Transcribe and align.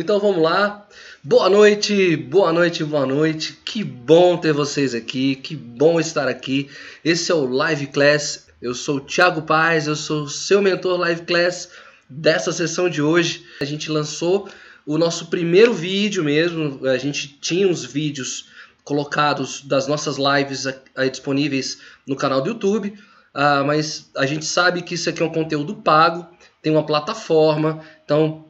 Então 0.00 0.20
vamos 0.20 0.40
lá. 0.40 0.86
Boa 1.24 1.50
noite, 1.50 2.16
boa 2.16 2.52
noite, 2.52 2.84
boa 2.84 3.04
noite. 3.04 3.58
Que 3.64 3.82
bom 3.82 4.36
ter 4.36 4.52
vocês 4.52 4.94
aqui, 4.94 5.34
que 5.34 5.56
bom 5.56 5.98
estar 5.98 6.28
aqui. 6.28 6.70
Esse 7.04 7.32
é 7.32 7.34
o 7.34 7.44
Live 7.44 7.88
Class. 7.88 8.46
Eu 8.62 8.76
sou 8.76 8.98
o 8.98 9.00
Thiago 9.00 9.42
Paz, 9.42 9.88
eu 9.88 9.96
sou 9.96 10.28
seu 10.28 10.62
mentor 10.62 11.00
Live 11.00 11.22
Class 11.22 11.70
dessa 12.08 12.52
sessão 12.52 12.88
de 12.88 13.02
hoje. 13.02 13.44
A 13.60 13.64
gente 13.64 13.90
lançou 13.90 14.48
o 14.86 14.96
nosso 14.96 15.26
primeiro 15.26 15.74
vídeo 15.74 16.22
mesmo. 16.22 16.86
A 16.86 16.96
gente 16.96 17.36
tinha 17.40 17.66
uns 17.66 17.84
vídeos 17.84 18.46
colocados 18.84 19.62
das 19.62 19.88
nossas 19.88 20.16
lives 20.16 20.64
disponíveis 21.10 21.80
no 22.06 22.14
canal 22.14 22.40
do 22.40 22.50
YouTube, 22.50 22.94
uh, 23.34 23.66
mas 23.66 24.08
a 24.16 24.26
gente 24.26 24.44
sabe 24.44 24.80
que 24.80 24.94
isso 24.94 25.10
aqui 25.10 25.24
é 25.24 25.26
um 25.26 25.32
conteúdo 25.32 25.74
pago, 25.74 26.24
tem 26.62 26.70
uma 26.70 26.86
plataforma, 26.86 27.80
então 28.04 28.47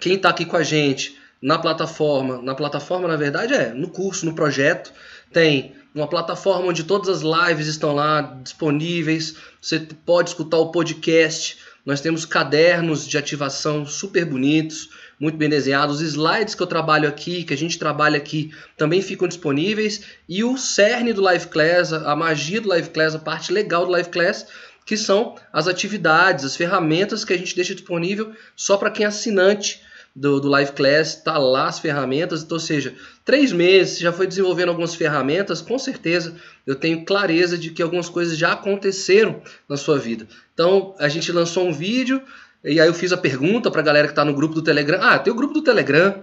quem 0.00 0.14
está 0.14 0.30
aqui 0.30 0.44
com 0.44 0.56
a 0.56 0.62
gente 0.62 1.18
na 1.42 1.58
plataforma, 1.58 2.40
na 2.42 2.54
plataforma 2.54 3.08
na 3.08 3.16
verdade 3.16 3.54
é 3.54 3.72
no 3.72 3.88
curso, 3.88 4.26
no 4.26 4.34
projeto, 4.34 4.92
tem 5.32 5.74
uma 5.94 6.06
plataforma 6.06 6.68
onde 6.68 6.84
todas 6.84 7.08
as 7.08 7.22
lives 7.22 7.66
estão 7.66 7.94
lá 7.94 8.20
disponíveis. 8.42 9.36
Você 9.60 9.80
pode 9.80 10.30
escutar 10.30 10.58
o 10.58 10.70
podcast. 10.70 11.58
Nós 11.84 12.00
temos 12.00 12.24
cadernos 12.24 13.08
de 13.08 13.16
ativação 13.16 13.86
super 13.86 14.24
bonitos, 14.24 14.90
muito 15.18 15.36
bem 15.36 15.48
desenhados. 15.48 15.96
Os 15.96 16.02
slides 16.02 16.54
que 16.54 16.62
eu 16.62 16.66
trabalho 16.66 17.08
aqui, 17.08 17.42
que 17.42 17.54
a 17.54 17.56
gente 17.56 17.78
trabalha 17.78 18.18
aqui, 18.18 18.52
também 18.76 19.00
ficam 19.00 19.26
disponíveis. 19.26 20.02
E 20.28 20.44
o 20.44 20.56
cerne 20.56 21.12
do 21.12 21.22
Live 21.22 21.48
Class, 21.48 21.92
a 21.92 22.14
magia 22.14 22.60
do 22.60 22.68
Live 22.68 22.90
Class, 22.90 23.14
a 23.14 23.18
parte 23.18 23.52
legal 23.52 23.86
do 23.86 23.92
Live 23.92 24.10
Class, 24.10 24.46
que 24.84 24.96
são 24.96 25.36
as 25.52 25.66
atividades, 25.66 26.44
as 26.44 26.54
ferramentas 26.54 27.24
que 27.24 27.32
a 27.32 27.38
gente 27.38 27.56
deixa 27.56 27.74
disponível 27.74 28.32
só 28.54 28.76
para 28.76 28.90
quem 28.90 29.04
é 29.04 29.08
assinante 29.08 29.80
do, 30.14 30.40
do 30.40 30.48
Live 30.48 30.72
Class, 30.72 31.16
tá 31.16 31.38
lá 31.38 31.68
as 31.68 31.78
ferramentas, 31.78 32.42
então, 32.42 32.56
ou 32.56 32.60
seja, 32.60 32.94
três 33.24 33.52
meses, 33.52 33.98
já 33.98 34.12
foi 34.12 34.26
desenvolvendo 34.26 34.70
algumas 34.70 34.94
ferramentas, 34.94 35.62
com 35.62 35.78
certeza 35.78 36.34
eu 36.66 36.74
tenho 36.74 37.04
clareza 37.04 37.56
de 37.56 37.70
que 37.70 37.82
algumas 37.82 38.08
coisas 38.08 38.36
já 38.36 38.52
aconteceram 38.52 39.40
na 39.68 39.76
sua 39.76 39.98
vida. 39.98 40.26
Então, 40.52 40.94
a 40.98 41.08
gente 41.08 41.30
lançou 41.30 41.66
um 41.66 41.72
vídeo, 41.72 42.20
e 42.64 42.80
aí 42.80 42.88
eu 42.88 42.94
fiz 42.94 43.12
a 43.12 43.16
pergunta 43.16 43.70
para 43.70 43.80
a 43.80 43.84
galera 43.84 44.08
que 44.08 44.12
está 44.12 44.24
no 44.24 44.34
grupo 44.34 44.54
do 44.54 44.62
Telegram. 44.62 44.98
Ah, 45.00 45.18
tem 45.18 45.32
o 45.32 45.36
grupo 45.36 45.54
do 45.54 45.62
Telegram, 45.62 46.22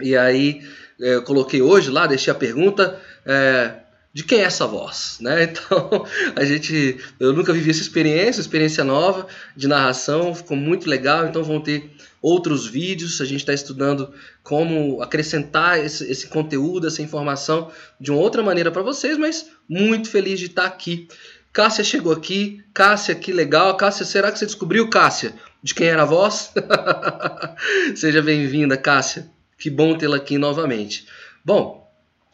e 0.00 0.16
aí 0.16 0.60
é, 1.00 1.14
eu 1.14 1.22
coloquei 1.22 1.62
hoje 1.62 1.90
lá, 1.90 2.06
deixei 2.06 2.30
a 2.30 2.36
pergunta. 2.36 3.00
É, 3.24 3.74
de 4.16 4.24
quem 4.24 4.38
é 4.40 4.44
essa 4.44 4.66
voz, 4.66 5.18
né? 5.20 5.44
Então, 5.52 6.06
a 6.34 6.42
gente, 6.42 6.98
eu 7.20 7.34
nunca 7.34 7.52
vivi 7.52 7.68
essa 7.68 7.82
experiência, 7.82 8.40
experiência 8.40 8.82
nova 8.82 9.26
de 9.54 9.68
narração, 9.68 10.34
ficou 10.34 10.56
muito 10.56 10.88
legal, 10.88 11.26
então 11.26 11.44
vão 11.44 11.60
ter 11.60 11.90
outros 12.26 12.66
vídeos, 12.66 13.20
a 13.20 13.24
gente 13.24 13.38
está 13.38 13.54
estudando 13.54 14.12
como 14.42 15.00
acrescentar 15.00 15.78
esse, 15.78 16.10
esse, 16.10 16.26
conteúdo, 16.26 16.88
essa 16.88 17.00
informação 17.00 17.70
de 18.00 18.10
uma 18.10 18.18
outra 18.18 18.42
maneira 18.42 18.72
para 18.72 18.82
vocês, 18.82 19.16
mas 19.16 19.48
muito 19.68 20.10
feliz 20.10 20.40
de 20.40 20.46
estar 20.46 20.62
tá 20.62 20.68
aqui. 20.68 21.06
Cássia 21.52 21.84
chegou 21.84 22.12
aqui, 22.12 22.64
Cássia, 22.74 23.14
que 23.14 23.32
legal. 23.32 23.76
Cássia, 23.76 24.04
será 24.04 24.32
que 24.32 24.40
você 24.40 24.44
descobriu, 24.44 24.90
Cássia, 24.90 25.34
de 25.62 25.72
quem 25.72 25.86
era 25.86 26.02
a 26.02 26.04
voz? 26.04 26.52
Seja 27.94 28.20
bem-vinda, 28.20 28.76
Cássia. 28.76 29.30
Que 29.56 29.70
bom 29.70 29.96
tê-la 29.96 30.16
aqui 30.16 30.36
novamente. 30.36 31.06
Bom, 31.44 31.88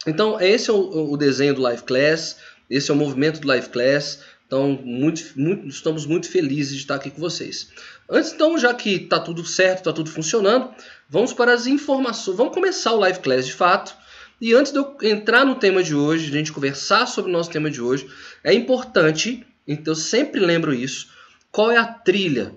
então, 0.07 0.41
esse 0.41 0.71
é 0.71 0.73
o, 0.73 1.11
o, 1.11 1.15
desenho 1.15 1.53
do 1.53 1.61
Live 1.61 1.83
Class, 1.83 2.37
esse 2.67 2.89
é 2.89 2.93
o 2.95 2.97
movimento 2.97 3.39
do 3.39 3.47
Live 3.47 3.69
Class. 3.69 4.21
Então, 4.53 4.79
muito, 4.83 5.31
muito, 5.35 5.67
estamos 5.67 6.05
muito 6.05 6.29
felizes 6.29 6.75
de 6.75 6.81
estar 6.81 6.93
aqui 6.93 7.09
com 7.09 7.19
vocês. 7.19 7.69
Antes, 8.07 8.33
então, 8.33 8.55
já 8.55 8.71
que 8.71 8.91
está 8.91 9.19
tudo 9.19 9.43
certo, 9.43 9.79
está 9.79 9.91
tudo 9.91 10.11
funcionando, 10.11 10.69
vamos 11.09 11.33
para 11.33 11.51
as 11.51 11.65
informações. 11.65 12.37
Vamos 12.37 12.53
começar 12.53 12.93
o 12.93 12.99
Live 12.99 13.17
Class 13.21 13.47
de 13.47 13.53
fato. 13.53 13.95
E 14.39 14.53
antes 14.53 14.71
de 14.71 14.77
eu 14.77 14.95
entrar 15.01 15.43
no 15.43 15.55
tema 15.55 15.81
de 15.81 15.95
hoje, 15.95 16.29
de 16.29 16.35
a 16.35 16.37
gente 16.37 16.51
conversar 16.51 17.07
sobre 17.07 17.31
o 17.31 17.33
nosso 17.33 17.49
tema 17.49 17.71
de 17.71 17.81
hoje, 17.81 18.07
é 18.43 18.53
importante, 18.53 19.43
então 19.67 19.93
eu 19.93 19.95
sempre 19.95 20.39
lembro 20.39 20.71
isso, 20.71 21.07
qual 21.51 21.71
é 21.71 21.77
a 21.77 21.85
trilha, 21.87 22.53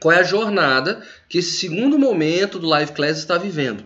qual 0.00 0.12
é 0.12 0.20
a 0.20 0.24
jornada 0.24 1.02
que 1.26 1.38
esse 1.38 1.52
segundo 1.52 1.98
momento 1.98 2.58
do 2.58 2.66
Live 2.66 2.92
Class 2.92 3.16
está 3.16 3.38
vivendo. 3.38 3.82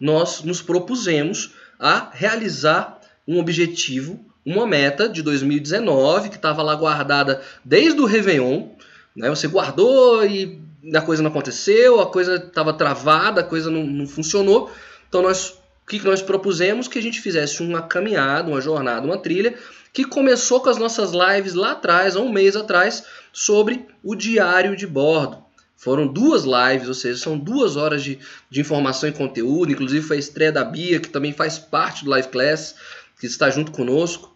Nós 0.00 0.42
nos 0.42 0.60
propusemos 0.60 1.54
a 1.78 2.10
realizar 2.12 3.00
um 3.28 3.38
objetivo, 3.38 4.28
uma 4.44 4.66
meta 4.66 5.08
de 5.08 5.22
2019 5.22 6.28
que 6.28 6.36
estava 6.36 6.62
lá 6.62 6.74
guardada 6.74 7.42
desde 7.64 8.00
o 8.00 8.06
Réveillon. 8.06 8.68
Né? 9.14 9.28
Você 9.28 9.48
guardou 9.48 10.24
e 10.24 10.60
a 10.94 11.00
coisa 11.00 11.22
não 11.22 11.30
aconteceu, 11.30 12.00
a 12.00 12.06
coisa 12.06 12.36
estava 12.36 12.72
travada, 12.72 13.40
a 13.40 13.44
coisa 13.44 13.70
não, 13.70 13.84
não 13.84 14.06
funcionou. 14.06 14.70
Então 15.08 15.22
nós 15.22 15.58
o 15.82 15.90
que 15.90 16.04
nós 16.04 16.22
propusemos 16.22 16.86
que 16.86 17.00
a 17.00 17.02
gente 17.02 17.20
fizesse 17.20 17.64
uma 17.64 17.82
caminhada, 17.82 18.48
uma 18.48 18.60
jornada, 18.60 19.04
uma 19.04 19.18
trilha 19.18 19.56
que 19.92 20.04
começou 20.04 20.60
com 20.60 20.70
as 20.70 20.78
nossas 20.78 21.10
lives 21.10 21.54
lá 21.54 21.72
atrás, 21.72 22.14
há 22.14 22.20
um 22.20 22.30
mês 22.30 22.54
atrás, 22.54 23.04
sobre 23.32 23.86
o 24.02 24.14
diário 24.14 24.76
de 24.76 24.86
bordo. 24.86 25.38
Foram 25.76 26.06
duas 26.06 26.44
lives, 26.44 26.88
ou 26.88 26.94
seja, 26.94 27.18
são 27.18 27.38
duas 27.38 27.74
horas 27.74 28.04
de, 28.04 28.18
de 28.50 28.60
informação 28.60 29.08
e 29.08 29.12
conteúdo. 29.12 29.72
Inclusive 29.72 30.06
foi 30.06 30.16
a 30.16 30.20
estreia 30.20 30.52
da 30.52 30.62
Bia, 30.62 31.00
que 31.00 31.08
também 31.08 31.32
faz 31.32 31.58
parte 31.58 32.04
do 32.04 32.10
Live 32.10 32.28
Class, 32.28 32.74
que 33.20 33.26
está 33.26 33.50
junto 33.50 33.70
conosco. 33.70 34.34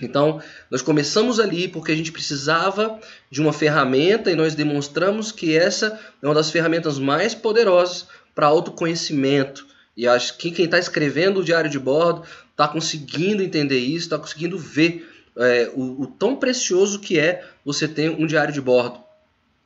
Então, 0.00 0.40
nós 0.70 0.80
começamos 0.80 1.38
ali 1.38 1.68
porque 1.68 1.92
a 1.92 1.96
gente 1.96 2.12
precisava 2.12 2.98
de 3.30 3.40
uma 3.40 3.52
ferramenta 3.52 4.30
e 4.30 4.36
nós 4.36 4.54
demonstramos 4.54 5.30
que 5.30 5.56
essa 5.56 6.00
é 6.22 6.26
uma 6.26 6.34
das 6.34 6.50
ferramentas 6.50 6.98
mais 6.98 7.34
poderosas 7.34 8.06
para 8.34 8.46
autoconhecimento. 8.46 9.66
E 9.96 10.08
acho 10.08 10.38
que 10.38 10.50
quem 10.50 10.64
está 10.64 10.78
escrevendo 10.78 11.40
o 11.40 11.44
diário 11.44 11.68
de 11.68 11.78
bordo 11.78 12.22
está 12.50 12.66
conseguindo 12.66 13.42
entender 13.42 13.78
isso, 13.78 14.06
está 14.06 14.18
conseguindo 14.18 14.56
ver 14.58 15.06
é, 15.36 15.70
o, 15.74 16.02
o 16.02 16.06
tão 16.06 16.36
precioso 16.36 17.00
que 17.00 17.18
é 17.18 17.44
você 17.64 17.86
ter 17.86 18.10
um 18.10 18.26
diário 18.26 18.54
de 18.54 18.60
bordo. 18.60 18.98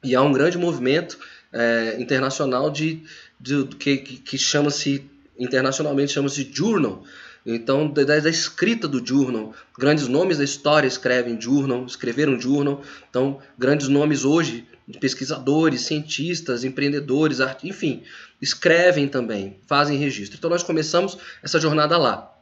E 0.02 0.14
há 0.14 0.22
um 0.22 0.32
grande 0.32 0.58
movimento 0.58 1.18
é, 1.52 1.96
internacional 1.98 2.70
de, 2.70 3.02
de, 3.38 3.64
que, 3.78 3.96
que 3.98 4.38
chama-se 4.38 5.08
internacionalmente 5.38 6.12
chama-se 6.12 6.50
journal. 6.52 7.04
Então, 7.46 7.88
da, 7.88 8.02
da, 8.02 8.28
escrita 8.28 8.88
do 8.88 9.06
journal, 9.06 9.54
grandes 9.78 10.08
nomes 10.08 10.38
da 10.38 10.44
história 10.44 10.88
escrevem 10.88 11.40
journal, 11.40 11.86
escreveram 11.86 12.40
journal. 12.40 12.82
Então, 13.08 13.38
grandes 13.56 13.86
nomes 13.86 14.24
hoje, 14.24 14.66
pesquisadores, 14.98 15.82
cientistas, 15.82 16.64
empreendedores, 16.64 17.40
art... 17.40 17.62
enfim, 17.62 18.02
escrevem 18.42 19.06
também, 19.06 19.60
fazem 19.64 19.96
registro. 19.96 20.36
Então, 20.36 20.50
nós 20.50 20.64
começamos 20.64 21.16
essa 21.40 21.60
jornada 21.60 21.96
lá, 21.96 22.32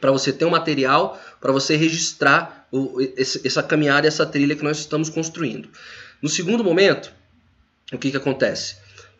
para 0.00 0.12
você 0.12 0.32
ter 0.32 0.44
um 0.44 0.50
material, 0.50 1.20
para 1.40 1.50
você 1.50 1.74
registrar 1.74 2.68
o, 2.70 3.00
esse, 3.16 3.44
essa 3.44 3.62
caminhada, 3.62 4.06
essa 4.06 4.24
trilha 4.24 4.54
que 4.54 4.62
nós 4.62 4.78
estamos 4.78 5.08
construindo. 5.08 5.68
No 6.22 6.28
segundo 6.28 6.62
momento, 6.62 7.12
o 7.92 7.98
que, 7.98 8.12
que 8.12 8.16
acontece? 8.16 8.76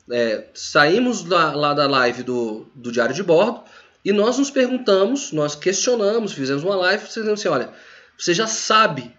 É, 0.09 0.45
saímos 0.55 1.25
da, 1.25 1.53
lá 1.53 1.75
da 1.75 1.89
live 1.89 2.23
do, 2.23 2.67
do 2.73 2.93
Diário 2.93 3.15
de 3.15 3.23
Bordo 3.23 3.63
e 4.05 4.13
nós 4.13 4.39
nos 4.39 4.51
perguntamos, 4.51 5.33
nós 5.33 5.55
questionamos, 5.55 6.33
fizemos 6.33 6.63
uma 6.63 6.77
live, 6.77 7.07
você 7.07 7.21
assim, 7.21 7.49
olha, 7.49 7.71
você 8.19 8.35
já 8.35 8.47
sabe 8.47 9.13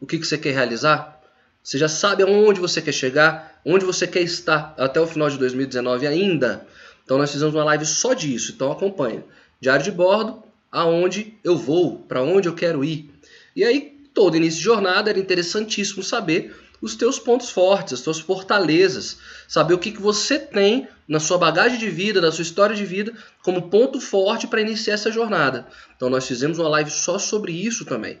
o 0.00 0.06
que, 0.06 0.18
que 0.18 0.26
você 0.26 0.38
quer 0.38 0.54
realizar? 0.54 1.20
Você 1.62 1.78
já 1.78 1.88
sabe 1.88 2.22
aonde 2.22 2.60
você 2.60 2.82
quer 2.82 2.92
chegar? 2.92 3.60
Onde 3.64 3.84
você 3.84 4.06
quer 4.06 4.20
estar 4.20 4.74
até 4.78 5.00
o 5.00 5.06
final 5.06 5.30
de 5.30 5.38
2019 5.38 6.06
ainda? 6.06 6.66
Então 7.04 7.18
nós 7.18 7.32
fizemos 7.32 7.54
uma 7.54 7.64
live 7.64 7.86
só 7.86 8.12
disso, 8.12 8.52
então 8.52 8.70
acompanha. 8.70 9.24
Diário 9.60 9.84
de 9.84 9.90
bordo, 9.90 10.42
aonde 10.70 11.34
eu 11.42 11.56
vou, 11.56 11.98
para 12.00 12.22
onde 12.22 12.48
eu 12.48 12.54
quero 12.54 12.84
ir. 12.84 13.10
E 13.56 13.64
aí, 13.64 13.96
todo 14.12 14.36
início 14.36 14.58
de 14.58 14.64
jornada 14.64 15.08
era 15.08 15.18
interessantíssimo 15.18 16.02
saber 16.02 16.54
os 16.84 16.94
teus 16.94 17.18
pontos 17.18 17.48
fortes, 17.48 17.94
as 17.94 18.02
tuas 18.02 18.20
fortalezas, 18.20 19.16
saber 19.48 19.72
o 19.72 19.78
que, 19.78 19.90
que 19.90 20.02
você 20.02 20.38
tem 20.38 20.86
na 21.08 21.18
sua 21.18 21.38
bagagem 21.38 21.78
de 21.78 21.88
vida, 21.88 22.20
na 22.20 22.30
sua 22.30 22.42
história 22.42 22.76
de 22.76 22.84
vida, 22.84 23.14
como 23.42 23.70
ponto 23.70 23.98
forte 23.98 24.46
para 24.46 24.60
iniciar 24.60 24.92
essa 24.92 25.10
jornada. 25.10 25.66
Então 25.96 26.10
nós 26.10 26.26
fizemos 26.28 26.58
uma 26.58 26.68
live 26.68 26.90
só 26.90 27.18
sobre 27.18 27.52
isso 27.52 27.86
também. 27.86 28.20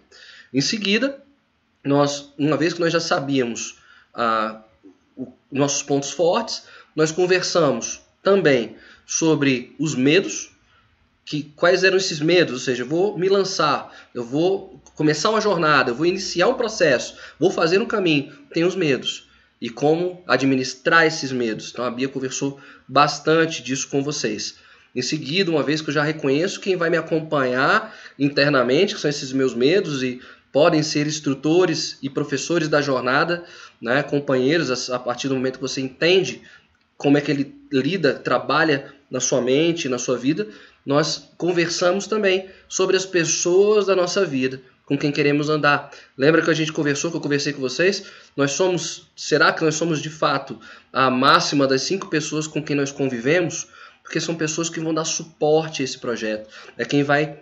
Em 0.50 0.62
seguida, 0.62 1.22
nós, 1.84 2.32
uma 2.38 2.56
vez 2.56 2.72
que 2.72 2.80
nós 2.80 2.90
já 2.90 3.00
sabíamos 3.00 3.76
ah, 4.14 4.62
os 5.14 5.28
nossos 5.52 5.82
pontos 5.82 6.12
fortes, 6.12 6.62
nós 6.96 7.12
conversamos 7.12 8.00
também 8.22 8.76
sobre 9.04 9.76
os 9.78 9.94
medos, 9.94 10.52
que 11.22 11.42
quais 11.54 11.84
eram 11.84 11.98
esses 11.98 12.18
medos, 12.18 12.54
ou 12.54 12.60
seja, 12.60 12.82
eu 12.82 12.88
vou 12.88 13.18
me 13.18 13.28
lançar, 13.28 13.94
eu 14.14 14.24
vou 14.24 14.73
começar 14.94 15.30
uma 15.30 15.40
jornada, 15.40 15.92
vou 15.92 16.06
iniciar 16.06 16.48
um 16.48 16.54
processo, 16.54 17.16
vou 17.38 17.50
fazer 17.50 17.80
um 17.80 17.86
caminho, 17.86 18.32
tem 18.52 18.64
os 18.64 18.76
medos 18.76 19.28
e 19.60 19.70
como 19.70 20.22
administrar 20.26 21.06
esses 21.06 21.32
medos. 21.32 21.70
Então 21.72 21.84
a 21.84 21.90
Bia 21.90 22.08
conversou 22.08 22.60
bastante 22.86 23.62
disso 23.62 23.88
com 23.88 24.02
vocês. 24.02 24.56
Em 24.94 25.02
seguida, 25.02 25.50
uma 25.50 25.62
vez 25.62 25.80
que 25.80 25.90
eu 25.90 25.94
já 25.94 26.02
reconheço 26.02 26.60
quem 26.60 26.76
vai 26.76 26.88
me 26.88 26.96
acompanhar 26.96 27.94
internamente, 28.18 28.94
que 28.94 29.00
são 29.00 29.10
esses 29.10 29.32
meus 29.32 29.54
medos 29.54 30.02
e 30.02 30.20
podem 30.52 30.82
ser 30.82 31.06
instrutores 31.06 31.98
e 32.00 32.08
professores 32.08 32.68
da 32.68 32.80
jornada, 32.80 33.44
né, 33.80 34.02
companheiros, 34.04 34.90
a 34.90 34.98
partir 34.98 35.28
do 35.28 35.34
momento 35.34 35.56
que 35.56 35.62
você 35.62 35.80
entende 35.80 36.42
como 36.96 37.18
é 37.18 37.20
que 37.20 37.30
ele 37.30 37.54
lida, 37.72 38.14
trabalha 38.14 38.94
na 39.10 39.18
sua 39.18 39.40
mente, 39.40 39.88
na 39.88 39.98
sua 39.98 40.16
vida, 40.16 40.46
nós 40.86 41.30
conversamos 41.36 42.06
também 42.06 42.48
sobre 42.68 42.96
as 42.96 43.04
pessoas 43.04 43.86
da 43.86 43.96
nossa 43.96 44.24
vida, 44.24 44.60
com 44.86 44.98
quem 44.98 45.10
queremos 45.10 45.48
andar. 45.48 45.90
Lembra 46.16 46.42
que 46.42 46.50
a 46.50 46.54
gente 46.54 46.72
conversou, 46.72 47.10
que 47.10 47.16
eu 47.16 47.20
conversei 47.20 47.52
com 47.52 47.60
vocês? 47.60 48.04
Nós 48.36 48.52
somos, 48.52 49.10
será 49.16 49.52
que 49.52 49.64
nós 49.64 49.74
somos 49.74 50.00
de 50.00 50.10
fato 50.10 50.58
a 50.92 51.10
máxima 51.10 51.66
das 51.66 51.82
cinco 51.82 52.08
pessoas 52.08 52.46
com 52.46 52.62
quem 52.62 52.76
nós 52.76 52.92
convivemos? 52.92 53.68
Porque 54.02 54.20
são 54.20 54.34
pessoas 54.34 54.68
que 54.68 54.80
vão 54.80 54.92
dar 54.92 55.04
suporte 55.04 55.82
a 55.82 55.84
esse 55.84 55.98
projeto. 55.98 56.48
É 56.76 56.84
quem 56.84 57.02
vai 57.02 57.40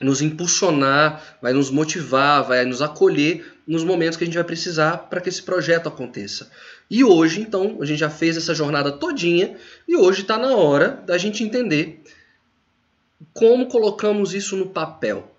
nos 0.00 0.22
impulsionar, 0.22 1.36
vai 1.42 1.52
nos 1.52 1.70
motivar, 1.70 2.42
vai 2.42 2.64
nos 2.64 2.80
acolher 2.80 3.44
nos 3.66 3.84
momentos 3.84 4.16
que 4.16 4.24
a 4.24 4.26
gente 4.26 4.34
vai 4.34 4.44
precisar 4.44 4.96
para 4.96 5.20
que 5.20 5.28
esse 5.28 5.42
projeto 5.42 5.88
aconteça. 5.88 6.50
E 6.90 7.04
hoje, 7.04 7.42
então, 7.42 7.78
a 7.80 7.84
gente 7.84 7.98
já 8.00 8.08
fez 8.08 8.36
essa 8.36 8.54
jornada 8.54 8.90
todinha 8.90 9.56
e 9.86 9.96
hoje 9.96 10.22
está 10.22 10.38
na 10.38 10.54
hora 10.54 11.02
da 11.06 11.18
gente 11.18 11.44
entender 11.44 12.02
como 13.34 13.66
colocamos 13.66 14.32
isso 14.32 14.56
no 14.56 14.66
papel. 14.66 15.30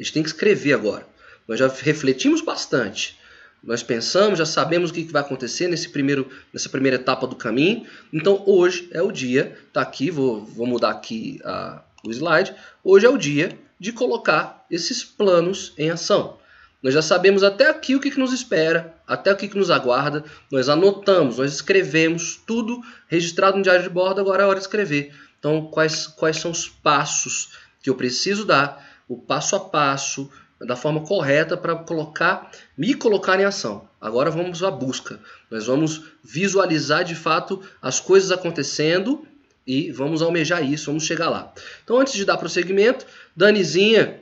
A 0.00 0.02
gente 0.02 0.14
tem 0.14 0.22
que 0.22 0.30
escrever 0.30 0.72
agora. 0.72 1.06
Nós 1.46 1.58
já 1.58 1.68
refletimos 1.68 2.40
bastante. 2.40 3.18
Nós 3.62 3.82
pensamos, 3.82 4.38
já 4.38 4.46
sabemos 4.46 4.90
o 4.90 4.94
que 4.94 5.04
vai 5.04 5.20
acontecer 5.20 5.68
nesse 5.68 5.90
primeiro, 5.90 6.26
nessa 6.54 6.70
primeira 6.70 6.96
etapa 6.96 7.26
do 7.26 7.36
caminho. 7.36 7.86
Então 8.10 8.42
hoje 8.46 8.88
é 8.92 9.02
o 9.02 9.12
dia, 9.12 9.58
tá 9.74 9.82
aqui, 9.82 10.10
vou, 10.10 10.42
vou 10.46 10.66
mudar 10.66 10.90
aqui 10.90 11.38
a, 11.44 11.82
o 12.02 12.10
slide. 12.10 12.54
Hoje 12.82 13.04
é 13.04 13.10
o 13.10 13.18
dia 13.18 13.58
de 13.78 13.92
colocar 13.92 14.64
esses 14.70 15.04
planos 15.04 15.74
em 15.76 15.90
ação. 15.90 16.38
Nós 16.82 16.94
já 16.94 17.02
sabemos 17.02 17.42
até 17.42 17.68
aqui 17.68 17.94
o 17.94 18.00
que, 18.00 18.10
que 18.10 18.18
nos 18.18 18.32
espera, 18.32 18.94
até 19.06 19.30
o 19.30 19.36
que, 19.36 19.48
que 19.48 19.58
nos 19.58 19.70
aguarda. 19.70 20.24
Nós 20.50 20.70
anotamos, 20.70 21.36
nós 21.36 21.52
escrevemos 21.52 22.40
tudo 22.46 22.80
registrado 23.06 23.58
no 23.58 23.62
diário 23.62 23.82
de 23.82 23.90
bordo. 23.90 24.18
Agora 24.18 24.44
é 24.44 24.46
hora 24.46 24.58
de 24.58 24.64
escrever. 24.64 25.14
Então, 25.38 25.66
quais, 25.66 26.06
quais 26.06 26.38
são 26.38 26.50
os 26.50 26.66
passos 26.66 27.50
que 27.82 27.90
eu 27.90 27.94
preciso 27.94 28.46
dar, 28.46 28.89
o 29.10 29.16
passo 29.16 29.56
a 29.56 29.60
passo, 29.60 30.30
da 30.60 30.76
forma 30.76 31.00
correta 31.00 31.56
para 31.56 31.74
colocar, 31.74 32.48
me 32.78 32.94
colocar 32.94 33.40
em 33.40 33.44
ação. 33.44 33.88
Agora 34.00 34.30
vamos 34.30 34.62
à 34.62 34.70
busca. 34.70 35.18
Nós 35.50 35.66
vamos 35.66 36.04
visualizar 36.22 37.02
de 37.02 37.16
fato 37.16 37.60
as 37.82 37.98
coisas 37.98 38.30
acontecendo 38.30 39.26
e 39.66 39.90
vamos 39.90 40.22
almejar 40.22 40.64
isso, 40.64 40.86
vamos 40.86 41.04
chegar 41.04 41.28
lá. 41.28 41.52
Então, 41.82 41.98
antes 41.98 42.12
de 42.12 42.24
dar 42.24 42.36
prosseguimento, 42.36 43.04
Danizinha, 43.34 44.20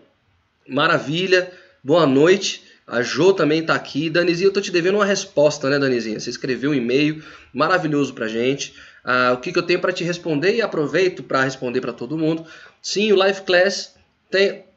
maravilha, 0.66 1.52
boa 1.84 2.06
noite. 2.06 2.64
A 2.86 3.02
Jo 3.02 3.34
também 3.34 3.60
está 3.60 3.74
aqui. 3.74 4.08
Danizinha, 4.08 4.46
eu 4.46 4.50
estou 4.50 4.62
te 4.62 4.70
devendo 4.70 4.94
uma 4.94 5.04
resposta, 5.04 5.68
né, 5.68 5.78
Danizinha? 5.78 6.18
Você 6.18 6.30
escreveu 6.30 6.70
um 6.70 6.74
e-mail 6.74 7.22
maravilhoso 7.52 8.14
para 8.14 8.26
gente. 8.26 8.74
Ah, 9.04 9.32
o 9.34 9.36
que, 9.36 9.52
que 9.52 9.58
eu 9.58 9.62
tenho 9.62 9.80
para 9.80 9.92
te 9.92 10.02
responder 10.02 10.54
e 10.54 10.62
aproveito 10.62 11.22
para 11.22 11.42
responder 11.42 11.82
para 11.82 11.92
todo 11.92 12.16
mundo. 12.16 12.46
Sim, 12.80 13.12
o 13.12 13.16
Live 13.16 13.42
Class 13.42 13.98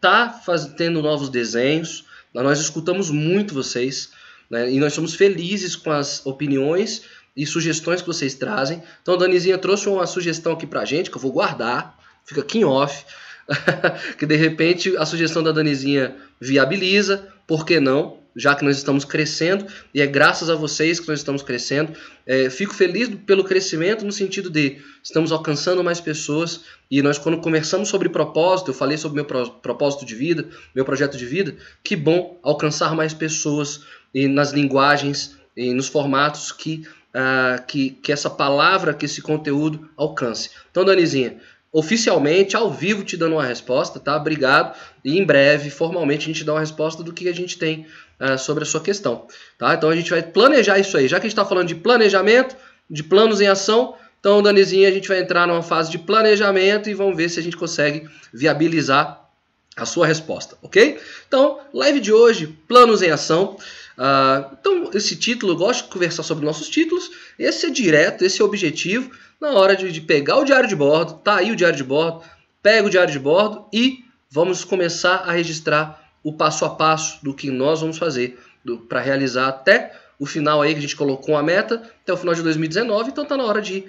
está 0.01 0.35
tendo 0.75 1.01
novos 1.01 1.29
desenhos. 1.29 2.05
Nós 2.33 2.59
escutamos 2.59 3.11
muito 3.11 3.53
vocês 3.53 4.09
né, 4.49 4.71
e 4.71 4.79
nós 4.79 4.93
somos 4.93 5.13
felizes 5.13 5.75
com 5.75 5.91
as 5.91 6.25
opiniões 6.25 7.03
e 7.37 7.45
sugestões 7.45 8.01
que 8.01 8.07
vocês 8.07 8.33
trazem. 8.33 8.81
Então, 9.01 9.13
a 9.13 9.17
Danizinha 9.17 9.57
trouxe 9.57 9.87
uma 9.87 10.07
sugestão 10.07 10.53
aqui 10.53 10.65
para 10.65 10.83
gente 10.85 11.11
que 11.11 11.17
eu 11.17 11.21
vou 11.21 11.31
guardar, 11.31 11.97
fica 12.25 12.41
aqui 12.41 12.59
em 12.59 12.65
off. 12.65 13.05
que 14.17 14.25
de 14.25 14.35
repente 14.35 14.95
a 14.97 15.05
sugestão 15.05 15.43
da 15.43 15.51
Danizinha 15.51 16.15
viabiliza, 16.39 17.27
por 17.47 17.65
que 17.65 17.79
não? 17.79 18.21
já 18.35 18.55
que 18.55 18.63
nós 18.63 18.77
estamos 18.77 19.03
crescendo 19.03 19.65
e 19.93 20.01
é 20.01 20.07
graças 20.07 20.49
a 20.49 20.55
vocês 20.55 20.99
que 20.99 21.07
nós 21.07 21.19
estamos 21.19 21.41
crescendo. 21.41 21.93
É, 22.25 22.49
fico 22.49 22.73
feliz 22.73 23.09
pelo 23.25 23.43
crescimento 23.43 24.05
no 24.05 24.11
sentido 24.11 24.49
de 24.49 24.79
estamos 25.03 25.31
alcançando 25.31 25.83
mais 25.83 25.99
pessoas 25.99 26.61
e 26.89 27.01
nós 27.01 27.17
quando 27.17 27.39
conversamos 27.39 27.89
sobre 27.89 28.09
propósito, 28.09 28.71
eu 28.71 28.75
falei 28.75 28.97
sobre 28.97 29.21
meu 29.21 29.25
propósito 29.25 30.05
de 30.05 30.15
vida, 30.15 30.47
meu 30.73 30.85
projeto 30.85 31.17
de 31.17 31.25
vida, 31.25 31.55
que 31.83 31.95
bom 31.95 32.39
alcançar 32.41 32.95
mais 32.95 33.13
pessoas 33.13 33.81
e 34.13 34.27
nas 34.27 34.51
linguagens 34.51 35.37
e 35.55 35.73
nos 35.73 35.87
formatos 35.87 36.51
que, 36.51 36.85
uh, 37.13 37.61
que, 37.67 37.91
que 37.91 38.11
essa 38.11 38.29
palavra, 38.29 38.93
que 38.93 39.05
esse 39.05 39.21
conteúdo 39.21 39.89
alcance. 39.97 40.49
Então, 40.69 40.85
Danizinha, 40.85 41.37
oficialmente, 41.71 42.55
ao 42.55 42.69
vivo, 42.69 43.03
te 43.03 43.15
dando 43.15 43.33
uma 43.33 43.45
resposta, 43.45 43.99
tá? 43.99 44.17
Obrigado. 44.17 44.75
E 45.05 45.17
em 45.17 45.25
breve, 45.25 45.69
formalmente, 45.69 46.23
a 46.23 46.33
gente 46.33 46.43
dá 46.43 46.53
uma 46.53 46.59
resposta 46.59 47.01
do 47.01 47.13
que 47.13 47.29
a 47.29 47.33
gente 47.33 47.57
tem 47.57 47.85
uh, 48.19 48.37
sobre 48.37 48.63
a 48.63 48.65
sua 48.65 48.81
questão, 48.81 49.25
tá? 49.57 49.73
Então 49.73 49.89
a 49.89 49.95
gente 49.95 50.11
vai 50.11 50.21
planejar 50.21 50.79
isso 50.79 50.97
aí. 50.97 51.07
Já 51.07 51.19
que 51.19 51.25
a 51.25 51.29
gente 51.29 51.37
está 51.37 51.45
falando 51.45 51.67
de 51.67 51.75
planejamento, 51.75 52.55
de 52.89 53.03
planos 53.03 53.39
em 53.39 53.47
ação, 53.47 53.95
então, 54.21 54.43
Danizinha, 54.43 54.87
a 54.87 54.91
gente 54.91 55.07
vai 55.07 55.19
entrar 55.19 55.47
numa 55.47 55.63
fase 55.63 55.89
de 55.89 55.97
planejamento 55.97 56.87
e 56.87 56.93
vamos 56.93 57.17
ver 57.17 57.27
se 57.27 57.39
a 57.39 57.43
gente 57.43 57.57
consegue 57.57 58.07
viabilizar 58.31 59.19
a 59.75 59.83
sua 59.83 60.05
resposta, 60.05 60.55
ok? 60.61 60.99
Então, 61.27 61.59
live 61.73 61.99
de 61.99 62.13
hoje, 62.13 62.45
planos 62.67 63.01
em 63.01 63.09
ação. 63.09 63.57
Uh, 63.97 64.55
então, 64.59 64.91
esse 64.93 65.15
título, 65.15 65.53
eu 65.53 65.57
gosto 65.57 65.85
de 65.85 65.89
conversar 65.89 66.21
sobre 66.21 66.45
nossos 66.45 66.69
títulos. 66.69 67.09
Esse 67.39 67.65
é 67.65 67.69
direto, 67.71 68.23
esse 68.23 68.41
é 68.41 68.45
objetivo 68.45 69.09
na 69.41 69.49
hora 69.49 69.75
de, 69.75 69.91
de 69.91 69.99
pegar 69.99 70.37
o 70.37 70.45
diário 70.45 70.69
de 70.69 70.75
bordo, 70.75 71.15
tá 71.15 71.37
aí 71.37 71.51
o 71.51 71.55
diário 71.55 71.75
de 71.75 71.83
bordo, 71.83 72.21
pega 72.61 72.85
o 72.85 72.89
diário 72.89 73.11
de 73.11 73.17
bordo 73.17 73.65
e 73.73 74.05
vamos 74.29 74.63
começar 74.63 75.23
a 75.25 75.31
registrar 75.31 75.99
o 76.23 76.31
passo 76.31 76.63
a 76.63 76.69
passo 76.69 77.17
do 77.23 77.33
que 77.33 77.49
nós 77.49 77.81
vamos 77.81 77.97
fazer 77.97 78.39
para 78.87 79.01
realizar 79.01 79.47
até 79.47 79.99
o 80.19 80.25
final 80.27 80.61
aí 80.61 80.73
que 80.73 80.77
a 80.77 80.81
gente 80.81 80.95
colocou 80.95 81.35
a 81.35 81.41
meta, 81.41 81.81
até 82.03 82.13
o 82.13 82.17
final 82.17 82.35
de 82.35 82.43
2019, 82.43 83.09
então 83.09 83.23
está 83.23 83.35
na 83.35 83.43
hora 83.43 83.59
de 83.59 83.83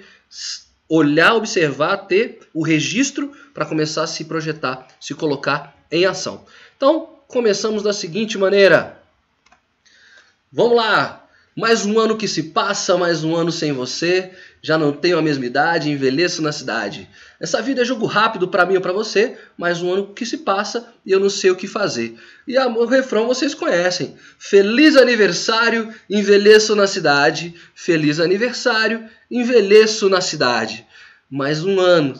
olhar, 0.89 1.35
observar, 1.35 1.97
ter 1.97 2.39
o 2.51 2.63
registro 2.63 3.31
para 3.53 3.65
começar 3.65 4.03
a 4.03 4.07
se 4.07 4.25
projetar, 4.25 4.87
se 4.99 5.13
colocar 5.13 5.75
em 5.91 6.05
ação. 6.05 6.43
Então, 6.75 7.19
começamos 7.27 7.83
da 7.83 7.93
seguinte 7.93 8.35
maneira. 8.37 8.99
Vamos 10.51 10.77
lá, 10.77 11.22
mais 11.55 11.85
um 11.85 11.99
ano 11.99 12.17
que 12.17 12.27
se 12.27 12.43
passa, 12.43 12.97
mais 12.97 13.23
um 13.23 13.35
ano 13.35 13.51
sem 13.51 13.71
você, 13.71 14.31
já 14.61 14.77
não 14.77 14.91
tenho 14.91 15.17
a 15.17 15.21
mesma 15.21 15.45
idade, 15.45 15.89
envelheço 15.89 16.41
na 16.41 16.51
cidade. 16.51 17.07
Essa 17.39 17.61
vida 17.61 17.81
é 17.81 17.85
jogo 17.85 18.05
rápido 18.05 18.47
para 18.47 18.65
mim 18.65 18.75
ou 18.75 18.81
para 18.81 18.93
você, 18.93 19.37
mais 19.57 19.81
um 19.81 19.91
ano 19.91 20.13
que 20.13 20.25
se 20.25 20.37
passa 20.37 20.87
e 21.05 21.11
eu 21.11 21.19
não 21.19 21.29
sei 21.29 21.51
o 21.51 21.55
que 21.55 21.67
fazer. 21.67 22.15
E 22.47 22.57
o 22.57 22.85
refrão 22.85 23.27
vocês 23.27 23.53
conhecem. 23.53 24.15
Feliz 24.39 24.95
aniversário, 24.95 25.93
envelheço 26.09 26.75
na 26.75 26.87
cidade. 26.87 27.53
Feliz 27.75 28.19
aniversário, 28.19 29.03
envelheço 29.29 30.09
na 30.09 30.21
cidade. 30.21 30.87
Mais 31.29 31.63
um 31.63 31.79
ano. 31.79 32.13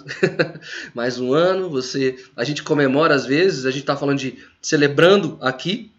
mais 0.93 1.19
um 1.19 1.33
ano, 1.33 1.69
você. 1.69 2.17
A 2.35 2.43
gente 2.43 2.61
comemora 2.61 3.15
às 3.15 3.25
vezes, 3.25 3.65
a 3.65 3.71
gente 3.71 3.81
está 3.81 3.95
falando 3.95 4.19
de 4.19 4.37
celebrando 4.61 5.37
aqui, 5.39 5.91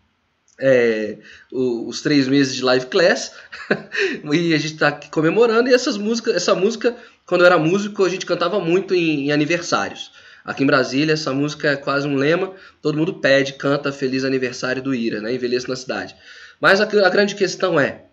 é, 0.58 1.18
os 1.52 2.00
três 2.00 2.28
meses 2.28 2.54
de 2.54 2.62
live 2.62 2.86
class. 2.86 3.32
E 4.32 4.52
a 4.54 4.58
gente 4.58 4.74
está 4.74 4.92
comemorando. 4.92 5.68
E 5.68 5.74
essas 5.74 5.96
músicas, 5.96 6.34
essa 6.36 6.54
música 6.54 6.96
quando 7.26 7.40
eu 7.40 7.46
era 7.46 7.58
músico 7.58 8.04
a 8.04 8.08
gente 8.08 8.26
cantava 8.26 8.60
muito 8.60 8.94
em, 8.94 9.26
em, 9.26 9.32
aniversários. 9.32 10.12
Aqui 10.44 10.62
em 10.62 10.66
Brasília 10.66 11.14
essa 11.14 11.32
música 11.32 11.70
é 11.70 11.76
quase 11.76 12.06
um 12.06 12.16
lema. 12.16 12.52
Todo 12.82 12.98
mundo 12.98 13.14
pede 13.14 13.54
canta 13.54 13.90
feliz 13.90 14.24
aniversário 14.24 14.82
do 14.82 14.94
Ira 14.94 15.20
né? 15.20 15.32
Envelheço 15.34 15.68
na 15.68 15.76
cidade. 15.76 16.14
Mas 16.60 16.80
a, 16.80 16.84
a 16.84 17.08
grande 17.10 17.34
questão 17.34 17.80
é 17.80 18.04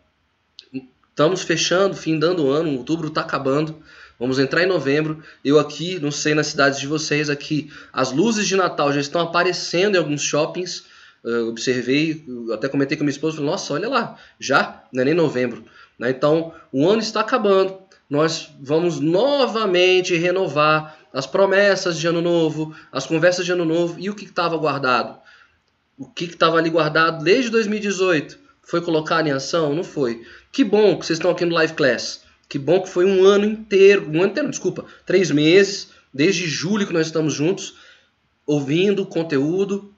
estamos 1.09 1.43
fechando 1.43 1.95
fim 1.95 2.17
dando 2.17 2.49
ano 2.49 2.77
outubro 2.77 3.09
está 3.09 3.21
acabando. 3.21 3.81
Vamos 4.17 4.39
entrar 4.39 4.63
em 4.63 4.67
novembro. 4.67 5.21
Eu 5.43 5.59
aqui, 5.59 5.99
não 5.99 6.11
sei 6.11 6.35
nas 6.35 6.47
cidades 6.47 6.79
de 6.79 6.87
vocês, 6.87 7.29
aqui 7.29 7.71
as 7.91 8.11
luzes 8.11 8.47
de 8.47 8.55
Natal 8.55 8.93
já 8.93 9.01
estão 9.01 9.19
aparecendo 9.19 9.95
em 9.95 9.97
alguns 9.97 10.21
shoppings 10.21 10.85
eu 11.23 11.49
observei, 11.49 12.25
até 12.51 12.67
comentei 12.67 12.97
com 12.97 13.03
minha 13.03 13.11
esposa, 13.11 13.41
nossa, 13.41 13.73
olha 13.73 13.87
lá, 13.87 14.17
já, 14.39 14.83
não 14.91 15.01
é 15.01 15.05
nem 15.05 15.13
novembro. 15.13 15.63
Né? 15.97 16.09
Então, 16.09 16.53
o 16.71 16.87
ano 16.89 17.01
está 17.01 17.21
acabando, 17.21 17.77
nós 18.09 18.51
vamos 18.59 18.99
novamente 18.99 20.15
renovar 20.15 20.97
as 21.13 21.27
promessas 21.27 21.97
de 21.97 22.07
ano 22.07 22.21
novo, 22.21 22.75
as 22.91 23.05
conversas 23.05 23.45
de 23.45 23.51
ano 23.51 23.65
novo 23.65 23.99
e 23.99 24.09
o 24.09 24.15
que 24.15 24.25
estava 24.25 24.57
guardado. 24.57 25.19
O 25.97 26.07
que 26.07 26.25
estava 26.25 26.57
ali 26.57 26.69
guardado 26.69 27.23
desde 27.23 27.51
2018 27.51 28.39
foi 28.63 28.81
colocado 28.81 29.27
em 29.27 29.31
ação? 29.31 29.75
Não 29.75 29.83
foi. 29.83 30.25
Que 30.51 30.63
bom 30.63 30.97
que 30.97 31.05
vocês 31.05 31.19
estão 31.19 31.31
aqui 31.31 31.45
no 31.45 31.53
Live 31.53 31.73
Class. 31.73 32.23
Que 32.49 32.57
bom 32.57 32.81
que 32.81 32.89
foi 32.89 33.05
um 33.05 33.23
ano 33.23 33.45
inteiro, 33.45 34.09
um 34.09 34.21
ano 34.21 34.31
inteiro, 34.31 34.49
desculpa, 34.49 34.85
três 35.05 35.29
meses, 35.31 35.89
desde 36.13 36.47
julho 36.47 36.87
que 36.87 36.93
nós 36.93 37.05
estamos 37.05 37.33
juntos, 37.33 37.75
ouvindo 38.45 39.05
conteúdo, 39.05 39.93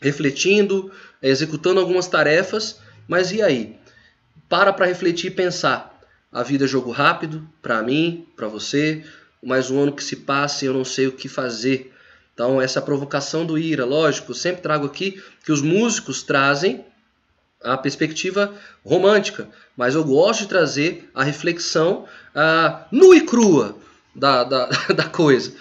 refletindo, 0.00 0.90
executando 1.22 1.80
algumas 1.80 2.06
tarefas, 2.06 2.80
mas 3.08 3.32
e 3.32 3.42
aí? 3.42 3.78
Para 4.48 4.72
para 4.72 4.86
refletir 4.86 5.28
e 5.28 5.34
pensar. 5.34 6.00
A 6.30 6.42
vida 6.42 6.64
é 6.64 6.68
jogo 6.68 6.90
rápido, 6.90 7.48
para 7.62 7.82
mim, 7.82 8.26
para 8.36 8.48
você, 8.48 9.04
mais 9.42 9.70
um 9.70 9.80
ano 9.80 9.92
que 9.92 10.02
se 10.02 10.16
passa 10.16 10.64
e 10.64 10.68
eu 10.68 10.74
não 10.74 10.84
sei 10.84 11.06
o 11.06 11.12
que 11.12 11.28
fazer. 11.28 11.92
Então, 12.32 12.60
essa 12.60 12.82
provocação 12.82 13.46
do 13.46 13.56
Ira, 13.56 13.84
lógico, 13.84 14.34
sempre 14.34 14.60
trago 14.60 14.86
aqui 14.86 15.22
que 15.44 15.52
os 15.52 15.62
músicos 15.62 16.22
trazem 16.22 16.84
a 17.62 17.76
perspectiva 17.78 18.52
romântica, 18.84 19.48
mas 19.76 19.94
eu 19.94 20.04
gosto 20.04 20.40
de 20.40 20.48
trazer 20.48 21.08
a 21.14 21.22
reflexão 21.22 22.04
uh, 22.34 22.84
nua 22.90 23.16
e 23.16 23.20
crua 23.22 23.76
da, 24.14 24.44
da, 24.44 24.66
da 24.94 25.04
coisa. 25.04 25.54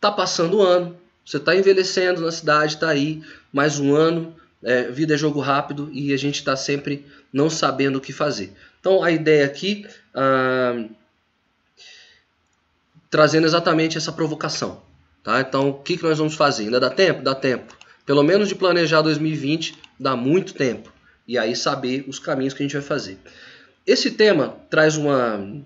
Tá 0.00 0.12
passando 0.12 0.58
o 0.58 0.62
ano, 0.62 0.96
você 1.24 1.38
está 1.38 1.56
envelhecendo 1.56 2.20
na 2.20 2.30
cidade, 2.30 2.74
está 2.74 2.90
aí, 2.90 3.22
mais 3.52 3.78
um 3.78 3.94
ano, 3.94 4.34
é, 4.62 4.90
vida 4.90 5.14
é 5.14 5.16
jogo 5.16 5.40
rápido 5.40 5.88
e 5.92 6.12
a 6.12 6.16
gente 6.16 6.36
está 6.36 6.56
sempre 6.56 7.06
não 7.32 7.48
sabendo 7.48 7.96
o 7.96 8.00
que 8.00 8.12
fazer. 8.12 8.52
Então 8.80 9.02
a 9.02 9.10
ideia 9.10 9.44
aqui, 9.44 9.86
uh, 10.14 10.90
trazendo 13.10 13.46
exatamente 13.46 13.96
essa 13.96 14.12
provocação. 14.12 14.82
Tá? 15.22 15.40
Então 15.40 15.70
o 15.70 15.74
que, 15.74 15.96
que 15.96 16.02
nós 16.02 16.18
vamos 16.18 16.34
fazer? 16.34 16.64
Ainda 16.64 16.80
dá 16.80 16.90
tempo? 16.90 17.22
Dá 17.22 17.34
tempo. 17.34 17.76
Pelo 18.04 18.22
menos 18.22 18.48
de 18.48 18.54
planejar 18.54 19.02
2020, 19.02 19.76
dá 19.98 20.16
muito 20.16 20.54
tempo 20.54 20.92
e 21.26 21.36
aí 21.36 21.54
saber 21.54 22.04
os 22.08 22.18
caminhos 22.18 22.54
que 22.54 22.62
a 22.62 22.64
gente 22.64 22.72
vai 22.72 22.82
fazer. 22.82 23.18
Esse 23.86 24.10
tema 24.10 24.56
traz 24.70 24.96
uma 24.96 25.62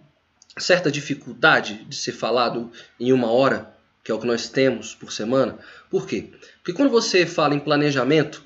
certa 0.59 0.91
dificuldade 0.91 1.85
de 1.85 1.95
ser 1.95 2.12
falado 2.12 2.71
em 2.99 3.12
uma 3.12 3.31
hora, 3.31 3.72
que 4.03 4.11
é 4.11 4.15
o 4.15 4.19
que 4.19 4.27
nós 4.27 4.49
temos 4.49 4.95
por 4.95 5.13
semana. 5.13 5.59
Por 5.91 6.07
quê? 6.07 6.31
Porque 6.57 6.73
quando 6.73 6.91
você 6.91 7.25
fala 7.25 7.55
em 7.55 7.61
planejamento, 7.61 8.45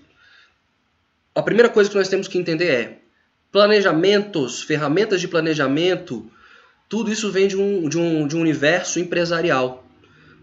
a 1.35 1.43
primeira 1.43 1.69
coisa 1.69 1.91
que 1.91 1.97
nós 1.97 2.09
temos 2.09 2.29
que 2.29 2.39
entender 2.39 2.67
é 2.67 2.99
planejamentos, 3.51 4.63
ferramentas 4.63 5.21
de 5.21 5.29
planejamento, 5.29 6.31
tudo 6.89 7.11
isso 7.11 7.33
vem 7.33 7.49
de 7.49 7.57
um, 7.57 7.89
de 7.89 7.99
um, 7.99 8.27
de 8.27 8.37
um 8.37 8.41
universo 8.41 9.01
empresarial. 9.01 9.85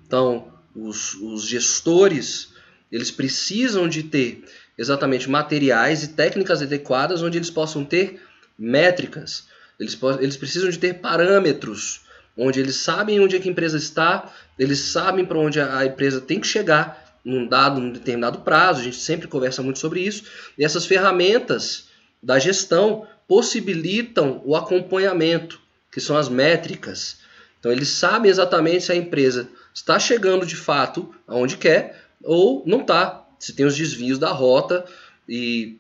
Então, 0.05 0.51
os, 0.75 1.13
os 1.15 1.47
gestores, 1.47 2.53
eles 2.91 3.11
precisam 3.11 3.87
de 3.87 4.03
ter 4.03 4.43
exatamente 4.77 5.29
materiais 5.29 6.03
e 6.03 6.09
técnicas 6.09 6.61
adequadas 6.61 7.21
onde 7.21 7.37
eles 7.37 7.49
possam 7.49 7.85
ter 7.85 8.21
métricas. 8.57 9.45
Eles, 9.79 9.97
eles 10.19 10.37
precisam 10.37 10.69
de 10.69 10.79
ter 10.79 10.95
parâmetros, 10.95 12.01
onde 12.37 12.59
eles 12.59 12.75
sabem 12.77 13.19
onde 13.19 13.35
é 13.35 13.39
que 13.39 13.47
a 13.47 13.51
empresa 13.51 13.77
está, 13.77 14.31
eles 14.57 14.79
sabem 14.79 15.25
para 15.25 15.37
onde 15.37 15.59
a 15.59 15.85
empresa 15.85 16.19
tem 16.19 16.39
que 16.39 16.47
chegar 16.47 17.19
num 17.23 17.47
dado, 17.47 17.79
num 17.79 17.91
determinado 17.91 18.39
prazo. 18.39 18.81
A 18.81 18.83
gente 18.83 18.97
sempre 18.97 19.27
conversa 19.27 19.61
muito 19.61 19.79
sobre 19.79 20.01
isso. 20.01 20.23
E 20.57 20.63
essas 20.63 20.85
ferramentas 20.85 21.85
da 22.21 22.39
gestão 22.39 23.07
possibilitam 23.27 24.41
o 24.45 24.55
acompanhamento, 24.55 25.59
que 25.91 26.01
são 26.01 26.17
as 26.17 26.29
métricas. 26.29 27.17
Então 27.59 27.71
eles 27.71 27.89
sabem 27.89 28.29
exatamente 28.29 28.85
se 28.85 28.91
a 28.91 28.95
empresa 28.95 29.47
está 29.73 29.97
chegando 29.97 30.45
de 30.45 30.55
fato 30.55 31.13
aonde 31.27 31.57
quer 31.57 32.03
ou 32.21 32.63
não 32.65 32.81
está 32.81 33.25
se 33.39 33.53
tem 33.53 33.65
os 33.65 33.75
desvios 33.75 34.17
da 34.17 34.31
rota 34.31 34.85
e, 35.27 35.77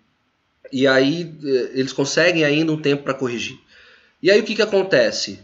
e 0.71 0.87
aí 0.87 1.33
eh, 1.43 1.71
eles 1.73 1.93
conseguem 1.93 2.43
ainda 2.43 2.71
um 2.71 2.81
tempo 2.81 3.03
para 3.03 3.13
corrigir. 3.13 3.57
E 4.21 4.31
aí 4.31 4.39
o 4.39 4.43
que, 4.43 4.55
que 4.55 4.61
acontece? 4.61 5.39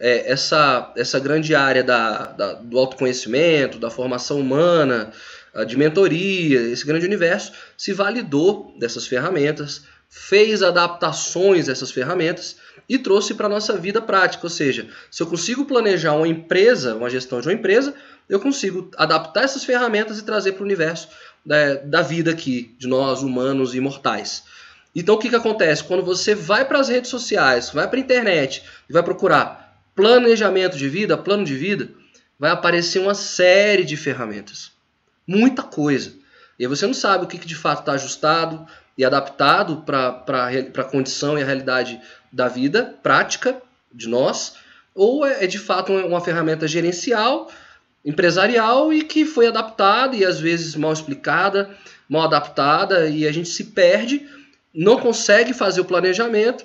É, 0.00 0.30
essa, 0.30 0.92
essa 0.96 1.18
grande 1.18 1.54
área 1.54 1.82
da, 1.82 2.26
da, 2.26 2.52
do 2.54 2.78
autoconhecimento, 2.78 3.78
da 3.78 3.90
formação 3.90 4.38
humana, 4.40 5.12
de 5.66 5.76
mentoria, 5.76 6.60
esse 6.60 6.86
grande 6.86 7.06
universo, 7.06 7.52
se 7.76 7.92
validou 7.92 8.74
dessas 8.78 9.06
ferramentas, 9.06 9.82
fez 10.08 10.62
adaptações 10.62 11.68
a 11.68 11.72
essas 11.72 11.90
ferramentas 11.90 12.56
e 12.88 12.98
trouxe 12.98 13.34
para 13.34 13.46
a 13.46 13.50
nossa 13.50 13.76
vida 13.76 14.00
prática. 14.00 14.46
Ou 14.46 14.50
seja, 14.50 14.88
se 15.10 15.22
eu 15.22 15.26
consigo 15.26 15.64
planejar 15.64 16.14
uma 16.14 16.28
empresa, 16.28 16.94
uma 16.94 17.10
gestão 17.10 17.40
de 17.40 17.48
uma 17.48 17.54
empresa, 17.54 17.94
eu 18.28 18.40
consigo 18.40 18.90
adaptar 18.96 19.44
essas 19.44 19.64
ferramentas 19.64 20.18
e 20.18 20.24
trazer 20.24 20.52
para 20.52 20.62
o 20.62 20.66
universo 20.66 21.08
da, 21.44 21.74
da 21.74 22.02
vida 22.02 22.30
aqui, 22.30 22.74
de 22.78 22.86
nós 22.86 23.22
humanos 23.22 23.74
e 23.74 23.80
mortais. 23.80 24.44
Então 24.94 25.14
o 25.14 25.18
que, 25.18 25.28
que 25.28 25.36
acontece? 25.36 25.84
Quando 25.84 26.02
você 26.02 26.34
vai 26.34 26.64
para 26.64 26.80
as 26.80 26.88
redes 26.88 27.10
sociais, 27.10 27.70
vai 27.70 27.86
para 27.88 27.98
a 27.98 28.02
internet 28.02 28.62
e 28.88 28.92
vai 28.92 29.02
procurar 29.02 29.67
planejamento 29.98 30.78
de 30.78 30.88
vida, 30.88 31.18
plano 31.18 31.44
de 31.44 31.56
vida, 31.56 31.88
vai 32.38 32.52
aparecer 32.52 33.00
uma 33.00 33.16
série 33.16 33.84
de 33.84 33.96
ferramentas. 33.96 34.70
Muita 35.26 35.60
coisa. 35.60 36.12
E 36.56 36.64
você 36.68 36.86
não 36.86 36.94
sabe 36.94 37.24
o 37.24 37.26
que, 37.26 37.36
que 37.36 37.48
de 37.48 37.56
fato 37.56 37.80
está 37.80 37.94
ajustado 37.94 38.64
e 38.96 39.04
adaptado 39.04 39.82
para 39.84 40.22
a 40.78 40.84
condição 40.84 41.36
e 41.36 41.42
a 41.42 41.44
realidade 41.44 42.00
da 42.32 42.46
vida 42.46 42.94
prática 43.02 43.60
de 43.92 44.08
nós, 44.08 44.54
ou 44.94 45.26
é, 45.26 45.42
é 45.42 45.46
de 45.48 45.58
fato 45.58 45.92
uma, 45.92 46.04
uma 46.04 46.20
ferramenta 46.20 46.68
gerencial 46.68 47.50
empresarial 48.04 48.92
e 48.92 49.02
que 49.02 49.24
foi 49.24 49.48
adaptada 49.48 50.14
e 50.14 50.24
às 50.24 50.38
vezes 50.38 50.76
mal 50.76 50.92
explicada, 50.92 51.76
mal 52.08 52.22
adaptada 52.22 53.08
e 53.08 53.26
a 53.26 53.32
gente 53.32 53.48
se 53.48 53.64
perde, 53.64 54.28
não 54.72 55.00
consegue 55.00 55.52
fazer 55.52 55.80
o 55.80 55.84
planejamento, 55.84 56.64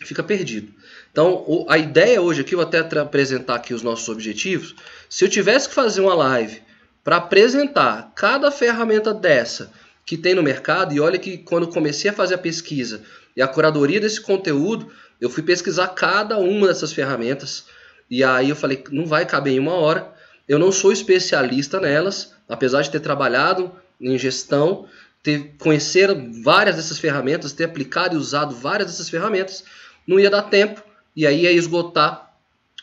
fica 0.00 0.22
perdido. 0.22 0.73
Então, 1.14 1.64
a 1.68 1.78
ideia 1.78 2.20
hoje 2.20 2.40
aqui, 2.40 2.56
vou 2.56 2.64
até 2.64 2.80
apresentar 2.80 3.54
aqui 3.54 3.72
os 3.72 3.84
nossos 3.84 4.08
objetivos. 4.08 4.74
Se 5.08 5.24
eu 5.24 5.28
tivesse 5.28 5.68
que 5.68 5.74
fazer 5.74 6.00
uma 6.00 6.12
live 6.12 6.60
para 7.04 7.18
apresentar 7.18 8.10
cada 8.16 8.50
ferramenta 8.50 9.14
dessa 9.14 9.70
que 10.04 10.16
tem 10.16 10.34
no 10.34 10.42
mercado, 10.42 10.92
e 10.92 10.98
olha 10.98 11.16
que 11.16 11.38
quando 11.38 11.68
comecei 11.68 12.10
a 12.10 12.12
fazer 12.12 12.34
a 12.34 12.38
pesquisa 12.38 13.00
e 13.36 13.40
a 13.40 13.46
curadoria 13.46 14.00
desse 14.00 14.20
conteúdo, 14.20 14.90
eu 15.20 15.30
fui 15.30 15.44
pesquisar 15.44 15.86
cada 15.90 16.36
uma 16.38 16.66
dessas 16.66 16.92
ferramentas, 16.92 17.66
e 18.10 18.24
aí 18.24 18.50
eu 18.50 18.56
falei, 18.56 18.82
não 18.90 19.06
vai 19.06 19.24
caber 19.24 19.52
em 19.52 19.60
uma 19.60 19.74
hora, 19.74 20.12
eu 20.48 20.58
não 20.58 20.72
sou 20.72 20.90
especialista 20.90 21.78
nelas, 21.78 22.34
apesar 22.48 22.82
de 22.82 22.90
ter 22.90 22.98
trabalhado 22.98 23.70
em 24.00 24.18
gestão, 24.18 24.88
ter 25.22 25.54
conhecer 25.60 26.12
várias 26.42 26.74
dessas 26.74 26.98
ferramentas, 26.98 27.52
ter 27.52 27.66
aplicado 27.66 28.16
e 28.16 28.18
usado 28.18 28.52
várias 28.52 28.90
dessas 28.90 29.08
ferramentas, 29.08 29.62
não 30.08 30.18
ia 30.18 30.28
dar 30.28 30.42
tempo 30.42 30.82
e 31.14 31.26
aí 31.26 31.42
ia 31.42 31.52
esgotar 31.52 32.34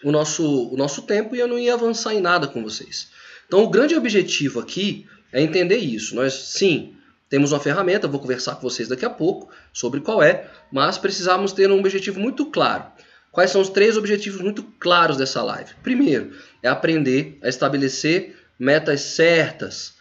o 0.03 0.11
nosso, 0.11 0.69
o 0.69 0.77
nosso 0.77 1.03
tempo 1.03 1.35
e 1.35 1.39
eu 1.39 1.47
não 1.47 1.59
ia 1.59 1.73
avançar 1.73 2.13
em 2.13 2.21
nada 2.21 2.47
com 2.47 2.63
vocês. 2.63 3.09
Então, 3.47 3.63
o 3.63 3.69
grande 3.69 3.95
objetivo 3.95 4.59
aqui 4.59 5.07
é 5.31 5.41
entender 5.41 5.77
isso. 5.77 6.15
Nós, 6.15 6.33
sim, 6.33 6.95
temos 7.29 7.51
uma 7.51 7.59
ferramenta, 7.59 8.07
vou 8.07 8.19
conversar 8.19 8.55
com 8.55 8.61
vocês 8.61 8.87
daqui 8.87 9.05
a 9.05 9.09
pouco 9.09 9.51
sobre 9.71 10.01
qual 10.01 10.21
é, 10.21 10.49
mas 10.71 10.97
precisamos 10.97 11.51
ter 11.51 11.69
um 11.71 11.79
objetivo 11.79 12.19
muito 12.19 12.45
claro. 12.45 12.85
Quais 13.31 13.51
são 13.51 13.61
os 13.61 13.69
três 13.69 13.95
objetivos 13.95 14.41
muito 14.41 14.63
claros 14.79 15.17
dessa 15.17 15.41
live? 15.41 15.73
Primeiro, 15.81 16.35
é 16.61 16.67
aprender 16.67 17.37
a 17.41 17.47
estabelecer 17.47 18.35
metas 18.59 19.01
certas, 19.01 19.93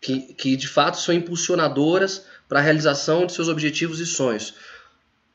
que, 0.00 0.32
que 0.34 0.56
de 0.56 0.66
fato 0.66 0.98
são 0.98 1.14
impulsionadoras 1.14 2.24
para 2.48 2.60
a 2.60 2.62
realização 2.62 3.26
de 3.26 3.32
seus 3.32 3.48
objetivos 3.48 4.00
e 4.00 4.06
sonhos. 4.06 4.54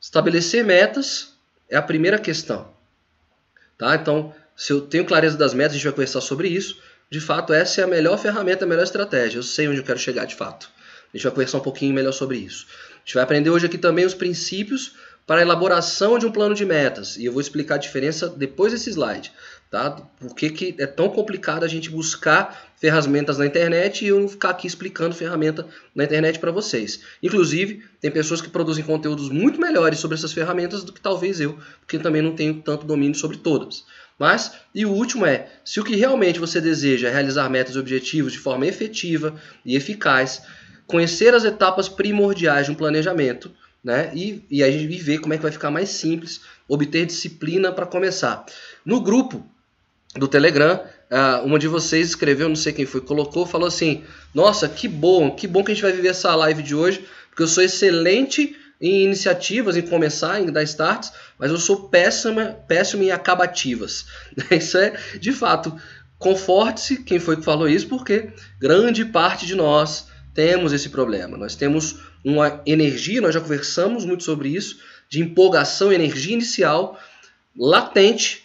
Estabelecer 0.01 0.63
metas 0.63 1.32
é 1.73 1.77
a 1.77 1.81
primeira 1.81 2.19
questão. 2.19 2.71
Tá? 3.77 3.95
Então, 3.95 4.33
se 4.55 4.71
eu 4.71 4.81
tenho 4.81 5.05
clareza 5.05 5.35
das 5.35 5.55
metas, 5.55 5.71
a 5.71 5.75
gente 5.75 5.85
vai 5.85 5.93
conversar 5.93 6.21
sobre 6.21 6.47
isso. 6.47 6.79
De 7.09 7.19
fato, 7.19 7.51
essa 7.51 7.81
é 7.81 7.83
a 7.83 7.87
melhor 7.87 8.17
ferramenta, 8.19 8.63
a 8.63 8.67
melhor 8.67 8.83
estratégia. 8.83 9.39
Eu 9.39 9.43
sei 9.43 9.67
onde 9.67 9.79
eu 9.79 9.83
quero 9.83 9.97
chegar 9.97 10.25
de 10.25 10.35
fato. 10.35 10.69
A 11.11 11.17
gente 11.17 11.23
vai 11.23 11.31
conversar 11.31 11.57
um 11.57 11.61
pouquinho 11.61 11.93
melhor 11.93 12.11
sobre 12.11 12.37
isso. 12.37 12.67
A 12.91 12.99
gente 12.99 13.15
vai 13.15 13.23
aprender 13.23 13.49
hoje 13.49 13.65
aqui 13.65 13.79
também 13.79 14.05
os 14.05 14.13
princípios 14.13 14.93
para 15.25 15.39
a 15.39 15.41
elaboração 15.41 16.19
de 16.19 16.27
um 16.27 16.31
plano 16.31 16.53
de 16.53 16.63
metas. 16.63 17.17
E 17.17 17.25
eu 17.25 17.31
vou 17.31 17.41
explicar 17.41 17.75
a 17.75 17.79
diferença 17.79 18.29
depois 18.29 18.71
desse 18.71 18.91
slide. 18.91 19.31
Tá? 19.73 19.89
Por 19.89 20.35
que, 20.35 20.51
que 20.51 20.75
é 20.77 20.85
tão 20.85 21.09
complicado 21.09 21.63
a 21.63 21.67
gente 21.67 21.89
buscar 21.89 22.63
ferramentas 22.75 23.39
na 23.39 23.47
internet 23.47 24.05
e 24.05 24.09
eu 24.09 24.19
não 24.19 24.27
ficar 24.27 24.51
aqui 24.51 24.67
explicando 24.67 25.15
ferramenta 25.15 25.65
na 25.95 26.03
internet 26.03 26.37
para 26.37 26.51
vocês. 26.51 27.01
Inclusive, 27.23 27.83
tem 27.99 28.11
pessoas 28.11 28.39
que 28.39 28.51
produzem 28.51 28.83
conteúdos 28.83 29.29
muito 29.29 29.59
melhores 29.59 29.97
sobre 29.97 30.15
essas 30.15 30.31
ferramentas 30.31 30.83
do 30.83 30.93
que 30.93 31.01
talvez 31.01 31.41
eu, 31.41 31.57
porque 31.79 31.97
também 31.97 32.21
não 32.21 32.35
tenho 32.35 32.61
tanto 32.61 32.85
domínio 32.85 33.15
sobre 33.15 33.37
todas. 33.37 33.83
Mas, 34.19 34.53
e 34.75 34.85
o 34.85 34.91
último 34.91 35.25
é, 35.25 35.47
se 35.65 35.79
o 35.79 35.83
que 35.83 35.95
realmente 35.95 36.39
você 36.39 36.61
deseja 36.61 37.07
é 37.07 37.11
realizar 37.11 37.49
metas 37.49 37.75
e 37.75 37.79
objetivos 37.79 38.31
de 38.31 38.37
forma 38.37 38.67
efetiva 38.67 39.33
e 39.65 39.75
eficaz, 39.75 40.43
conhecer 40.85 41.33
as 41.33 41.45
etapas 41.45 41.89
primordiais 41.89 42.67
de 42.67 42.71
um 42.71 42.75
planejamento, 42.75 43.51
né? 43.83 44.11
E, 44.13 44.45
e 44.51 44.63
a 44.63 44.69
gente 44.69 44.95
ver 45.01 45.17
como 45.17 45.33
é 45.33 45.37
que 45.37 45.43
vai 45.43 45.51
ficar 45.51 45.71
mais 45.71 45.89
simples 45.89 46.41
obter 46.67 47.07
disciplina 47.07 47.71
para 47.71 47.87
começar. 47.87 48.45
No 48.85 49.01
grupo 49.01 49.51
do 50.15 50.27
Telegram, 50.27 50.79
uh, 51.11 51.45
uma 51.45 51.57
de 51.57 51.67
vocês 51.67 52.09
escreveu, 52.09 52.47
não 52.47 52.55
sei 52.55 52.71
quem 52.73 52.85
foi, 52.85 53.01
colocou, 53.01 53.45
falou 53.45 53.67
assim: 53.67 54.03
Nossa, 54.33 54.69
que 54.69 54.87
bom, 54.87 55.31
que 55.31 55.47
bom 55.47 55.63
que 55.63 55.71
a 55.71 55.73
gente 55.73 55.83
vai 55.83 55.91
viver 55.91 56.09
essa 56.09 56.35
live 56.35 56.61
de 56.61 56.75
hoje, 56.75 57.03
porque 57.29 57.43
eu 57.43 57.47
sou 57.47 57.63
excelente 57.63 58.55
em 58.79 59.05
iniciativas, 59.05 59.77
em 59.77 59.81
começar, 59.81 60.41
em 60.41 60.51
dar 60.51 60.63
starts, 60.63 61.13
mas 61.39 61.49
eu 61.49 61.57
sou 61.57 61.87
péssima, 61.87 62.57
péssimo 62.67 63.03
em 63.03 63.11
acabativas. 63.11 64.05
Isso 64.51 64.77
é, 64.77 64.99
de 65.19 65.31
fato, 65.31 65.73
conforte-se 66.19 67.03
quem 67.03 67.19
foi 67.19 67.37
que 67.37 67.43
falou 67.43 67.67
isso, 67.67 67.87
porque 67.87 68.29
grande 68.59 69.05
parte 69.05 69.45
de 69.45 69.55
nós 69.55 70.07
temos 70.33 70.73
esse 70.73 70.89
problema. 70.89 71.37
Nós 71.37 71.55
temos 71.55 71.97
uma 72.23 72.61
energia, 72.65 73.21
nós 73.21 73.33
já 73.33 73.41
conversamos 73.41 74.05
muito 74.05 74.23
sobre 74.23 74.49
isso, 74.49 74.79
de 75.09 75.21
empolgação, 75.21 75.91
energia 75.91 76.33
inicial, 76.33 76.99
latente, 77.57 78.42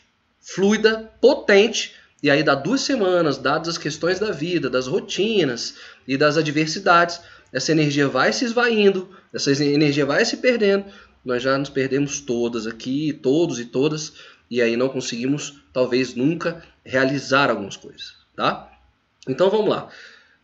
fluida, 0.54 1.12
potente, 1.20 1.94
e 2.22 2.30
aí 2.30 2.42
dá 2.42 2.54
duas 2.54 2.80
semanas, 2.80 3.36
dadas 3.36 3.68
as 3.68 3.78
questões 3.78 4.18
da 4.18 4.30
vida, 4.30 4.70
das 4.70 4.86
rotinas 4.86 5.74
e 6.06 6.16
das 6.16 6.38
adversidades, 6.38 7.20
essa 7.52 7.70
energia 7.70 8.08
vai 8.08 8.32
se 8.32 8.46
esvaindo, 8.46 9.08
essa 9.32 9.52
energia 9.52 10.06
vai 10.06 10.24
se 10.24 10.38
perdendo, 10.38 10.86
nós 11.22 11.42
já 11.42 11.56
nos 11.58 11.68
perdemos 11.68 12.20
todas 12.20 12.66
aqui, 12.66 13.12
todos 13.12 13.60
e 13.60 13.66
todas, 13.66 14.14
e 14.50 14.62
aí 14.62 14.74
não 14.74 14.88
conseguimos, 14.88 15.62
talvez 15.72 16.14
nunca, 16.14 16.62
realizar 16.82 17.50
algumas 17.50 17.76
coisas, 17.76 18.14
tá? 18.34 18.70
Então 19.28 19.50
vamos 19.50 19.68
lá. 19.68 19.88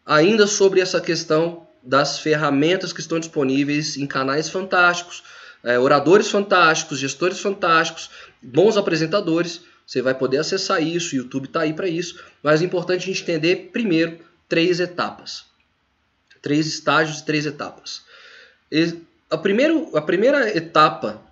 Ainda 0.05 0.47
sobre 0.47 0.81
essa 0.81 1.01
questão 1.01 1.67
das 1.83 2.19
ferramentas 2.19 2.93
que 2.93 3.01
estão 3.01 3.19
disponíveis 3.19 3.97
em 3.97 4.07
canais 4.07 4.51
fantásticos, 4.51 5.23
é, 5.63 5.79
oradores 5.79 6.31
fantásticos, 6.31 6.99
gestores 6.99 7.41
fantásticos, 7.41 8.11
bons 8.43 8.77
apresentadores, 8.77 9.63
você 9.87 10.01
vai 10.01 10.15
poder 10.15 10.39
acessar 10.39 10.83
isso, 10.83 11.15
o 11.15 11.19
YouTube 11.19 11.47
está 11.47 11.61
aí 11.63 11.73
para 11.73 11.89
isso, 11.89 12.23
mas 12.43 12.63
é 12.63 12.65
importante 12.65 13.03
a 13.03 13.07
gente 13.07 13.23
entender 13.23 13.71
primeiro 13.73 14.19
três 14.49 14.81
etapas. 14.81 15.45
Três 16.41 16.67
estágios 16.67 17.21
e 17.21 17.25
três 17.25 17.47
etapas. 17.47 18.03
A, 19.31 19.37
primeiro, 19.37 19.97
a 19.97 20.01
primeira 20.01 20.57
etapa 20.57 21.23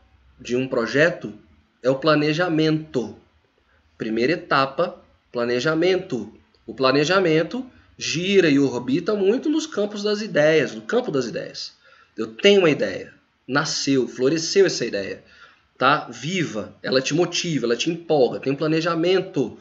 de 0.41 0.57
um 0.57 0.67
projeto 0.67 1.33
é 1.83 1.91
o 1.91 1.99
planejamento. 1.99 3.17
Primeira 3.97 4.33
etapa, 4.33 5.01
planejamento. 5.31 6.33
O 6.67 6.75
planejamento 6.75 7.67
gira 7.97 8.49
e 8.49 8.59
orbita 8.59 9.15
muito 9.15 9.49
nos 9.49 9.67
campos 9.67 10.03
das 10.03 10.21
ideias, 10.21 10.75
no 10.75 10.83
campo 10.83 11.11
das 11.11 11.27
ideias. 11.27 11.73
Eu 12.17 12.29
tenho 12.29 12.61
uma 12.61 12.71
ideia, 12.71 13.15
nasceu, 13.47 14.07
floresceu 14.09 14.67
essa 14.67 14.85
ideia, 14.85 15.23
tá? 15.83 16.07
Viva, 16.09 16.77
ela 16.81 17.01
te 17.01 17.13
motiva, 17.13 17.67
ela 17.67 17.75
te 17.75 17.91
empolga, 17.91 18.39
tem 18.39 18.53
um 18.53 18.57
planejamento. 18.57 19.59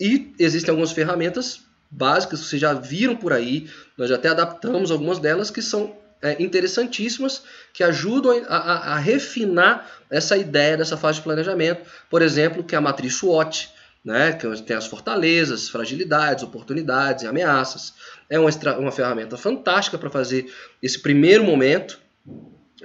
E 0.00 0.34
existem 0.36 0.72
algumas 0.72 0.90
ferramentas 0.90 1.60
básicas 1.88 2.40
que 2.40 2.46
vocês 2.46 2.60
já 2.60 2.74
viram 2.74 3.14
por 3.14 3.32
aí, 3.32 3.70
nós 3.96 4.08
já 4.08 4.16
até 4.16 4.30
adaptamos 4.30 4.90
algumas 4.90 5.20
delas 5.20 5.48
que 5.48 5.62
são 5.62 5.96
é, 6.20 6.42
interessantíssimas 6.42 7.44
que 7.72 7.84
ajudam 7.84 8.32
a, 8.48 8.56
a, 8.56 8.94
a, 8.94 8.98
refinar 8.98 9.88
essa 10.10 10.36
ideia 10.36 10.76
dessa 10.76 10.96
fase 10.96 11.18
de 11.18 11.22
planejamento. 11.22 11.88
Por 12.10 12.20
exemplo, 12.20 12.64
que 12.64 12.74
é 12.74 12.78
a 12.78 12.80
matriz 12.80 13.14
SWOT, 13.14 13.70
né, 14.04 14.32
que 14.32 14.62
tem 14.62 14.76
as 14.76 14.88
fortalezas, 14.88 15.68
fragilidades, 15.68 16.42
oportunidades 16.42 17.22
e 17.22 17.28
ameaças. 17.28 17.94
É 18.28 18.40
uma, 18.40 18.50
uma 18.76 18.90
ferramenta 18.90 19.36
fantástica 19.36 19.98
para 19.98 20.10
fazer 20.10 20.52
esse 20.82 20.98
primeiro 20.98 21.44
momento, 21.44 22.00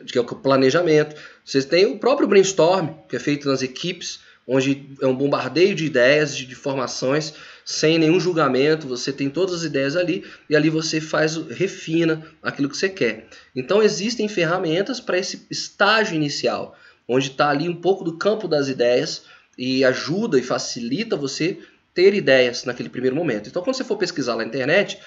que 0.06 0.20
é 0.20 0.22
o 0.22 0.26
planejamento. 0.26 1.16
Vocês 1.46 1.66
têm 1.66 1.86
o 1.86 1.98
próprio 1.98 2.28
brainstorm, 2.28 2.90
que 3.08 3.16
é 3.16 3.20
feito 3.20 3.48
nas 3.48 3.62
equipes, 3.62 4.20
onde 4.48 4.90
é 5.02 5.08
um 5.08 5.16
bombardeio 5.16 5.74
de 5.74 5.86
ideias, 5.86 6.36
de, 6.36 6.46
de 6.46 6.56
formações, 6.56 7.34
sem 7.66 7.98
nenhum 7.98 8.20
julgamento, 8.20 8.88
você 8.88 9.12
tem 9.14 9.30
todas 9.30 9.56
as 9.56 9.64
ideias 9.64 9.96
ali 9.96 10.26
e 10.50 10.56
ali 10.56 10.70
você 10.70 11.00
faz, 11.00 11.38
refina 11.38 12.26
aquilo 12.42 12.68
que 12.70 12.76
você 12.76 12.90
quer. 12.90 13.28
Então 13.56 13.82
existem 13.82 14.28
ferramentas 14.28 15.00
para 15.00 15.18
esse 15.18 15.46
estágio 15.50 16.16
inicial, 16.16 16.76
onde 17.08 17.28
está 17.28 17.50
ali 17.50 17.70
um 17.70 17.76
pouco 17.76 18.04
do 18.04 18.18
campo 18.18 18.48
das 18.48 18.68
ideias, 18.68 19.24
e 19.58 19.84
ajuda 19.84 20.40
e 20.40 20.44
facilita 20.44 21.16
você 21.16 21.60
ter 21.94 22.14
ideias 22.14 22.64
naquele 22.66 22.90
primeiro 22.90 23.16
momento. 23.16 23.50
Então, 23.50 23.62
quando 23.62 23.76
você 23.76 23.84
for 23.84 23.98
pesquisar 23.98 24.36
na 24.36 24.44
internet, 24.44 25.00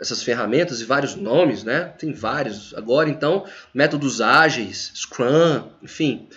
essas 0.00 0.22
ferramentas 0.22 0.80
e 0.80 0.84
vários 0.84 1.14
nomes, 1.14 1.64
né? 1.64 1.92
Tem 1.98 2.12
vários 2.12 2.72
agora, 2.74 3.08
então, 3.08 3.44
métodos 3.74 4.20
ágeis, 4.20 4.92
Scrum, 4.94 5.68
enfim. 5.82 6.28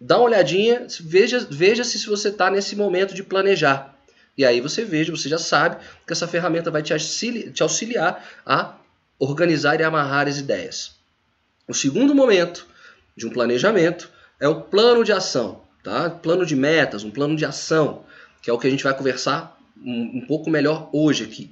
Dá 0.00 0.16
uma 0.16 0.26
olhadinha, 0.26 0.86
veja, 1.00 1.46
veja 1.50 1.84
se 1.84 2.06
você 2.06 2.28
está 2.28 2.50
nesse 2.50 2.74
momento 2.74 3.14
de 3.14 3.22
planejar. 3.22 3.94
E 4.36 4.44
aí 4.44 4.60
você 4.60 4.84
veja, 4.84 5.14
você 5.14 5.28
já 5.28 5.36
sabe 5.36 5.76
que 6.06 6.12
essa 6.12 6.26
ferramenta 6.26 6.70
vai 6.70 6.82
te 6.82 6.94
auxiliar, 6.94 7.52
te 7.52 7.62
auxiliar 7.62 8.24
a 8.46 8.76
organizar 9.18 9.78
e 9.78 9.84
amarrar 9.84 10.26
as 10.26 10.38
ideias. 10.38 10.92
O 11.68 11.74
segundo 11.74 12.14
momento 12.14 12.66
de 13.14 13.26
um 13.26 13.30
planejamento 13.30 14.10
é 14.40 14.48
o 14.48 14.62
plano 14.62 15.04
de 15.04 15.12
ação. 15.12 15.60
Tá? 15.82 16.08
Plano 16.08 16.46
de 16.46 16.56
metas, 16.56 17.04
um 17.04 17.10
plano 17.10 17.36
de 17.36 17.44
ação, 17.44 18.04
que 18.40 18.50
é 18.50 18.52
o 18.52 18.58
que 18.58 18.66
a 18.66 18.70
gente 18.70 18.84
vai 18.84 18.96
conversar 18.96 19.58
um, 19.82 20.18
um 20.18 20.26
pouco 20.26 20.50
melhor 20.50 20.88
hoje 20.92 21.24
aqui. 21.24 21.50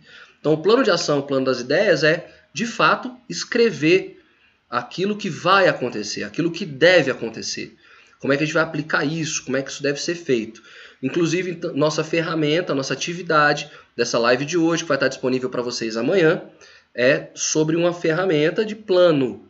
Então, 0.49 0.59
o 0.59 0.62
plano 0.62 0.83
de 0.83 0.90
ação, 0.90 1.19
o 1.19 1.23
plano 1.25 1.45
das 1.45 1.61
ideias 1.61 2.02
é, 2.02 2.26
de 2.55 2.64
fato, 2.64 3.14
escrever 3.28 4.19
aquilo 4.71 5.15
que 5.15 5.28
vai 5.28 5.69
acontecer, 5.69 6.25
aquilo 6.25 6.50
que 6.50 6.65
deve 6.65 7.11
acontecer. 7.11 7.76
Como 8.19 8.32
é 8.32 8.37
que 8.37 8.45
a 8.45 8.47
gente 8.47 8.54
vai 8.54 8.63
aplicar 8.63 9.04
isso? 9.04 9.45
Como 9.45 9.58
é 9.58 9.63
que 9.63 9.71
isso 9.71 9.82
deve 9.82 10.00
ser 10.00 10.15
feito? 10.15 10.63
Inclusive, 11.02 11.50
então, 11.50 11.75
nossa 11.75 12.02
ferramenta, 12.02 12.75
nossa 12.75 12.95
atividade 12.95 13.71
dessa 13.95 14.19
live 14.19 14.47
de 14.47 14.56
hoje, 14.56 14.84
que 14.84 14.89
vai 14.89 14.97
estar 14.97 15.08
disponível 15.08 15.50
para 15.50 15.61
vocês 15.61 15.99
amanhã, 15.99 16.41
é 16.95 17.28
sobre 17.34 17.76
uma 17.76 17.93
ferramenta 17.93 18.65
de 18.65 18.75
plano. 18.75 19.47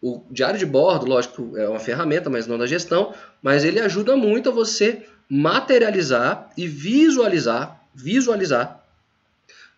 O 0.00 0.24
diário 0.30 0.58
de 0.58 0.64
bordo, 0.64 1.04
lógico, 1.04 1.58
é 1.58 1.68
uma 1.68 1.78
ferramenta, 1.78 2.30
mas 2.30 2.46
não 2.46 2.56
da 2.56 2.66
gestão, 2.66 3.12
mas 3.42 3.64
ele 3.64 3.80
ajuda 3.80 4.16
muito 4.16 4.48
a 4.48 4.52
você 4.52 5.02
materializar 5.28 6.48
e 6.56 6.66
visualizar, 6.66 7.82
visualizar 7.94 8.77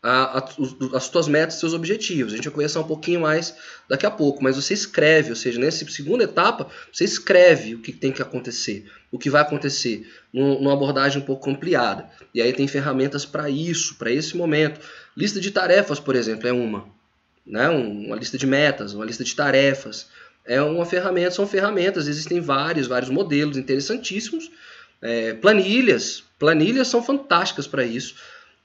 a, 0.03 0.39
a, 0.39 0.49
as 0.97 1.05
suas 1.05 1.29
metas, 1.29 1.55
seus 1.55 1.75
objetivos. 1.75 2.33
A 2.33 2.37
gente 2.37 2.45
vai 2.45 2.55
conversar 2.55 2.81
um 2.81 2.87
pouquinho 2.87 3.21
mais 3.21 3.55
daqui 3.89 4.07
a 4.07 4.11
pouco, 4.11 4.43
mas 4.43 4.57
você 4.57 4.75
escreve, 4.75 5.31
ou 5.31 5.37
seja, 5.37 5.61
nessa 5.61 5.89
segunda 5.91 6.25
etapa, 6.25 6.69
você 6.93 7.05
escreve 7.05 7.75
o 7.75 7.81
que 7.81 7.93
tem 7.93 8.13
que 8.13 8.23
acontecer, 8.23 8.91
o 9.11 9.19
que 9.19 9.29
vai 9.29 9.43
acontecer, 9.43 10.09
numa 10.33 10.73
abordagem 10.73 11.23
um 11.23 11.25
pouco 11.25 11.51
ampliada. 11.51 12.09
E 12.35 12.41
aí 12.41 12.53
tem 12.53 12.67
ferramentas 12.67 13.27
para 13.27 13.51
isso, 13.51 13.97
para 13.97 14.11
esse 14.11 14.37
momento. 14.37 14.81
Lista 15.17 15.41
de 15.41 15.51
tarefas, 15.51 16.01
por 16.01 16.17
exemplo, 16.17 16.49
é 16.49 16.53
uma 16.53 17.01
né? 17.51 17.69
uma 17.69 18.17
lista 18.17 18.39
de 18.39 18.47
metas, 18.47 18.95
uma 18.95 19.05
lista 19.05 19.25
de 19.25 19.35
tarefas. 19.35 20.09
É 20.47 20.61
uma 20.63 20.87
ferramenta, 20.87 21.33
são 21.33 21.47
ferramentas, 21.47 22.09
existem 22.09 22.41
vários, 22.41 22.87
vários 22.87 23.11
modelos 23.11 23.57
interessantíssimos. 23.57 24.51
É, 25.03 25.35
planilhas, 25.35 26.23
planilhas 26.39 26.89
são 26.89 27.03
fantásticas 27.03 27.67
para 27.67 27.85
isso, 27.85 28.15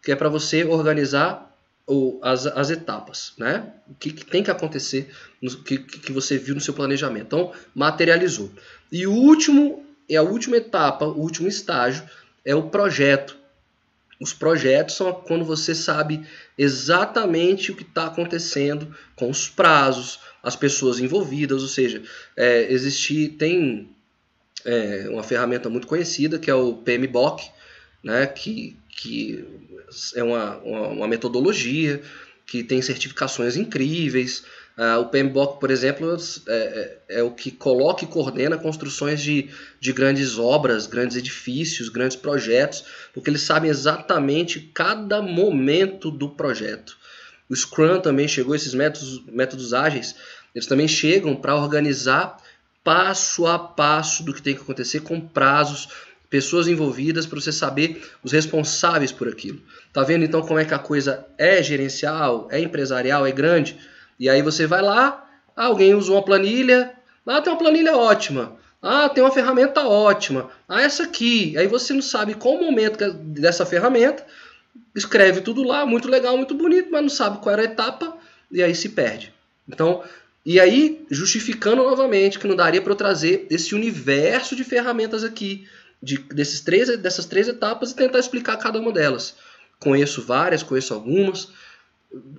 que 0.05 0.11
é 0.11 0.15
para 0.15 0.29
você 0.29 0.63
organizar 0.63 1.51
o, 1.87 2.19
as, 2.21 2.45
as 2.45 2.69
etapas, 2.69 3.33
né? 3.39 3.73
O 3.89 3.95
que, 3.95 4.11
que 4.11 4.23
tem 4.23 4.43
que 4.43 4.51
acontecer, 4.51 5.11
no, 5.41 5.57
que, 5.63 5.79
que 5.79 6.11
você 6.11 6.37
viu 6.37 6.53
no 6.53 6.61
seu 6.61 6.75
planejamento. 6.75 7.25
Então, 7.25 7.51
materializou. 7.73 8.51
E 8.91 9.07
o 9.07 9.11
último, 9.11 9.83
é 10.07 10.15
a 10.15 10.21
última 10.21 10.57
etapa, 10.57 11.05
o 11.05 11.19
último 11.19 11.47
estágio, 11.47 12.07
é 12.45 12.53
o 12.53 12.69
projeto. 12.69 13.35
Os 14.21 14.31
projetos 14.31 14.95
são 14.95 15.11
quando 15.11 15.43
você 15.43 15.73
sabe 15.73 16.25
exatamente 16.55 17.71
o 17.71 17.75
que 17.75 17.83
está 17.83 18.05
acontecendo 18.05 18.95
com 19.15 19.27
os 19.29 19.49
prazos, 19.49 20.19
as 20.43 20.55
pessoas 20.55 20.99
envolvidas, 20.99 21.63
ou 21.63 21.67
seja, 21.67 22.03
é, 22.37 22.71
existir, 22.71 23.29
tem 23.29 23.89
é, 24.63 25.07
uma 25.09 25.23
ferramenta 25.23 25.67
muito 25.67 25.87
conhecida 25.87 26.37
que 26.37 26.49
é 26.49 26.55
o 26.55 26.73
PMBOK, 26.73 27.49
né, 28.03 28.27
que, 28.27 28.77
que 28.95 29.45
é 30.15 30.23
uma, 30.23 30.57
uma, 30.57 30.87
uma 30.87 31.07
metodologia 31.07 32.01
que 32.45 32.63
tem 32.63 32.81
certificações 32.81 33.55
incríveis, 33.55 34.43
Uh, 34.77 34.99
o 34.99 35.05
PMBOK, 35.05 35.57
por 35.57 35.71
exemplo, 35.71 36.17
é, 36.49 36.53
é, 37.07 37.19
é, 37.19 37.23
o 37.23 37.31
que 37.31 37.49
coloca 37.49 38.03
e 38.03 38.07
coordena 38.07 38.57
construções 38.57 39.21
de, 39.21 39.49
de 39.79 39.93
grandes 39.93 40.37
obras, 40.37 40.85
grandes 40.85 41.15
edifícios, 41.15 41.87
grandes 41.87 42.17
projetos, 42.17 42.83
porque 43.13 43.29
eles 43.29 43.43
sabem 43.43 43.69
exatamente 43.69 44.59
cada 44.73 45.21
momento 45.21 46.11
do 46.11 46.27
projeto. 46.27 46.97
O 47.49 47.55
Scrum 47.55 48.01
também 48.01 48.27
chegou, 48.27 48.53
esses 48.53 48.73
métodos, 48.73 49.23
métodos 49.27 49.73
ágeis, 49.73 50.13
eles 50.53 50.67
também 50.67 50.89
chegam 50.89 51.37
para 51.37 51.55
organizar 51.55 52.35
passo 52.83 53.47
a 53.47 53.57
passo 53.57 54.23
do 54.23 54.33
que 54.33 54.41
tem 54.41 54.55
que 54.55 54.61
acontecer, 54.61 54.99
com 54.99 55.21
prazos, 55.21 55.87
pessoas 56.35 56.67
envolvidas, 56.67 57.25
para 57.25 57.39
você 57.39 57.49
saber 57.49 58.05
os 58.21 58.33
responsáveis 58.33 59.09
por 59.09 59.29
aquilo. 59.29 59.61
Tá 59.93 60.03
vendo 60.03 60.25
então 60.25 60.41
como 60.41 60.59
é 60.59 60.65
que 60.65 60.73
a 60.73 60.79
coisa 60.79 61.25
é 61.37 61.63
gerencial, 61.63 62.49
é 62.51 62.59
empresarial, 62.59 63.25
é 63.25 63.31
grande? 63.31 63.77
E 64.19 64.29
aí 64.29 64.41
você 64.41 64.67
vai 64.67 64.81
lá, 64.81 65.25
alguém 65.55 65.95
usou 65.95 66.17
uma 66.17 66.25
planilha, 66.25 66.91
ah, 67.25 67.41
tem 67.41 67.53
uma 67.53 67.57
planilha 67.57 67.95
ótima. 67.95 68.57
Ah, 68.81 69.07
tem 69.07 69.23
uma 69.23 69.31
ferramenta 69.31 69.87
ótima. 69.87 70.49
Ah, 70.67 70.81
essa 70.81 71.03
aqui. 71.03 71.57
Aí 71.57 71.67
você 71.67 71.93
não 71.93 72.01
sabe 72.01 72.33
qual 72.33 72.55
o 72.55 72.65
momento 72.65 73.01
é 73.01 73.11
dessa 73.11 73.65
ferramenta, 73.65 74.25
escreve 74.93 75.39
tudo 75.39 75.63
lá, 75.63 75.85
muito 75.85 76.09
legal, 76.09 76.35
muito 76.35 76.53
bonito, 76.53 76.89
mas 76.91 77.01
não 77.01 77.09
sabe 77.09 77.37
qual 77.37 77.53
era 77.53 77.61
a 77.61 77.71
etapa 77.71 78.17
e 78.51 78.61
aí 78.61 78.75
se 78.75 78.89
perde. 78.89 79.33
Então, 79.69 80.03
e 80.45 80.59
aí 80.59 81.05
justificando 81.09 81.77
novamente 81.77 82.37
que 82.37 82.45
não 82.47 82.57
daria 82.57 82.81
para 82.81 82.91
eu 82.91 82.97
trazer 82.97 83.47
esse 83.49 83.73
universo 83.73 84.53
de 84.53 84.65
ferramentas 84.65 85.23
aqui, 85.23 85.65
de, 86.05 86.19
desses 86.19 86.61
três, 86.61 86.95
dessas 86.97 87.25
três 87.25 87.47
etapas 87.47 87.91
e 87.91 87.95
tentar 87.95 88.19
explicar 88.19 88.55
cada 88.57 88.79
uma 88.79 88.91
delas. 88.91 89.35
Conheço 89.79 90.21
várias, 90.21 90.63
conheço 90.63 90.93
algumas 90.93 91.49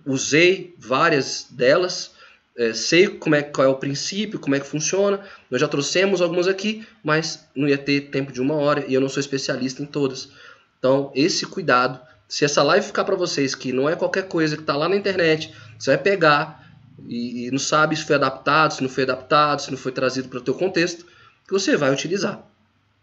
usei 0.05 0.75
várias 0.79 1.47
delas, 1.51 2.13
é, 2.57 2.73
sei 2.73 3.07
como 3.09 3.35
é, 3.35 3.43
qual 3.43 3.67
é 3.67 3.71
o 3.71 3.77
princípio, 3.77 4.39
como 4.39 4.55
é 4.55 4.61
que 4.61 4.67
funciona. 4.67 5.21
Nós 5.51 5.61
já 5.61 5.69
trouxemos 5.69 6.21
algumas 6.21 6.49
aqui, 6.49 6.87
mas 7.05 7.47
não 7.55 7.69
ia 7.69 7.79
ter 7.79 8.11
tempo 8.11 8.33
de 8.33 8.41
uma 8.41 8.55
hora 8.55 8.85
e 8.87 8.95
eu 8.95 9.01
não 9.01 9.09
sou 9.09 9.21
especialista 9.21 9.83
em 9.83 9.87
todas. 9.87 10.31
Então, 10.79 11.13
esse 11.15 11.45
cuidado. 11.47 12.01
Se 12.29 12.45
essa 12.45 12.63
live 12.63 12.85
ficar 12.85 13.05
para 13.05 13.15
vocês 13.15 13.55
que 13.55 13.73
não 13.73 13.89
é 13.89 13.95
qualquer 13.95 14.27
coisa 14.27 14.57
que 14.57 14.63
está 14.63 14.75
lá 14.75 14.89
na 14.89 14.97
internet, 14.97 15.55
você 15.79 15.91
vai 15.91 15.99
pegar, 15.99 16.67
e, 17.07 17.47
e 17.47 17.51
não 17.53 17.59
sabe 17.59 17.95
se 17.95 18.05
foi 18.05 18.17
adaptado, 18.17 18.75
se 18.75 18.83
não 18.83 18.89
foi 18.89 19.05
adaptado, 19.05 19.63
se 19.63 19.71
não 19.71 19.79
foi 19.79 19.93
trazido 19.93 20.29
para 20.29 20.39
o 20.39 20.43
teu 20.43 20.55
contexto, 20.55 21.07
que 21.47 21.53
você 21.53 21.77
vai 21.77 21.93
utilizar. 21.93 22.43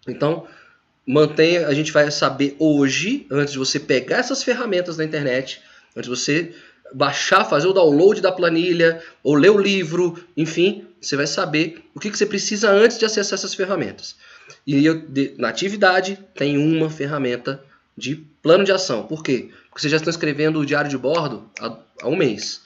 Então, 0.07 0.47
mantenha, 1.05 1.67
a 1.67 1.73
gente 1.73 1.91
vai 1.91 2.09
saber 2.11 2.55
hoje, 2.59 3.25
antes 3.29 3.53
de 3.53 3.59
você 3.59 3.79
pegar 3.79 4.17
essas 4.17 4.43
ferramentas 4.43 4.97
da 4.97 5.03
internet, 5.03 5.61
antes 5.95 6.09
de 6.09 6.15
você 6.15 6.55
baixar, 6.93 7.45
fazer 7.45 7.67
o 7.67 7.73
download 7.73 8.21
da 8.21 8.31
planilha, 8.31 9.01
ou 9.23 9.35
ler 9.35 9.49
o 9.49 9.57
livro, 9.57 10.23
enfim, 10.37 10.85
você 11.01 11.15
vai 11.15 11.27
saber 11.27 11.83
o 11.95 11.99
que, 11.99 12.09
que 12.09 12.17
você 12.17 12.25
precisa 12.25 12.69
antes 12.69 12.99
de 12.99 13.05
acessar 13.05 13.37
essas 13.37 13.53
ferramentas. 13.53 14.15
E 14.65 14.85
eu, 14.85 14.99
de, 14.99 15.33
na 15.37 15.49
atividade 15.49 16.19
tem 16.35 16.57
uma 16.57 16.89
ferramenta 16.89 17.63
de 17.97 18.15
plano 18.41 18.63
de 18.63 18.71
ação. 18.71 19.03
Por 19.03 19.23
quê? 19.23 19.49
Porque 19.69 19.81
vocês 19.81 19.91
já 19.91 19.97
estão 19.97 20.11
escrevendo 20.11 20.59
o 20.59 20.65
diário 20.65 20.89
de 20.89 20.97
bordo 20.97 21.49
há, 21.59 21.77
há 22.01 22.07
um 22.07 22.15
mês. 22.15 22.61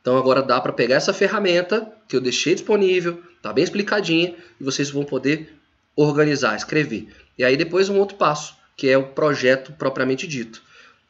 Então 0.00 0.16
agora 0.16 0.42
dá 0.42 0.60
para 0.60 0.72
pegar 0.72 0.96
essa 0.96 1.12
ferramenta 1.12 1.90
que 2.08 2.16
eu 2.16 2.20
deixei 2.20 2.54
disponível, 2.54 3.22
tá 3.42 3.52
bem 3.52 3.64
explicadinha, 3.64 4.34
e 4.60 4.64
vocês 4.64 4.90
vão 4.90 5.04
poder 5.04 5.59
organizar, 6.02 6.56
escrever. 6.56 7.08
E 7.36 7.44
aí 7.44 7.56
depois 7.56 7.88
um 7.88 7.98
outro 7.98 8.16
passo, 8.16 8.54
que 8.76 8.88
é 8.88 8.96
o 8.96 9.08
projeto 9.08 9.72
propriamente 9.72 10.26
dito. 10.26 10.62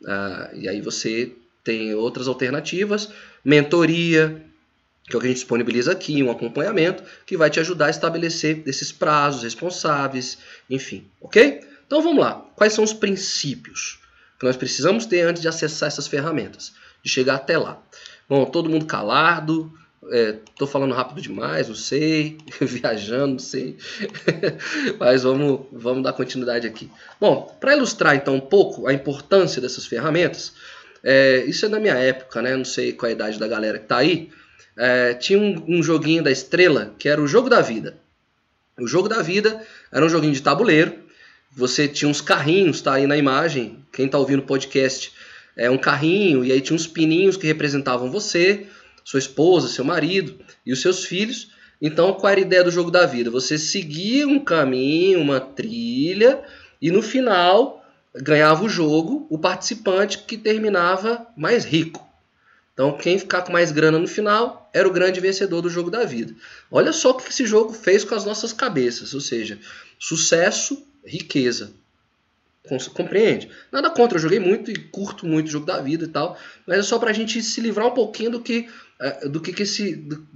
Ah, 0.07 0.50
e 0.55 0.68
aí 0.68 0.81
você 0.81 1.33
tem 1.62 1.94
outras 1.94 2.26
alternativas, 2.26 3.12
mentoria, 3.44 4.44
que 5.05 5.14
é 5.14 5.18
o 5.18 5.20
que 5.20 5.26
a 5.26 5.29
gente 5.29 5.38
disponibiliza 5.38 5.92
aqui, 5.92 6.22
um 6.22 6.31
acompanhamento, 6.31 7.03
que 7.26 7.37
vai 7.37 7.50
te 7.50 7.61
ajudar 7.61 7.87
a 7.87 7.90
estabelecer 7.90 8.62
esses 8.66 8.92
prazos 8.92 9.42
responsáveis, 9.42 10.38
enfim, 10.68 11.07
ok? 11.20 11.61
Então 11.87 12.03
vamos 12.03 12.20
lá, 12.20 12.35
quais 12.55 12.72
são 12.72 12.85
os 12.85 12.92
princípios 12.92 13.98
que 14.38 14.46
nós 14.46 14.57
precisamos 14.57 15.07
ter 15.07 15.22
antes 15.22 15.42
de 15.42 15.48
acessar 15.48 15.88
essas 15.88 16.07
ferramentas, 16.07 16.72
de 17.03 17.11
chegar 17.11 17.35
até 17.35 17.59
lá? 17.59 17.83
Bom, 18.29 18.44
todo 18.46 18.70
mundo 18.70 18.87
calado, 18.87 19.72
Estou 20.11 20.66
é, 20.66 20.70
falando 20.70 20.92
rápido 20.92 21.20
demais, 21.23 21.68
não 21.68 21.75
sei, 21.75 22.37
viajando, 22.61 23.33
não 23.33 23.38
sei, 23.38 23.77
mas 24.99 25.23
vamos, 25.23 25.66
vamos 25.70 26.03
dar 26.03 26.12
continuidade 26.12 26.66
aqui. 26.66 26.90
Bom, 27.20 27.57
para 27.61 27.77
ilustrar 27.77 28.16
então 28.16 28.35
um 28.35 28.40
pouco 28.40 28.88
a 28.88 28.92
importância 28.92 29.62
dessas 29.62 29.87
ferramentas, 29.87 30.53
é, 31.05 31.44
isso 31.46 31.64
é 31.64 31.68
da 31.68 31.79
minha 31.79 31.94
época, 31.94 32.42
né? 32.42 32.57
Não 32.57 32.64
sei 32.64 32.92
qual 32.92 33.09
é 33.09 33.12
a 33.12 33.14
idade 33.14 33.38
da 33.38 33.46
galera 33.46 33.79
que 33.79 33.85
está 33.85 33.99
aí. 33.99 34.31
É, 34.77 35.14
tinha 35.14 35.38
um, 35.38 35.64
um 35.68 35.83
joguinho 35.83 36.23
da 36.23 36.31
Estrela 36.31 36.94
que 36.99 37.09
era 37.09 37.20
o 37.20 37.27
Jogo 37.27 37.49
da 37.49 37.61
Vida. 37.61 37.96
O 38.79 38.87
Jogo 38.87 39.09
da 39.09 39.23
Vida 39.23 39.64
era 39.92 40.05
um 40.05 40.09
joguinho 40.09 40.33
de 40.33 40.42
tabuleiro. 40.42 40.92
Você 41.53 41.87
tinha 41.87 42.09
uns 42.09 42.20
carrinhos, 42.20 42.81
tá 42.81 42.94
aí 42.94 43.07
na 43.07 43.16
imagem. 43.16 43.85
Quem 43.92 44.07
está 44.07 44.18
ouvindo 44.18 44.40
o 44.40 44.46
podcast 44.46 45.12
é 45.57 45.70
um 45.70 45.79
carrinho 45.79 46.44
e 46.44 46.53
aí 46.53 46.61
tinha 46.61 46.75
uns 46.75 46.87
pininhos 46.87 47.37
que 47.37 47.46
representavam 47.46 48.11
você 48.11 48.66
sua 49.11 49.18
esposa, 49.18 49.66
seu 49.66 49.85
marido 49.85 50.38
e 50.64 50.73
os 50.73 50.81
seus 50.81 51.05
filhos. 51.05 51.51
Então, 51.83 52.12
qual 52.12 52.31
era 52.31 52.40
a 52.40 52.44
ideia 52.44 52.62
do 52.62 52.70
jogo 52.70 52.92
da 52.92 53.07
vida? 53.07 53.29
Você 53.29 53.59
seguia 53.59 54.29
um 54.29 54.38
caminho, 54.38 55.20
uma 55.20 55.40
trilha, 55.40 56.40
e 56.81 56.92
no 56.92 57.03
final 57.03 57.85
ganhava 58.14 58.62
o 58.62 58.68
jogo 58.68 59.27
o 59.29 59.37
participante 59.37 60.18
que 60.18 60.38
terminava 60.38 61.27
mais 61.37 61.64
rico. 61.64 62.09
Então, 62.73 62.96
quem 62.96 63.18
ficar 63.18 63.42
com 63.42 63.51
mais 63.51 63.73
grana 63.73 63.99
no 63.99 64.07
final 64.07 64.70
era 64.73 64.87
o 64.87 64.92
grande 64.92 65.18
vencedor 65.18 65.61
do 65.61 65.68
jogo 65.68 65.90
da 65.90 66.05
vida. 66.05 66.33
Olha 66.70 66.92
só 66.92 67.11
o 67.11 67.14
que 67.14 67.29
esse 67.31 67.44
jogo 67.44 67.73
fez 67.73 68.05
com 68.05 68.14
as 68.14 68.25
nossas 68.25 68.53
cabeças, 68.53 69.12
ou 69.12 69.20
seja, 69.20 69.59
sucesso, 69.99 70.87
riqueza. 71.05 71.73
Compreende? 72.94 73.51
Nada 73.73 73.90
contra, 73.90 74.16
eu 74.16 74.23
joguei 74.23 74.38
muito 74.38 74.70
e 74.70 74.79
curto 74.79 75.27
muito 75.27 75.49
o 75.49 75.51
jogo 75.51 75.66
da 75.66 75.81
vida 75.81 76.05
e 76.05 76.09
tal, 76.09 76.38
mas 76.64 76.79
é 76.79 76.83
só 76.85 76.96
pra 76.96 77.12
gente 77.12 77.42
se 77.42 77.61
livrar 77.61 77.88
um 77.88 77.94
pouquinho 77.94 78.31
do 78.31 78.40
que 78.40 78.68
do 79.28 79.40
que, 79.40 79.52
que 79.52 79.62
esse. 79.62 79.96
Do, 79.96 80.26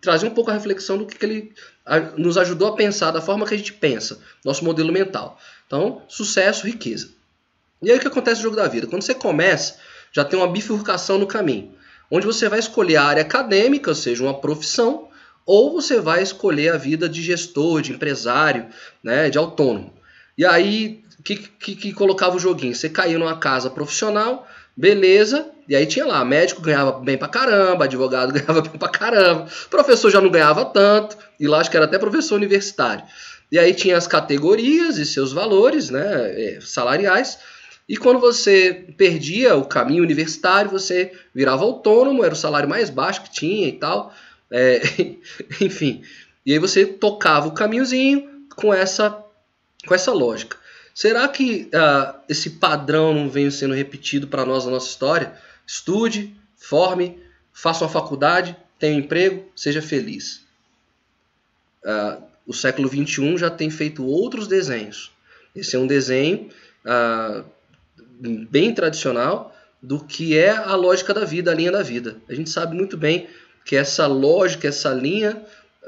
trazer 0.00 0.26
um 0.26 0.30
pouco 0.30 0.50
a 0.50 0.54
reflexão 0.54 0.98
do 0.98 1.06
que, 1.06 1.18
que 1.18 1.24
ele 1.24 1.52
a, 1.84 2.00
nos 2.00 2.38
ajudou 2.38 2.68
a 2.68 2.76
pensar, 2.76 3.10
da 3.10 3.20
forma 3.20 3.46
que 3.46 3.54
a 3.54 3.56
gente 3.56 3.72
pensa, 3.72 4.18
nosso 4.44 4.64
modelo 4.64 4.92
mental. 4.92 5.38
Então, 5.66 6.02
sucesso, 6.08 6.66
riqueza. 6.66 7.10
E 7.82 7.90
aí 7.90 7.96
o 7.96 8.00
que 8.00 8.08
acontece 8.08 8.38
no 8.38 8.44
jogo 8.44 8.56
da 8.56 8.68
vida? 8.68 8.86
Quando 8.86 9.02
você 9.02 9.14
começa, 9.14 9.76
já 10.12 10.24
tem 10.24 10.38
uma 10.38 10.48
bifurcação 10.48 11.18
no 11.18 11.26
caminho, 11.26 11.72
onde 12.10 12.26
você 12.26 12.48
vai 12.48 12.58
escolher 12.58 12.96
a 12.96 13.04
área 13.04 13.22
acadêmica, 13.22 13.90
ou 13.90 13.94
seja, 13.94 14.22
uma 14.22 14.40
profissão, 14.40 15.08
ou 15.44 15.72
você 15.72 16.00
vai 16.00 16.22
escolher 16.22 16.72
a 16.72 16.78
vida 16.78 17.08
de 17.08 17.22
gestor, 17.22 17.82
de 17.82 17.92
empresário, 17.92 18.66
né, 19.02 19.28
de 19.28 19.36
autônomo. 19.36 19.92
E 20.38 20.44
aí 20.46 21.04
que, 21.24 21.36
que, 21.36 21.74
que 21.74 21.92
colocava 21.92 22.36
o 22.36 22.38
joguinho? 22.38 22.74
Você 22.74 22.90
caía 22.90 23.18
numa 23.18 23.38
casa 23.38 23.70
profissional, 23.70 24.46
beleza, 24.76 25.50
e 25.68 25.74
aí 25.74 25.86
tinha 25.86 26.06
lá, 26.06 26.24
médico 26.24 26.60
ganhava 26.60 26.92
bem 26.92 27.16
pra 27.16 27.28
caramba, 27.28 27.84
advogado 27.84 28.32
ganhava 28.34 28.60
bem 28.60 28.72
pra 28.72 28.88
caramba, 28.88 29.46
professor 29.70 30.10
já 30.10 30.20
não 30.20 30.30
ganhava 30.30 30.64
tanto, 30.64 31.16
e 31.38 31.46
lá 31.46 31.60
acho 31.60 31.70
que 31.70 31.76
era 31.76 31.86
até 31.86 31.98
professor 31.98 32.36
universitário. 32.36 33.04
E 33.50 33.58
aí 33.58 33.72
tinha 33.74 33.96
as 33.96 34.06
categorias 34.06 34.98
e 34.98 35.06
seus 35.06 35.32
valores 35.32 35.90
né, 35.90 36.02
é, 36.02 36.58
salariais, 36.60 37.38
e 37.88 37.96
quando 37.96 38.18
você 38.18 38.86
perdia 38.96 39.54
o 39.56 39.66
caminho 39.66 40.02
universitário, 40.02 40.70
você 40.70 41.12
virava 41.34 41.64
autônomo, 41.64 42.24
era 42.24 42.32
o 42.32 42.36
salário 42.36 42.68
mais 42.68 42.88
baixo 42.88 43.22
que 43.22 43.30
tinha 43.30 43.68
e 43.68 43.72
tal. 43.72 44.12
É, 44.50 44.80
enfim. 45.60 46.02
E 46.46 46.52
aí 46.52 46.58
você 46.58 46.86
tocava 46.86 47.48
o 47.48 47.52
caminhozinho 47.52 48.46
com 48.56 48.72
essa, 48.72 49.22
com 49.86 49.94
essa 49.94 50.12
lógica. 50.12 50.56
Será 50.94 51.26
que 51.28 51.68
uh, 51.74 52.14
esse 52.28 52.50
padrão 52.50 53.12
não 53.12 53.28
vem 53.28 53.50
sendo 53.50 53.74
repetido 53.74 54.28
para 54.28 54.46
nós 54.46 54.64
na 54.64 54.70
nossa 54.70 54.88
história? 54.88 55.34
Estude, 55.66 56.34
forme, 56.56 57.18
faça 57.52 57.84
uma 57.84 57.90
faculdade, 57.90 58.56
tenha 58.78 58.96
um 58.96 59.00
emprego, 59.00 59.46
seja 59.54 59.80
feliz. 59.80 60.42
Uh, 61.84 62.22
o 62.46 62.52
século 62.52 62.88
XXI 62.88 63.38
já 63.38 63.50
tem 63.50 63.70
feito 63.70 64.04
outros 64.04 64.46
desenhos. 64.46 65.12
Esse 65.54 65.76
é 65.76 65.78
um 65.78 65.86
desenho 65.86 66.50
uh, 66.84 67.44
bem 68.50 68.74
tradicional 68.74 69.54
do 69.80 70.00
que 70.00 70.36
é 70.36 70.50
a 70.50 70.74
lógica 70.74 71.12
da 71.12 71.24
vida, 71.24 71.50
a 71.50 71.54
linha 71.54 71.70
da 71.70 71.82
vida. 71.82 72.16
A 72.28 72.34
gente 72.34 72.50
sabe 72.50 72.74
muito 72.74 72.96
bem 72.96 73.28
que 73.64 73.76
essa 73.76 74.06
lógica, 74.06 74.68
essa 74.68 74.92
linha 74.92 75.42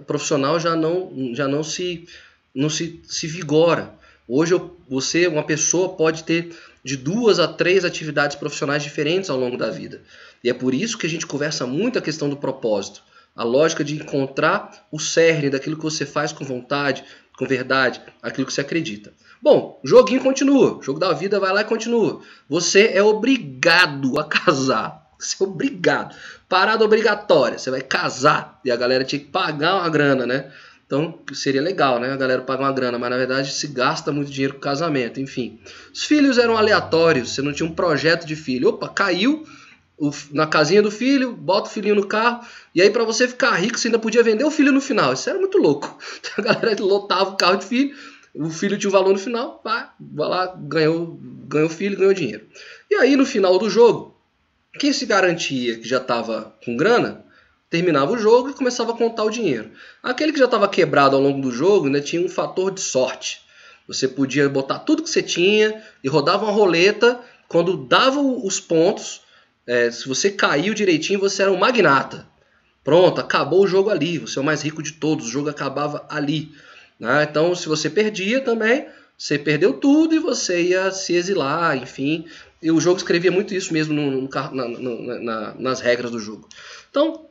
profissional 0.07 0.61
já 0.61 0.77
não, 0.77 1.35
já 1.35 1.49
não 1.49 1.62
se, 1.62 2.07
não 2.55 2.69
se, 2.69 3.01
se 3.05 3.27
vigora. 3.27 3.95
Hoje 4.29 4.55
você, 4.89 5.27
uma 5.27 5.45
pessoa, 5.45 5.91
pode 5.91 6.25
ter 6.25 6.55
de 6.87 6.96
duas 6.96 7.40
a 7.40 7.49
três 7.49 7.85
atividades 7.85 8.37
profissionais 8.37 8.81
diferentes 8.81 9.29
ao 9.29 9.37
longo 9.37 9.57
da 9.57 9.70
vida. 9.70 10.03
E 10.44 10.49
é 10.49 10.55
por 10.55 10.72
isso 10.72 10.96
que 10.96 11.05
a 11.05 11.11
gente 11.11 11.27
conversa 11.27 11.66
muito 11.66 11.99
a 11.99 12.03
questão 12.03 12.31
do 12.31 12.37
propósito, 12.37 13.03
a 13.35 13.42
lógica 13.42 13.83
de 13.83 13.96
encontrar 13.96 14.87
o 14.92 15.01
cerne 15.01 15.51
daquilo 15.51 15.77
que 15.77 15.83
você 15.83 16.07
faz 16.07 16.31
com 16.31 16.44
vontade, 16.44 17.03
com 17.37 17.44
verdade, 17.44 18.01
aquilo 18.22 18.46
que 18.46 18.53
você 18.53 18.61
acredita. 18.61 19.12
Bom, 19.42 19.81
o 19.85 19.88
joguinho 19.88 20.22
continua, 20.22 20.79
o 20.79 20.83
jogo 20.83 21.01
da 21.01 21.12
vida 21.12 21.40
vai 21.40 21.53
lá 21.53 21.62
e 21.62 21.64
continua. 21.64 22.22
Você 22.49 22.92
é 22.94 23.03
obrigado 23.03 24.16
a 24.20 24.22
casar. 24.22 25.11
Você 25.18 25.42
é 25.42 25.44
obrigado. 25.44 26.14
Parada 26.49 26.85
obrigatória. 26.85 27.59
Você 27.59 27.68
vai 27.68 27.81
casar. 27.81 28.61
E 28.64 28.70
a 28.70 28.77
galera 28.77 29.03
tinha 29.03 29.18
que 29.18 29.27
pagar 29.27 29.81
uma 29.81 29.88
grana, 29.88 30.25
né? 30.25 30.53
Então 30.87 31.18
seria 31.33 31.61
legal, 31.61 31.99
né? 31.99 32.12
A 32.12 32.16
galera 32.16 32.42
paga 32.42 32.62
uma 32.62 32.72
grana, 32.72 32.99
mas 32.99 33.11
na 33.11 33.16
verdade 33.16 33.53
se 33.53 33.66
gasta 33.66 34.12
muito 34.12 34.31
dinheiro 34.31 34.55
com 34.55 34.61
casamento, 34.61 35.20
enfim. 35.20 35.59
Os 35.92 36.05
filhos 36.05 36.38
eram 36.38 36.57
aleatórios, 36.57 37.35
você 37.35 37.42
não 37.42 37.53
tinha 37.53 37.68
um 37.68 37.75
projeto 37.75 38.25
de 38.25 38.37
filho. 38.37 38.68
Opa, 38.68 38.88
caiu 38.88 39.44
o, 39.99 40.12
na 40.31 40.46
casinha 40.46 40.81
do 40.81 40.90
filho, 40.90 41.33
bota 41.33 41.68
o 41.68 41.72
filhinho 41.72 41.96
no 41.96 42.07
carro, 42.07 42.46
e 42.75 42.81
aí 42.81 42.90
para 42.90 43.03
você 43.03 43.27
ficar 43.27 43.53
rico 43.53 43.79
você 43.79 43.88
ainda 43.88 43.99
podia 43.99 44.22
vender 44.22 44.44
o 44.44 44.51
filho 44.51 44.70
no 44.70 44.81
final. 44.81 45.12
Isso 45.12 45.29
era 45.29 45.38
muito 45.38 45.59
louco. 45.59 45.99
A 46.38 46.42
galera 46.42 46.77
lotava 46.81 47.31
o 47.31 47.37
carro 47.37 47.57
de 47.57 47.66
filho, 47.66 47.96
o 48.33 48.51
filho 48.51 48.79
tinha 48.79 48.88
um 48.88 48.92
valor 48.92 49.12
no 49.12 49.18
final, 49.18 49.59
pá, 49.59 49.94
vai 49.99 50.29
lá, 50.29 50.55
ganhou, 50.57 51.18
ganhou 51.49 51.68
filho, 51.68 51.96
ganhou 51.96 52.14
dinheiro. 52.14 52.46
E 52.88 52.94
aí 52.94 53.16
no 53.16 53.27
final 53.27 53.59
do 53.59 53.68
jogo, 53.68 54.14
quem 54.79 54.92
se 54.92 55.05
garantia 55.05 55.79
que 55.79 55.88
já 55.88 55.96
estava 55.96 56.55
com 56.64 56.77
grana 56.77 57.26
terminava 57.68 58.12
o 58.12 58.18
jogo 58.18 58.50
e 58.50 58.55
começava 58.55 58.92
a 58.92 58.96
contar 58.96 59.24
o 59.24 59.31
dinheiro. 59.31 59.70
Aquele 60.02 60.33
que 60.33 60.38
já 60.38 60.44
estava 60.44 60.68
quebrado 60.68 61.16
ao 61.16 61.22
longo 61.22 61.40
do 61.40 61.50
jogo 61.50 61.87
ainda 61.87 62.00
tinha 62.00 62.22
um 62.22 62.29
fator 62.29 62.70
de 62.70 62.81
sorte. 62.81 63.40
Você 63.88 64.09
podia 64.09 64.48
botar 64.48 64.81
tudo 64.81 65.02
que 65.02 65.11
você 65.11 65.22
tinha 65.22 65.83
e 66.02 66.09
rodava 66.09 66.44
uma 66.44 66.52
roleta. 66.52 67.20
Quando 67.48 67.76
dava 67.76 68.20
os 68.20 68.59
pontos, 68.59 69.20
é, 69.66 69.90
se 69.90 70.09
você 70.09 70.31
caiu 70.31 70.74
direitinho, 70.74 71.20
você 71.20 71.42
era 71.42 71.52
um 71.52 71.57
magnata. 71.57 72.26
Pronto, 72.83 73.20
acabou 73.20 73.62
o 73.62 73.66
jogo 73.66 73.90
ali. 73.90 74.18
Você 74.18 74.38
é 74.38 74.42
o 74.42 74.44
mais 74.44 74.62
rico 74.62 74.83
de 74.83 74.92
todos. 74.92 75.26
O 75.26 75.31
jogo 75.31 75.48
acabava 75.48 76.07
ali. 76.09 76.52
Né? 76.98 77.26
Então, 77.29 77.55
se 77.55 77.68
você 77.68 77.90
perdia 77.90 78.40
também, 78.40 78.87
você 79.16 79.38
perdeu 79.38 79.74
tudo 79.74 80.14
e 80.14 80.18
você 80.18 80.62
ia 80.62 80.90
se 80.90 81.14
exilar, 81.14 81.76
enfim. 81.76 82.26
E 82.62 82.70
o 82.70 82.81
jogo 82.81 82.96
escrevia 82.96 83.31
muito 83.31 83.55
isso 83.55 83.72
mesmo 83.72 83.94
no, 83.94 84.22
no, 84.22 84.29
na, 84.52 85.20
na, 85.20 85.55
nas 85.55 85.81
regras 85.81 86.11
do 86.11 86.18
jogo. 86.18 86.48
Então, 86.90 87.29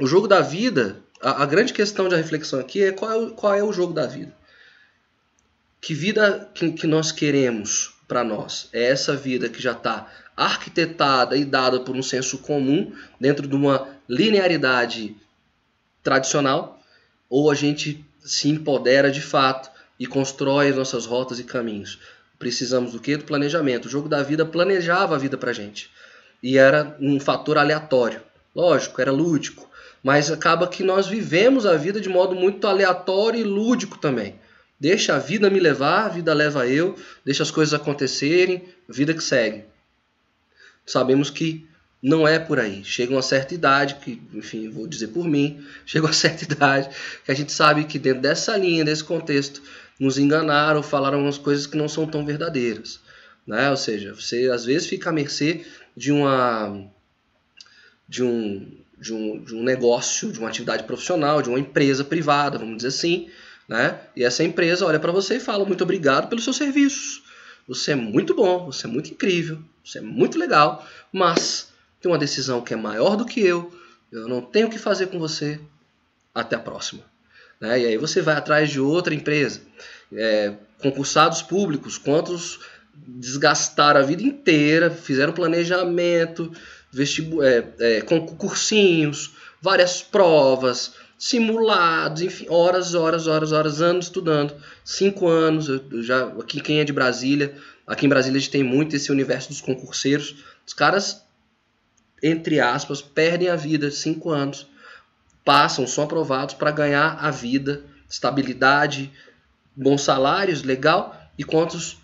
o 0.00 0.06
jogo 0.06 0.28
da 0.28 0.40
vida, 0.40 1.02
a, 1.20 1.42
a 1.42 1.46
grande 1.46 1.72
questão 1.72 2.08
da 2.08 2.16
reflexão 2.16 2.60
aqui 2.60 2.82
é 2.82 2.92
qual, 2.92 3.10
é 3.10 3.16
o, 3.16 3.30
qual 3.30 3.54
é 3.54 3.62
o 3.62 3.72
jogo 3.72 3.92
da 3.92 4.06
vida. 4.06 4.34
Que 5.80 5.94
vida 5.94 6.50
que, 6.54 6.72
que 6.72 6.86
nós 6.86 7.12
queremos? 7.12 7.96
para 8.06 8.22
nós? 8.22 8.68
É 8.72 8.84
essa 8.84 9.14
vida 9.16 9.48
que 9.48 9.60
já 9.60 9.72
está 9.72 10.10
arquitetada 10.36 11.36
e 11.36 11.44
dada 11.44 11.80
por 11.80 11.96
um 11.96 12.02
senso 12.02 12.38
comum 12.38 12.92
dentro 13.20 13.46
de 13.46 13.54
uma 13.54 13.88
linearidade 14.08 15.16
tradicional? 16.02 16.80
Ou 17.28 17.50
a 17.50 17.54
gente 17.54 18.04
se 18.20 18.48
empodera 18.48 19.10
de 19.10 19.20
fato 19.20 19.70
e 19.98 20.06
constrói 20.06 20.68
as 20.68 20.76
nossas 20.76 21.06
rotas 21.06 21.38
e 21.38 21.44
caminhos? 21.44 21.98
Precisamos 22.38 22.92
do 22.92 23.00
que? 23.00 23.16
Do 23.16 23.24
planejamento. 23.24 23.86
O 23.86 23.90
jogo 23.90 24.08
da 24.08 24.22
vida 24.22 24.44
planejava 24.44 25.14
a 25.14 25.18
vida 25.18 25.36
para 25.36 25.52
gente. 25.52 25.90
E 26.42 26.58
era 26.58 26.96
um 27.00 27.18
fator 27.18 27.58
aleatório. 27.58 28.22
Lógico, 28.54 29.00
era 29.00 29.10
lúdico. 29.10 29.68
Mas 30.06 30.30
acaba 30.30 30.68
que 30.68 30.84
nós 30.84 31.08
vivemos 31.08 31.66
a 31.66 31.76
vida 31.76 32.00
de 32.00 32.08
modo 32.08 32.32
muito 32.32 32.64
aleatório 32.68 33.40
e 33.40 33.42
lúdico 33.42 33.98
também. 33.98 34.36
Deixa 34.78 35.16
a 35.16 35.18
vida 35.18 35.50
me 35.50 35.58
levar, 35.58 36.04
a 36.04 36.08
vida 36.08 36.32
leva 36.32 36.64
eu, 36.64 36.96
deixa 37.24 37.42
as 37.42 37.50
coisas 37.50 37.74
acontecerem, 37.74 38.62
vida 38.88 39.12
que 39.12 39.20
segue. 39.20 39.64
Sabemos 40.86 41.28
que 41.28 41.66
não 42.00 42.28
é 42.28 42.38
por 42.38 42.60
aí. 42.60 42.84
Chega 42.84 43.10
uma 43.10 43.20
certa 43.20 43.52
idade, 43.52 43.96
que, 43.96 44.22
enfim, 44.32 44.70
vou 44.70 44.86
dizer 44.86 45.08
por 45.08 45.24
mim, 45.24 45.66
chega 45.84 46.06
uma 46.06 46.12
certa 46.12 46.44
idade 46.44 46.88
que 47.24 47.32
a 47.32 47.34
gente 47.34 47.50
sabe 47.50 47.82
que 47.82 47.98
dentro 47.98 48.22
dessa 48.22 48.56
linha, 48.56 48.84
desse 48.84 49.02
contexto, 49.02 49.60
nos 49.98 50.18
enganaram, 50.18 50.84
falaram 50.84 51.20
umas 51.20 51.36
coisas 51.36 51.66
que 51.66 51.76
não 51.76 51.88
são 51.88 52.06
tão 52.06 52.24
verdadeiras. 52.24 53.00
Né? 53.44 53.68
Ou 53.68 53.76
seja, 53.76 54.14
você 54.14 54.48
às 54.52 54.64
vezes 54.64 54.86
fica 54.86 55.10
à 55.10 55.12
mercê 55.12 55.66
de 55.96 56.12
uma 56.12 56.88
de 58.08 58.22
um, 58.22 58.85
de 58.98 59.12
um, 59.12 59.42
de 59.42 59.54
um 59.54 59.62
negócio, 59.62 60.32
de 60.32 60.38
uma 60.38 60.48
atividade 60.48 60.84
profissional, 60.84 61.42
de 61.42 61.48
uma 61.48 61.58
empresa 61.58 62.04
privada, 62.04 62.58
vamos 62.58 62.76
dizer 62.76 62.88
assim, 62.88 63.28
né? 63.68 64.00
E 64.14 64.24
essa 64.24 64.42
empresa 64.44 64.86
olha 64.86 64.98
para 64.98 65.12
você 65.12 65.36
e 65.36 65.40
fala 65.40 65.64
muito 65.64 65.84
obrigado 65.84 66.28
pelos 66.28 66.44
seus 66.44 66.56
serviços. 66.56 67.22
Você 67.68 67.92
é 67.92 67.96
muito 67.96 68.34
bom, 68.34 68.66
você 68.66 68.86
é 68.86 68.90
muito 68.90 69.10
incrível, 69.10 69.58
você 69.84 69.98
é 69.98 70.00
muito 70.02 70.38
legal, 70.38 70.86
mas 71.12 71.72
tem 72.00 72.10
uma 72.10 72.18
decisão 72.18 72.62
que 72.62 72.72
é 72.72 72.76
maior 72.76 73.16
do 73.16 73.26
que 73.26 73.40
eu, 73.40 73.72
eu 74.10 74.28
não 74.28 74.40
tenho 74.40 74.68
o 74.68 74.70
que 74.70 74.78
fazer 74.78 75.06
com 75.08 75.18
você. 75.18 75.60
Até 76.34 76.54
a 76.54 76.60
próxima. 76.60 77.02
Né? 77.60 77.80
E 77.80 77.86
aí 77.86 77.96
você 77.96 78.20
vai 78.20 78.36
atrás 78.36 78.70
de 78.70 78.78
outra 78.78 79.14
empresa. 79.14 79.62
É, 80.12 80.54
concursados 80.78 81.42
públicos, 81.42 81.96
quantos 81.98 82.60
desgastaram 82.94 84.00
a 84.00 84.02
vida 84.02 84.22
inteira, 84.22 84.90
fizeram 84.90 85.32
planejamento, 85.32 86.52
vestibu 86.96 87.42
é, 87.42 87.64
é, 87.78 88.00
concursinhos, 88.00 89.34
várias 89.60 90.02
provas, 90.02 90.94
simulados, 91.18 92.22
enfim, 92.22 92.46
horas, 92.48 92.94
horas, 92.94 93.26
horas, 93.26 93.52
horas, 93.52 93.80
anos 93.80 94.06
estudando, 94.06 94.54
cinco 94.84 95.28
anos, 95.28 95.68
eu 95.68 96.02
já 96.02 96.24
aqui 96.26 96.60
quem 96.60 96.80
é 96.80 96.84
de 96.84 96.92
Brasília, 96.92 97.54
aqui 97.86 98.06
em 98.06 98.08
Brasília 98.08 98.38
a 98.38 98.40
gente 98.40 98.50
tem 98.50 98.62
muito 98.62 98.96
esse 98.96 99.12
universo 99.12 99.48
dos 99.48 99.60
concurseiros, 99.60 100.36
os 100.66 100.72
caras, 100.72 101.22
entre 102.22 102.60
aspas, 102.60 103.02
perdem 103.02 103.48
a 103.48 103.56
vida 103.56 103.90
cinco 103.90 104.30
anos 104.30 104.66
passam, 105.46 105.86
são 105.86 106.02
aprovados 106.02 106.56
para 106.56 106.72
ganhar 106.72 107.18
a 107.20 107.30
vida, 107.30 107.84
estabilidade, 108.10 109.12
bons 109.76 110.02
salários, 110.02 110.64
legal, 110.64 111.16
e 111.38 111.44
quantos 111.44 111.98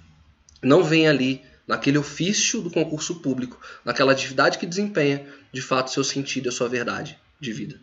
não 0.62 0.84
vêm 0.84 1.08
ali 1.08 1.42
naquele 1.66 1.98
ofício 1.98 2.60
do 2.60 2.70
concurso 2.70 3.16
público, 3.16 3.60
naquela 3.84 4.12
atividade 4.12 4.58
que 4.58 4.66
desempenha, 4.66 5.26
de 5.52 5.62
fato, 5.62 5.90
seu 5.90 6.04
sentido 6.04 6.46
e 6.46 6.48
a 6.48 6.52
sua 6.52 6.68
verdade 6.68 7.18
de 7.40 7.52
vida. 7.52 7.80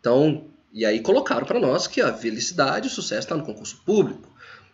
Então, 0.00 0.46
e 0.72 0.84
aí 0.84 1.00
colocaram 1.00 1.46
para 1.46 1.58
nós 1.58 1.86
que 1.86 2.00
a 2.00 2.12
felicidade, 2.12 2.88
o 2.88 2.90
sucesso 2.90 3.26
está 3.26 3.36
no 3.36 3.44
concurso 3.44 3.82
público. 3.84 4.28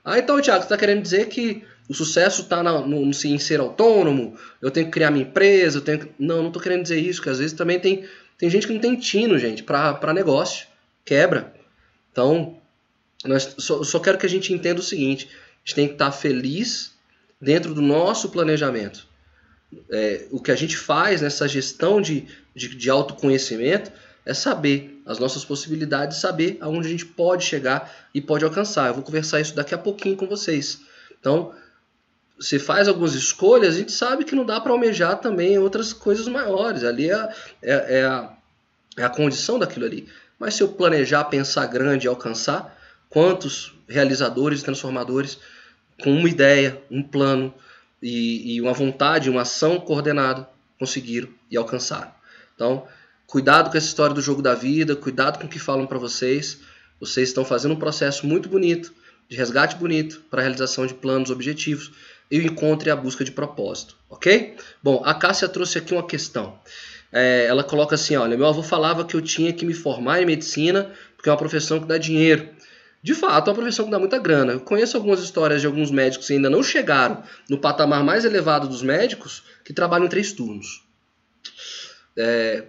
Ah, 0.05 0.19
então, 0.19 0.41
Tiago, 0.41 0.61
você 0.61 0.67
está 0.67 0.77
querendo 0.77 1.03
dizer 1.03 1.29
que 1.29 1.65
o 1.89 1.95
sucesso 1.95 2.43
está 2.43 2.63
no, 2.63 2.87
no, 2.87 3.11
em 3.11 3.39
ser 3.39 3.61
autônomo, 3.61 4.37
eu 4.61 4.71
tenho 4.71 4.87
que 4.87 4.93
criar 4.93 5.11
minha 5.11 5.25
empresa, 5.25 5.79
eu 5.79 5.83
tenho 5.83 6.01
que... 6.01 6.11
Não, 6.19 6.43
não 6.43 6.49
estou 6.49 6.63
querendo 6.63 6.83
dizer 6.83 6.99
isso, 6.99 7.21
porque 7.21 7.31
às 7.31 7.39
vezes 7.39 7.57
também 7.57 7.79
tem 7.79 8.07
tem 8.39 8.51
gente 8.51 8.67
que 8.67 8.73
não 8.73 8.81
tem 8.81 8.97
tino, 8.97 9.39
gente, 9.39 9.63
para 9.63 10.13
negócio. 10.13 10.67
Quebra. 11.05 11.55
Então, 12.11 12.59
nós, 13.25 13.55
só, 13.59 13.83
só 13.83 14.01
quero 14.01 14.19
que 14.19 14.27
a 14.27 14.29
gente 14.29 14.53
entenda 14.53 14.81
o 14.81 14.85
seguinte: 14.85 15.29
a 15.29 15.59
gente 15.65 15.75
tem 15.75 15.87
que 15.87 15.95
estar 15.95 16.11
feliz 16.13 16.94
dentro 17.45 17.75
do 17.75 17.83
nosso 17.83 18.31
planejamento. 18.31 19.07
É, 19.91 20.27
o 20.31 20.41
que 20.41 20.51
a 20.51 20.57
gente 20.57 20.77
faz 20.77 21.21
nessa 21.21 21.47
gestão 21.47 22.01
de, 22.01 22.27
de, 22.55 22.75
de 22.75 22.91
autoconhecimento 22.91 23.93
é 24.25 24.33
saber 24.33 25.03
as 25.05 25.19
nossas 25.19 25.45
possibilidades, 25.45 26.19
saber 26.19 26.57
aonde 26.61 26.89
a 26.89 26.91
gente 26.91 27.05
pode 27.05 27.45
chegar 27.45 27.93
e 28.15 28.21
pode 28.21 28.45
alcançar. 28.45 28.89
Eu 28.89 28.95
vou 28.95 29.03
conversar 29.03 29.41
isso 29.41 29.55
daqui 29.55 29.75
a 29.75 29.79
pouquinho 29.79 30.17
com 30.17 30.27
vocês. 30.27 30.81
Então, 31.21 31.53
você 32.39 32.59
faz 32.59 32.89
algumas 32.89 33.15
escolhas, 33.15 33.75
a 33.75 33.79
gente 33.79 33.93
sabe 33.93 34.25
que 34.25 34.35
não 34.35 34.45
dá 34.45 34.61
para 34.61 34.73
almejar 34.73 35.21
também 35.21 35.59
outras 35.59 35.93
coisas 35.93 36.27
maiores. 36.27 36.83
Ali 36.83 37.11
é, 37.11 37.29
é, 37.63 37.99
é, 37.99 38.05
a, 38.05 38.33
é 38.97 39.05
a 39.05 39.11
condição 39.11 39.59
daquilo 39.59 39.85
ali. 39.85 40.09
Mas 40.39 40.55
se 40.55 40.63
eu 40.63 40.69
planejar, 40.69 41.25
pensar 41.25 41.67
grande 41.67 42.07
e 42.07 42.09
alcançar, 42.09 42.77
quantos 43.11 43.75
realizadores 43.87 44.61
e 44.61 44.65
transformadores 44.65 45.39
com 46.03 46.13
uma 46.13 46.29
ideia, 46.29 46.81
um 46.91 47.03
plano 47.03 47.55
e, 48.03 48.55
e 48.55 48.61
uma 48.61 48.73
vontade, 48.73 49.31
uma 49.31 49.43
ação 49.43 49.81
coordenada 49.81 50.49
conseguiram 50.79 51.29
e 51.51 51.57
alcançaram. 51.57 52.13
Então, 52.55 52.87
cuidado 53.27 53.71
com 53.71 53.77
essa 53.77 53.87
história 53.87 54.15
do 54.15 54.21
jogo 54.21 54.43
da 54.43 54.55
vida, 54.55 54.95
cuidado 54.95 55.39
com 55.39 55.47
o 55.47 55.49
que 55.49 55.59
falam 55.59 55.87
para 55.87 55.99
vocês. 55.99 56.61
Vocês 57.01 57.29
estão 57.29 57.45
fazendo 57.45 57.75
um 57.75 57.79
processo 57.79 58.27
muito 58.27 58.49
bonito, 58.49 58.93
de 59.29 59.37
resgate 59.37 59.77
bonito, 59.77 60.23
para 60.31 60.41
a 60.41 60.43
realização 60.43 60.87
de 60.87 60.95
planos, 60.95 61.31
objetivos 61.31 61.93
e 62.31 62.39
o 62.39 62.43
encontro 62.43 62.89
e 62.89 62.91
a 62.91 62.97
busca 62.97 63.25
de 63.25 63.31
propósito, 63.31 63.97
ok? 64.09 64.57
Bom, 64.83 65.03
a 65.05 65.15
Cássia 65.15 65.49
trouxe 65.49 65.79
aqui 65.79 65.93
uma 65.93 66.07
questão. 66.07 66.59
É, 67.13 67.47
ela 67.47 67.63
coloca 67.63 67.95
assim, 67.95 68.17
olha, 68.17 68.37
meu 68.37 68.47
avô 68.47 68.63
falava 68.63 69.05
que 69.05 69.15
eu 69.15 69.23
tinha 69.23 69.53
que 69.53 69.65
me 69.65 69.75
formar 69.75 70.21
em 70.21 70.27
medicina 70.27 70.91
porque 71.15 71.29
é 71.29 71.33
uma 71.33 71.39
profissão 71.39 71.81
que 71.81 71.87
dá 71.87 71.97
dinheiro. 71.97 72.49
De 73.05 73.13
fato, 73.13 73.51
é 73.51 73.53
uma 73.53 73.61
profissão 73.61 73.85
que 73.85 73.91
dá 73.91 73.99
muita 73.99 74.19
grana. 74.19 74.55
Eu 74.55 74.61
conheço 74.61 74.97
algumas 74.97 75.21
histórias 75.21 75.61
de 75.61 75.67
alguns 75.67 75.91
médicos 75.91 76.27
que 76.27 76.33
ainda 76.33 76.49
não 76.49 76.63
chegaram 76.63 77.23
no 77.51 77.59
patamar 77.59 78.03
mais 78.03 78.25
elevado 78.25 78.67
dos 78.67 78.83
médicos 78.83 79.43
que 79.63 79.75
trabalham 79.75 80.07
em 80.07 80.09
três 80.09 80.33
turnos. 80.33 80.83
É, 82.17 82.65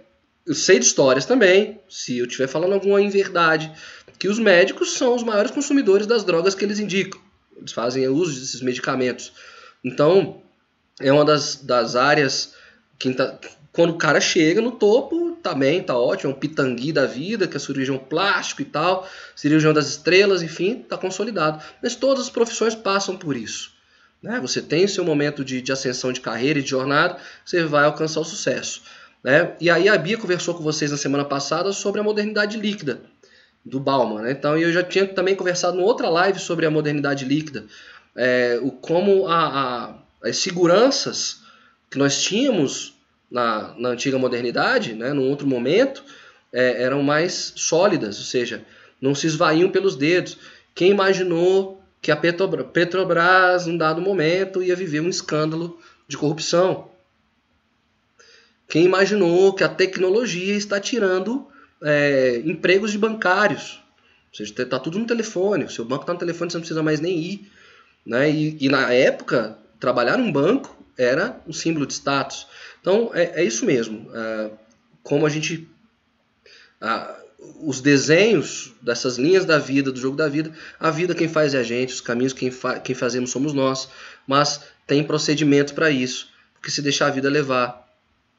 eu 0.46 0.54
sei 0.54 0.78
de 0.78 0.84
histórias 0.84 1.24
também, 1.24 1.80
se 1.88 2.18
eu 2.18 2.26
estiver 2.26 2.48
falando 2.48 2.74
alguma 2.74 3.00
inverdade, 3.00 3.72
que 4.18 4.28
os 4.28 4.38
médicos 4.38 4.92
são 4.92 5.14
os 5.14 5.22
maiores 5.22 5.52
consumidores 5.52 6.06
das 6.06 6.22
drogas 6.22 6.54
que 6.54 6.66
eles 6.66 6.78
indicam. 6.78 7.18
Eles 7.56 7.72
fazem 7.72 8.06
uso 8.06 8.38
desses 8.38 8.60
medicamentos. 8.60 9.32
Então, 9.82 10.42
é 11.00 11.10
uma 11.10 11.24
das, 11.24 11.56
das 11.56 11.96
áreas 11.96 12.52
que 12.98 13.10
tá, 13.14 13.38
quando 13.76 13.90
o 13.90 13.98
cara 13.98 14.22
chega 14.22 14.62
no 14.62 14.72
topo, 14.72 15.36
também 15.42 15.82
tá, 15.82 15.92
tá 15.92 15.98
ótimo, 15.98 16.32
é 16.32 16.34
um 16.34 16.38
pitangui 16.38 16.92
da 16.92 17.04
vida, 17.04 17.46
que 17.46 17.58
é 17.58 17.60
cirurgião 17.60 17.98
plástico 17.98 18.62
e 18.62 18.64
tal, 18.64 19.06
cirurgião 19.34 19.74
das 19.74 19.86
estrelas, 19.86 20.40
enfim, 20.40 20.76
tá 20.76 20.96
consolidado. 20.96 21.62
Mas 21.82 21.94
todas 21.94 22.24
as 22.24 22.30
profissões 22.30 22.74
passam 22.74 23.18
por 23.18 23.36
isso. 23.36 23.72
Né? 24.22 24.40
Você 24.40 24.62
tem 24.62 24.86
o 24.86 24.88
seu 24.88 25.04
momento 25.04 25.44
de, 25.44 25.60
de 25.60 25.70
ascensão 25.70 26.10
de 26.10 26.22
carreira 26.22 26.58
e 26.58 26.62
de 26.62 26.70
jornada, 26.70 27.18
você 27.44 27.64
vai 27.64 27.84
alcançar 27.84 28.20
o 28.20 28.24
sucesso. 28.24 28.80
Né? 29.22 29.52
E 29.60 29.68
aí 29.68 29.90
a 29.90 29.98
Bia 29.98 30.16
conversou 30.16 30.54
com 30.54 30.62
vocês 30.62 30.90
na 30.90 30.96
semana 30.96 31.26
passada 31.26 31.70
sobre 31.70 32.00
a 32.00 32.04
modernidade 32.04 32.56
líquida 32.56 33.02
do 33.62 33.78
Bauman. 33.78 34.22
Né? 34.22 34.30
Então 34.32 34.56
eu 34.56 34.72
já 34.72 34.82
tinha 34.82 35.06
também 35.06 35.34
conversado 35.34 35.78
em 35.78 35.82
outra 35.82 36.08
live 36.08 36.38
sobre 36.38 36.64
a 36.64 36.70
modernidade 36.70 37.26
líquida, 37.26 37.66
é, 38.16 38.58
o 38.62 38.70
como 38.70 39.28
a, 39.28 39.90
a, 40.22 40.28
as 40.30 40.38
seguranças 40.38 41.42
que 41.90 41.98
nós 41.98 42.22
tínhamos 42.22 42.95
na, 43.30 43.74
na 43.78 43.90
antiga 43.90 44.18
modernidade, 44.18 44.94
né, 44.94 45.12
num 45.12 45.28
outro 45.28 45.46
momento, 45.46 46.04
é, 46.52 46.82
eram 46.82 47.02
mais 47.02 47.52
sólidas, 47.56 48.18
ou 48.18 48.24
seja, 48.24 48.64
não 49.00 49.14
se 49.14 49.26
esvaíam 49.26 49.70
pelos 49.70 49.96
dedos. 49.96 50.38
Quem 50.74 50.90
imaginou 50.90 51.82
que 52.00 52.10
a 52.10 52.16
Petrobras, 52.16 53.66
num 53.66 53.76
dado 53.76 54.00
momento, 54.00 54.62
ia 54.62 54.76
viver 54.76 55.00
um 55.00 55.08
escândalo 55.08 55.78
de 56.06 56.16
corrupção? 56.16 56.90
Quem 58.68 58.84
imaginou 58.84 59.54
que 59.54 59.64
a 59.64 59.68
tecnologia 59.68 60.54
está 60.54 60.80
tirando 60.80 61.46
é, 61.82 62.42
empregos 62.44 62.92
de 62.92 62.98
bancários. 62.98 63.82
Ou 64.30 64.36
seja, 64.36 64.62
está 64.62 64.78
tudo 64.78 64.98
no 64.98 65.06
telefone. 65.06 65.64
O 65.64 65.70
seu 65.70 65.84
banco 65.84 66.02
está 66.02 66.12
no 66.12 66.18
telefone, 66.18 66.50
você 66.50 66.56
não 66.56 66.62
precisa 66.62 66.82
mais 66.82 67.00
nem 67.00 67.18
ir. 67.18 67.50
Né? 68.04 68.30
E, 68.30 68.56
e, 68.60 68.68
na 68.68 68.92
época, 68.92 69.58
trabalhar 69.80 70.16
num 70.16 70.30
banco 70.30 70.76
era 70.96 71.40
um 71.46 71.52
símbolo 71.52 71.86
de 71.86 71.94
status. 71.94 72.46
Então, 72.86 73.10
é, 73.12 73.42
é 73.42 73.44
isso 73.44 73.66
mesmo. 73.66 74.08
É, 74.14 74.50
como 75.02 75.26
a 75.26 75.28
gente... 75.28 75.68
os 77.60 77.80
desenhos 77.80 78.72
dessas 78.80 79.18
linhas 79.18 79.44
da 79.44 79.58
vida, 79.58 79.90
do 79.90 79.98
jogo 79.98 80.16
da 80.16 80.28
vida, 80.28 80.52
a 80.78 80.88
vida 80.88 81.12
quem 81.12 81.26
faz 81.26 81.52
é 81.52 81.58
a 81.58 81.64
gente, 81.64 81.94
os 81.94 82.00
caminhos 82.00 82.32
quem, 82.32 82.48
fa 82.48 82.78
quem 82.78 82.94
fazemos 82.94 83.30
somos 83.30 83.52
nós, 83.52 83.88
mas 84.24 84.60
tem 84.86 85.02
procedimento 85.02 85.74
para 85.74 85.90
isso, 85.90 86.28
porque 86.54 86.70
se 86.70 86.80
deixar 86.80 87.08
a 87.08 87.10
vida 87.10 87.28
levar, 87.28 87.84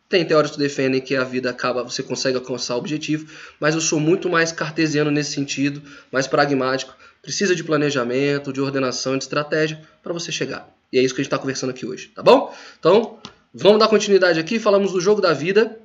tem 0.07 0.23
teóricos 0.23 0.55
que 0.55 0.63
defendem 0.63 1.01
que 1.01 1.13
a 1.13 1.25
vida 1.25 1.49
acaba, 1.49 1.83
você 1.83 2.01
consegue 2.01 2.38
alcançar 2.38 2.75
o 2.75 2.77
objetivo, 2.77 3.29
mas 3.60 3.75
eu 3.75 3.81
sou 3.81 3.99
muito 3.99 4.29
mais 4.29 4.53
cartesiano 4.53 5.12
nesse 5.12 5.33
sentido, 5.33 5.81
mais 6.10 6.25
pragmático. 6.25 6.95
Precisa 7.21 7.53
de 7.53 7.65
planejamento, 7.65 8.53
de 8.53 8.62
ordenação, 8.62 9.17
de 9.17 9.25
estratégia 9.25 9.81
para 10.01 10.13
você 10.13 10.31
chegar. 10.31 10.73
E 10.93 10.97
é 10.97 11.01
isso 11.01 11.13
que 11.13 11.19
a 11.19 11.23
gente 11.23 11.27
está 11.27 11.38
conversando 11.38 11.71
aqui 11.71 11.86
hoje, 11.86 12.10
tá 12.15 12.23
bom? 12.23 12.55
Então, 12.79 13.19
vamos 13.53 13.79
dar 13.79 13.88
continuidade 13.88 14.39
aqui. 14.39 14.60
Falamos 14.60 14.91
do 14.91 15.01
jogo 15.01 15.21
da 15.21 15.33
vida. 15.33 15.79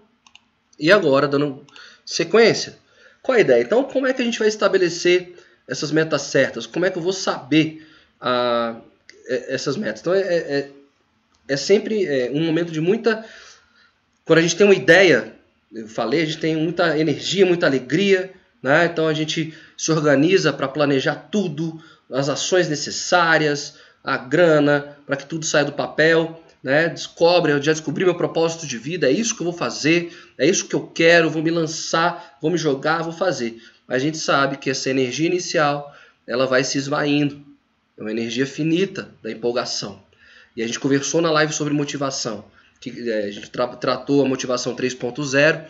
E 0.79 0.91
agora, 0.91 1.29
dando 1.29 1.65
sequência, 2.05 2.79
qual 3.23 3.37
a 3.37 3.41
ideia? 3.41 3.63
Então, 3.63 3.85
como 3.85 4.07
é 4.07 4.13
que 4.13 4.21
a 4.21 4.25
gente 4.25 4.39
vai 4.39 4.49
estabelecer 4.49 5.35
essas 5.69 5.93
metas 5.93 6.23
certas? 6.23 6.67
Como 6.67 6.85
é 6.85 6.91
que 6.91 6.99
eu 6.99 7.03
vou 7.03 7.13
saber 7.13 7.87
ah, 8.21 8.77
essas 9.49 9.77
metas? 9.77 10.01
Então, 10.01 10.13
é, 10.15 10.21
é, 10.21 10.71
é 11.49 11.57
sempre 11.57 12.05
é, 12.05 12.31
um 12.33 12.45
momento 12.45 12.73
de 12.73 12.81
muita. 12.81 13.25
Quando 14.25 14.41
a 14.41 14.43
gente 14.43 14.57
tem 14.57 14.67
uma 14.67 14.75
ideia, 14.75 15.35
eu 15.73 15.87
falei, 15.87 16.23
a 16.23 16.25
gente 16.25 16.39
tem 16.39 16.57
muita 16.57 16.99
energia, 16.99 17.47
muita 17.47 17.67
alegria, 17.67 18.33
né? 18.63 18.87
então 18.87 19.07
a 19.07 19.15
gente 19.15 19.55
se 19.77 19.91
organiza 19.91 20.53
para 20.53 20.69
planejar 20.69 21.15
tudo, 21.31 21.83
as 22.11 22.29
ações 22.29 22.69
necessárias, 22.69 23.79
a 24.03 24.17
grana, 24.17 24.97
para 25.07 25.17
que 25.17 25.27
tudo 25.27 25.47
saia 25.47 25.65
do 25.65 25.73
papel. 25.73 26.42
Né? 26.63 26.89
Descobre, 26.89 27.53
eu 27.53 27.63
já 27.63 27.73
descobri 27.73 28.05
meu 28.05 28.15
propósito 28.15 28.67
de 28.67 28.79
vida, 28.79 29.09
é 29.09 29.11
isso 29.13 29.35
que 29.35 29.43
eu 29.43 29.47
vou 29.47 29.53
fazer, 29.53 30.17
é 30.39 30.47
isso 30.47 30.67
que 30.67 30.75
eu 30.75 30.87
quero, 30.87 31.29
vou 31.29 31.43
me 31.43 31.51
lançar, 31.51 32.39
vou 32.41 32.51
me 32.51 32.59
jogar, 32.59 33.03
vou 33.03 33.13
fazer. 33.13 33.61
Mas 33.87 33.97
a 33.97 34.05
gente 34.05 34.19
sabe 34.19 34.57
que 34.57 34.71
essa 34.71 34.89
energia 34.89 35.27
inicial, 35.27 35.93
ela 36.27 36.47
vai 36.47 36.63
se 36.63 36.79
esvaindo. 36.79 37.45
É 37.99 38.01
uma 38.01 38.11
energia 38.11 38.47
finita 38.47 39.09
da 39.23 39.31
empolgação. 39.31 40.03
E 40.57 40.63
a 40.63 40.67
gente 40.67 40.79
conversou 40.79 41.21
na 41.21 41.31
live 41.31 41.53
sobre 41.53 41.75
motivação, 41.75 42.45
que 42.81 43.11
é, 43.11 43.25
a 43.25 43.31
gente 43.31 43.51
tra 43.51 43.67
tratou 43.69 44.25
a 44.25 44.29
motivação 44.29 44.77
3.0, 44.77 45.65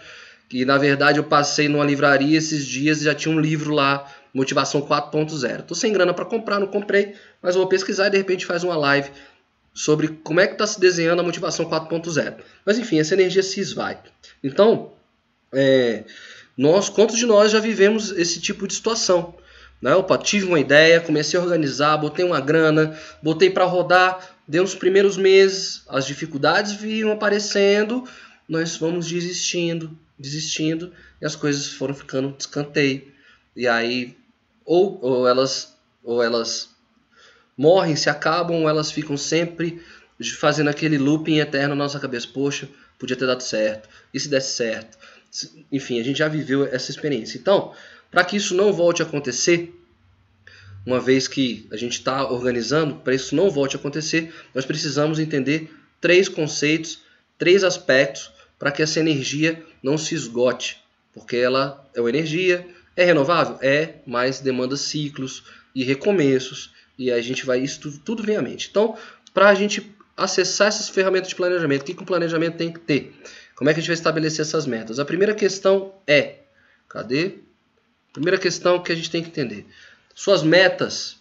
que 0.49 0.65
na 0.65 0.77
verdade 0.77 1.19
eu 1.19 1.25
passei 1.25 1.69
numa 1.69 1.85
livraria 1.85 2.37
esses 2.37 2.67
dias 2.67 3.01
e 3.01 3.05
já 3.05 3.15
tinha 3.15 3.35
um 3.35 3.41
livro 3.41 3.73
lá, 3.73 4.07
Motivação 4.35 4.81
4.0. 4.81 5.63
Tô 5.63 5.75
sem 5.75 5.93
grana 5.93 6.15
para 6.15 6.25
comprar, 6.25 6.59
não 6.59 6.67
comprei, 6.67 7.15
mas 7.43 7.55
vou 7.55 7.67
pesquisar 7.67 8.07
e 8.07 8.11
de 8.11 8.17
repente 8.17 8.47
faz 8.47 8.65
uma 8.65 8.77
live 8.77 9.11
sobre 9.75 10.09
como 10.09 10.41
é 10.41 10.47
que 10.47 10.55
está 10.55 10.67
se 10.67 10.79
desenhando 10.79 11.21
a 11.21 11.25
motivação 11.25 11.65
4.0. 11.65 12.37
Mas 12.65 12.79
enfim, 12.79 12.99
essa 13.01 13.15
energia 13.15 13.43
se 13.43 13.61
esvai. 13.61 13.99
Então, 14.43 14.93
é, 15.53 16.05
nós, 16.57 16.89
quantos 16.89 17.17
de 17.17 17.27
nós 17.27 17.51
já 17.51 17.61
vivemos 17.61 18.11
esse 18.11 18.41
tipo 18.41 18.67
de 18.67 18.75
situação? 18.75 19.35
Né? 19.81 19.95
Opa, 19.95 20.17
tive 20.19 20.47
uma 20.47 20.61
ideia, 20.61 21.01
comecei 21.01 21.39
a 21.39 21.43
organizar, 21.43 21.97
botei 21.97 22.25
uma 22.25 22.41
grana, 22.41 22.97
botei 23.23 23.51
para 23.51 23.65
rodar, 23.65 24.37
deu 24.47 24.63
os 24.63 24.75
primeiros 24.75 25.17
meses, 25.17 25.83
as 25.89 26.07
dificuldades 26.07 26.73
vinham 26.73 27.11
aparecendo, 27.11 28.05
nós 28.49 28.77
fomos 28.77 29.09
desistindo, 29.09 29.99
desistindo, 30.19 30.93
e 31.21 31.27
as 31.27 31.35
coisas 31.35 31.67
foram 31.69 31.95
ficando 31.95 32.33
de 32.33 32.43
escanteio. 32.43 33.11
E 33.57 33.67
aí, 33.67 34.17
ou, 34.65 34.99
ou 35.03 35.27
elas 35.27 35.73
ou 36.05 36.23
elas 36.23 36.72
morrem, 37.57 37.97
se 37.97 38.09
acabam, 38.09 38.69
elas 38.69 38.91
ficam 38.91 39.17
sempre 39.17 39.83
fazendo 40.39 40.69
aquele 40.69 40.99
looping 40.99 41.39
eterno 41.39 41.75
na 41.75 41.85
nossa 41.85 41.99
cabeça. 41.99 42.29
Poxa, 42.33 42.69
podia 42.99 43.17
ter 43.17 43.27
dado 43.27 43.43
certo, 43.43 43.89
e 44.13 44.21
se 44.21 44.29
desse 44.29 44.55
certo? 44.55 44.97
Enfim, 45.71 45.99
a 45.99 46.05
gente 46.05 46.19
já 46.19 46.29
viveu 46.29 46.67
essa 46.67 46.91
experiência. 46.91 47.39
Então, 47.39 47.73
para 48.11 48.25
que 48.25 48.37
isso 48.37 48.55
não 48.55 48.73
volte 48.73 49.03
a 49.03 49.07
acontecer, 49.07 49.75
uma 50.85 51.01
vez 51.01 51.27
que 51.27 51.67
a 51.71 51.77
gente 51.77 51.93
está 51.93 52.29
organizando, 52.31 52.97
para 52.97 53.15
isso 53.15 53.35
não 53.35 53.51
volte 53.51 53.77
a 53.77 53.79
acontecer, 53.79 54.33
nós 54.55 54.67
precisamos 54.67 55.19
entender 55.19 55.73
três 56.01 56.29
conceitos, 56.29 57.01
três 57.39 57.65
aspectos 57.65 58.33
para 58.59 58.71
que 58.71 58.83
essa 58.83 59.01
energia 59.01 59.65
não 59.83 59.97
se 59.97 60.15
esgote. 60.15 60.79
Porque 61.13 61.37
ela 61.37 61.89
é 61.95 62.01
uma 62.01 62.09
energia, 62.09 62.67
é 62.97 63.05
renovável? 63.05 63.59
É, 63.61 63.97
mas 64.07 64.41
demanda 64.41 64.77
ciclos 64.77 65.45
e 65.75 65.83
recomeços. 65.85 66.73
E 66.99 67.11
a 67.11 67.21
gente 67.21 67.45
vai, 67.45 67.61
isso 67.61 67.81
tudo, 67.81 67.99
tudo 67.99 68.23
vem 68.23 68.37
à 68.37 68.43
mente. 68.43 68.69
Então, 68.71 68.97
para 69.33 69.49
a 69.49 69.55
gente 69.55 69.95
acessar 70.17 70.69
essas 70.69 70.89
ferramentas 70.89 71.29
de 71.29 71.35
planejamento, 71.35 71.83
o 71.83 71.85
que, 71.85 71.95
que 71.95 72.05
planejamento 72.05 72.57
tem 72.57 72.73
que 72.73 72.81
ter? 72.81 73.15
Como 73.55 73.71
é 73.71 73.73
que 73.73 73.81
a 73.81 73.83
gente 73.83 73.89
vai 73.89 73.95
estabelecer 73.95 74.43
essas 74.43 74.67
metas? 74.67 74.99
A 74.99 75.05
primeira 75.05 75.35
questão 75.35 75.95
é, 76.07 76.41
cadê? 76.89 77.37
Primeira 78.13 78.39
questão 78.39 78.83
que 78.83 78.93
a 78.93 78.95
gente 78.95 79.11
tem 79.11 79.23
que 79.23 79.29
entender. 79.29 79.67
Suas 80.15 80.43
metas, 80.43 81.19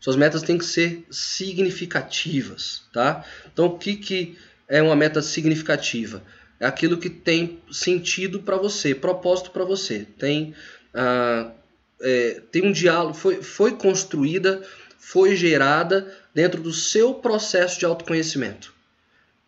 suas 0.00 0.16
metas 0.16 0.42
têm 0.42 0.58
que 0.58 0.64
ser 0.64 1.06
significativas, 1.10 2.82
tá? 2.92 3.24
Então, 3.52 3.66
o 3.66 3.78
que, 3.78 3.96
que 3.96 4.38
é 4.66 4.82
uma 4.82 4.96
meta 4.96 5.22
significativa? 5.22 6.22
É 6.58 6.66
aquilo 6.66 6.98
que 6.98 7.08
tem 7.08 7.60
sentido 7.70 8.40
para 8.40 8.56
você, 8.56 8.94
propósito 8.94 9.50
para 9.50 9.64
você. 9.64 10.06
Tem, 10.18 10.54
ah, 10.92 11.52
é, 12.00 12.42
tem 12.50 12.62
um 12.66 12.72
diálogo, 12.72 13.14
foi, 13.14 13.42
foi 13.42 13.72
construída, 13.76 14.62
foi 14.98 15.36
gerada 15.36 16.12
dentro 16.34 16.60
do 16.60 16.72
seu 16.72 17.14
processo 17.14 17.78
de 17.78 17.84
autoconhecimento. 17.84 18.72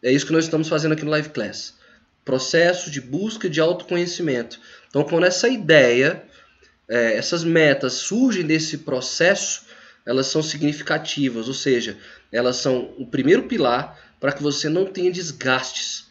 É 0.02 0.10
isso 0.12 0.26
que 0.26 0.32
nós 0.32 0.44
estamos 0.44 0.68
fazendo 0.68 0.92
aqui 0.92 1.04
no 1.04 1.10
Live 1.10 1.30
Class. 1.30 1.74
Processo 2.24 2.90
de 2.90 3.00
busca 3.00 3.48
de 3.48 3.60
autoconhecimento. 3.60 4.60
Então, 4.88 5.04
quando 5.04 5.24
essa 5.24 5.48
ideia 5.48 6.24
é, 6.88 7.16
essas 7.16 7.42
metas 7.42 7.94
surgem 7.94 8.44
desse 8.44 8.78
processo, 8.78 9.64
elas 10.04 10.26
são 10.26 10.42
significativas, 10.42 11.48
ou 11.48 11.54
seja, 11.54 11.96
elas 12.30 12.56
são 12.56 12.92
o 12.98 13.06
primeiro 13.06 13.44
pilar 13.44 13.98
para 14.20 14.32
que 14.32 14.42
você 14.42 14.68
não 14.68 14.84
tenha 14.84 15.10
desgastes. 15.10 16.10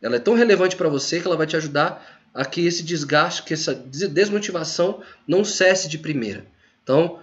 Ela 0.00 0.16
é 0.16 0.18
tão 0.18 0.34
relevante 0.34 0.74
para 0.74 0.88
você 0.88 1.20
que 1.20 1.26
ela 1.26 1.36
vai 1.36 1.46
te 1.46 1.56
ajudar 1.56 2.21
a 2.34 2.44
que 2.44 2.66
esse 2.66 2.82
desgaste, 2.82 3.42
que 3.42 3.54
essa 3.54 3.74
desmotivação 3.74 5.02
não 5.26 5.44
cesse 5.44 5.88
de 5.88 5.98
primeira. 5.98 6.46
Então, 6.82 7.20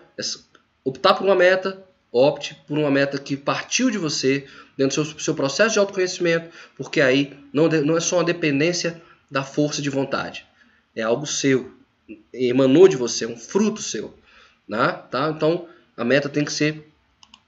optar 0.84 1.16
por 1.16 1.26
uma 1.26 1.36
meta, 1.36 1.84
opte 2.12 2.56
por 2.68 2.78
uma 2.78 2.92
meta 2.92 3.18
que 3.18 3.36
partiu 3.36 3.90
de 3.90 3.98
você, 3.98 4.46
dentro 4.78 5.04
do 5.04 5.10
seu, 5.10 5.20
seu 5.20 5.36
processo 5.36 5.74
de 5.74 5.80
autoconhecimento, 5.80 6.50
porque 6.78 7.02
aí 7.02 7.38
não, 7.52 7.68
não 7.68 7.98
é 7.98 8.00
só 8.00 8.18
uma 8.18 8.24
dependência 8.24 9.02
da 9.30 9.44
força 9.44 9.82
de 9.82 9.90
vontade, 9.90 10.46
é 10.96 11.02
algo 11.02 11.26
seu, 11.26 11.72
emanou 12.34 12.88
de 12.88 12.96
você, 12.96 13.26
é 13.26 13.28
um 13.28 13.38
fruto 13.38 13.82
seu. 13.82 14.14
Né? 14.68 15.00
Tá? 15.10 15.32
Então, 15.36 15.68
a 15.98 16.04
meta 16.04 16.30
tem 16.30 16.46
que 16.46 16.54
ser 16.54 16.88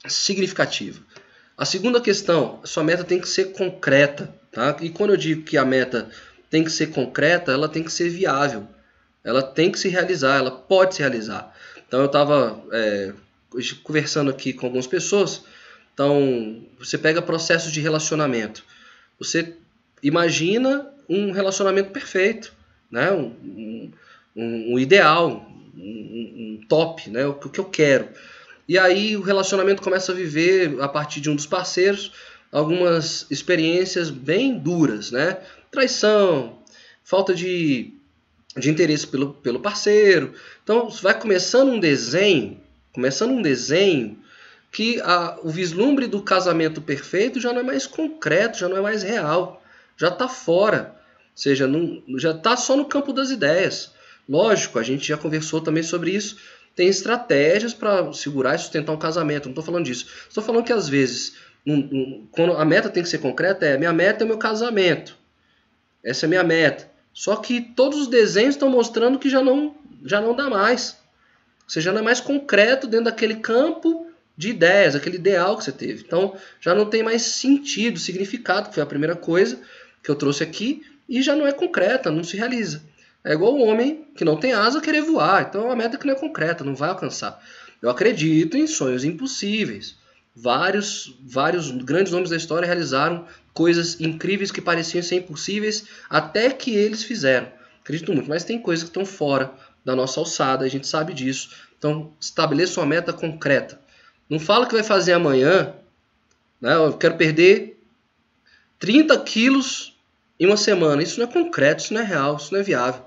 significativa. 0.08 1.02
A 1.58 1.66
segunda 1.66 2.02
questão, 2.02 2.60
sua 2.64 2.84
meta 2.84 3.04
tem 3.04 3.20
que 3.20 3.30
ser 3.30 3.52
concreta. 3.54 4.34
Tá? 4.52 4.76
E 4.82 4.90
quando 4.90 5.12
eu 5.12 5.18
digo 5.18 5.44
que 5.44 5.58
a 5.58 5.66
meta 5.66 6.10
tem 6.52 6.64
que 6.66 6.70
ser 6.70 6.88
concreta, 6.88 7.52
ela 7.52 7.70
tem 7.70 7.82
que 7.82 7.92
ser 7.92 8.10
viável. 8.10 8.68
Ela 9.24 9.42
tem 9.42 9.72
que 9.72 9.80
se 9.80 9.88
realizar, 9.88 10.38
ela 10.38 10.52
pode 10.52 10.96
se 10.96 11.02
realizar. 11.02 11.56
Então, 11.88 12.02
eu 12.02 12.08
estava 12.08 12.62
é, 12.72 13.14
conversando 13.84 14.30
aqui 14.30 14.52
com 14.52 14.66
algumas 14.66 14.86
pessoas. 14.86 15.44
Então, 15.94 16.62
você 16.78 16.98
pega 16.98 17.22
processos 17.22 17.72
de 17.72 17.80
relacionamento. 17.80 18.64
Você 19.18 19.56
imagina 20.04 20.92
um 21.08 21.32
relacionamento 21.32 21.92
perfeito, 21.92 22.54
né? 22.92 23.12
Um, 23.12 23.92
um, 24.36 24.74
um, 24.74 24.80
ideal, 24.80 25.48
um, 25.76 26.60
um, 26.60 26.66
top, 26.68 27.10
né? 27.10 27.26
o, 27.26 27.32
o 27.32 27.50
que 27.50 27.60
eu 27.60 27.66
quero. 27.66 28.10
E 28.68 28.78
aí 28.78 29.16
o 29.16 29.22
relacionamento 29.22 29.82
começa 29.82 30.12
a 30.12 30.16
viver, 30.16 30.82
a 30.82 30.88
partir 30.88 31.22
de 31.22 31.30
um 31.30 31.36
dos 31.36 31.46
parceiros, 31.46 32.12
algumas 32.52 33.26
experiências 33.30 34.10
bem 34.10 34.58
duras, 34.58 35.12
né? 35.12 35.38
Traição, 35.72 36.60
falta 37.04 37.34
de, 37.34 37.94
de 38.58 38.70
interesse 38.70 39.08
pelo, 39.08 39.34
pelo 39.36 39.62
parceiro. 39.62 40.34
Então 40.64 40.90
vai 40.90 41.18
começando 41.18 41.70
um 41.70 41.80
desenho, 41.80 42.60
começando 42.94 43.32
um 43.32 43.42
desenho 43.42 44.20
que 44.72 45.00
a, 45.02 45.40
o 45.42 45.50
vislumbre 45.50 46.08
do 46.08 46.22
casamento 46.22 46.82
perfeito 46.82 47.40
já 47.40 47.52
não 47.52 47.62
é 47.62 47.64
mais 47.64 47.88
concreto, 47.88 48.60
já 48.60 48.70
não 48.70 48.78
é 48.78 48.82
mais 48.82 49.04
real, 49.04 49.64
já 49.98 50.10
está 50.10 50.28
fora. 50.28 50.96
Ou 51.32 51.38
seja, 51.38 51.68
não, 51.68 52.04
já 52.18 52.32
está 52.32 52.56
só 52.58 52.76
no 52.76 52.86
campo 52.86 53.14
das 53.14 53.30
ideias. 53.30 53.92
Lógico, 54.28 54.78
a 54.78 54.84
gente 54.84 55.08
já 55.08 55.18
conversou 55.18 55.62
também 55.62 55.84
sobre 55.84 56.12
isso. 56.12 56.38
Tem 56.76 56.88
estratégias 56.88 57.74
para 57.74 58.12
segurar 58.14 58.56
e 58.56 58.60
sustentar 58.60 58.94
um 58.94 59.00
casamento. 59.00 59.46
Não 59.46 59.52
estou 59.52 59.64
falando 59.64 59.86
disso. 59.86 60.08
Estou 60.28 60.44
falando 60.44 60.66
que 60.66 60.74
às 60.74 60.88
vezes, 60.88 61.34
um, 61.66 61.76
um, 61.76 62.28
quando 62.32 62.54
a 62.54 62.64
meta 62.64 62.90
tem 62.90 63.04
que 63.04 63.10
ser 63.10 63.18
concreta, 63.18 63.66
é 63.66 63.78
minha 63.78 63.94
meta 63.94 64.24
é 64.24 64.26
o 64.26 64.28
meu 64.28 64.38
casamento. 64.38 65.18
Essa 66.04 66.26
é 66.26 66.28
a 66.28 66.30
minha 66.30 66.44
meta. 66.44 66.90
Só 67.14 67.36
que 67.36 67.62
todos 67.62 68.02
os 68.02 68.08
desenhos 68.08 68.56
estão 68.56 68.70
mostrando 68.70 69.20
que 69.20 69.30
já 69.30 69.42
não, 69.42 69.76
já 70.06 70.22
não 70.22 70.36
dá 70.36 70.50
mais. 70.50 70.98
Você 71.68 71.82
já 71.82 71.92
não 71.92 72.00
é 72.00 72.04
mais 72.04 72.20
concreto 72.20 72.88
dentro 72.88 73.06
daquele 73.06 73.36
campo 73.36 74.08
de 74.36 74.50
ideias, 74.50 74.96
aquele 74.96 75.18
ideal 75.18 75.58
que 75.58 75.64
você 75.64 75.72
teve. 75.72 76.04
Então 76.06 76.36
já 76.60 76.74
não 76.74 76.86
tem 76.86 77.04
mais 77.04 77.22
sentido, 77.22 78.00
significado, 78.00 78.70
que 78.70 78.76
foi 78.76 78.84
a 78.84 78.88
primeira 78.88 79.16
coisa 79.16 79.60
que 80.04 80.10
eu 80.10 80.16
trouxe 80.16 80.44
aqui, 80.44 80.84
e 81.08 81.22
já 81.22 81.36
não 81.36 81.46
é 81.46 81.52
concreta, 81.52 82.10
não 82.10 82.24
se 82.24 82.36
realiza. 82.36 82.82
É 83.24 83.34
igual 83.34 83.54
o 83.54 83.62
homem 83.62 84.08
que 84.16 84.26
não 84.26 84.38
tem 84.38 84.54
asa 84.54 84.82
querer 84.82 85.02
voar. 85.02 85.46
Então 85.48 85.62
é 85.62 85.66
uma 85.66 85.76
meta 85.76 85.98
que 85.98 86.08
não 86.08 86.14
é 86.14 86.18
concreta, 86.18 86.64
não 86.64 86.76
vai 86.76 86.90
alcançar. 86.90 87.42
Eu 87.82 87.90
acredito 87.90 88.58
em 88.58 88.66
sonhos 88.66 89.04
impossíveis. 89.04 89.96
Vários, 90.36 91.16
vários 91.22 91.70
grandes 91.72 92.12
nomes 92.12 92.30
da 92.30 92.38
história 92.38 92.66
realizaram 92.66 93.28
coisas 93.54 94.00
incríveis 94.00 94.52
que 94.52 94.62
pareciam 94.62 95.04
ser 95.04 95.18
impossíveis 95.18 95.86
até 96.10 96.50
que 96.50 96.76
eles 96.76 97.04
fizeram. 97.04 97.48
Acredito 97.82 98.14
muito, 98.14 98.30
mas 98.30 98.44
tem 98.44 98.60
coisas 98.60 98.84
que 98.84 98.90
estão 98.90 99.06
fora 99.06 99.52
da 99.84 99.96
nossa 99.96 100.20
alçada, 100.20 100.66
a 100.66 100.70
gente 100.70 100.88
sabe 100.88 101.14
disso. 101.14 101.50
Então, 101.78 102.14
estabeleça 102.20 102.80
uma 102.80 102.86
meta 102.86 103.12
concreta. 103.12 103.80
Não 104.30 104.40
fala 104.40 104.66
que 104.66 104.74
vai 104.74 104.84
fazer 104.84 105.14
amanhã 105.14 105.74
Né? 106.62 106.76
Eu 106.76 106.94
quero 106.94 107.18
perder 107.18 107.82
30 108.80 109.18
quilos 109.20 109.98
em 110.40 110.46
uma 110.46 110.58
semana. 110.58 111.02
Isso 111.02 111.20
não 111.20 111.28
é 111.28 111.32
concreto, 111.32 111.84
isso 111.84 111.94
não 111.94 112.02
é 112.02 112.04
real, 112.04 112.38
isso 112.38 112.54
não 112.54 112.60
é 112.60 112.64
viável. 112.64 113.04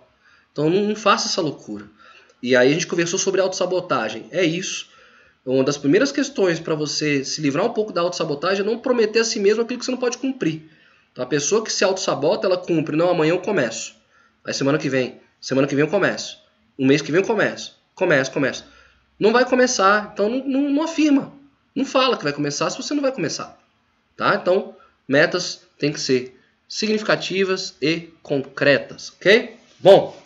Então 0.53 0.68
não, 0.68 0.88
não 0.88 0.97
faça 0.97 1.28
essa 1.28 1.40
loucura. 1.40 1.86
E 2.42 2.55
aí 2.55 2.70
a 2.70 2.72
gente 2.72 2.86
conversou 2.86 3.18
sobre 3.18 3.40
autossabotagem. 3.40 4.26
É 4.30 4.45
isso. 4.45 4.88
Uma 5.45 5.62
das 5.62 5.76
primeiras 5.76 6.11
questões 6.11 6.59
para 6.59 6.74
você 6.74 7.24
se 7.24 7.40
livrar 7.40 7.66
um 7.66 7.72
pouco 7.72 7.92
da 7.92 8.01
autossabotagem 8.01 8.64
é 8.64 8.66
não 8.66 8.78
prometer 8.78 9.20
a 9.20 9.24
si 9.24 9.38
mesmo 9.38 9.62
aquilo 9.62 9.78
que 9.78 9.84
você 9.84 9.90
não 9.90 9.99
pode 9.99 10.16
cumprir. 10.16 10.70
Então 11.12 11.22
a 11.22 11.26
pessoa 11.26 11.62
que 11.62 11.70
se 11.70 11.84
autossabota, 11.84 12.47
ela 12.47 12.57
cumpre. 12.57 12.97
Não, 12.97 13.11
amanhã 13.11 13.32
eu 13.32 13.40
começo. 13.40 13.95
Aí 14.45 14.55
semana 14.55 14.78
que 14.78 14.88
vem. 14.88 15.20
Semana 15.40 15.68
que 15.68 15.74
vem 15.74 15.84
eu 15.84 15.90
começo. 15.90 16.38
Um 16.78 16.86
mês 16.86 17.03
que 17.03 17.12
vem 17.12 17.20
eu 17.20 17.26
começo. 17.26 17.78
Começo, 17.95 18.32
começo. 18.32 18.64
Não 19.18 19.32
vai 19.32 19.45
começar. 19.45 20.11
Então 20.14 20.28
não, 20.30 20.45
não, 20.47 20.70
não 20.70 20.82
afirma. 20.82 21.32
Não 21.74 21.84
fala 21.84 22.16
que 22.16 22.24
vai 22.24 22.32
começar 22.32 22.70
se 22.70 22.76
você 22.76 22.95
não 22.95 23.03
vai 23.03 23.12
começar. 23.12 23.59
Tá? 24.16 24.34
Então, 24.36 24.74
metas 25.07 25.61
têm 25.78 25.92
que 25.92 26.01
ser 26.01 26.40
significativas 26.68 27.74
e 27.82 28.12
concretas, 28.22 29.12
ok? 29.16 29.57
Bom, 29.78 30.16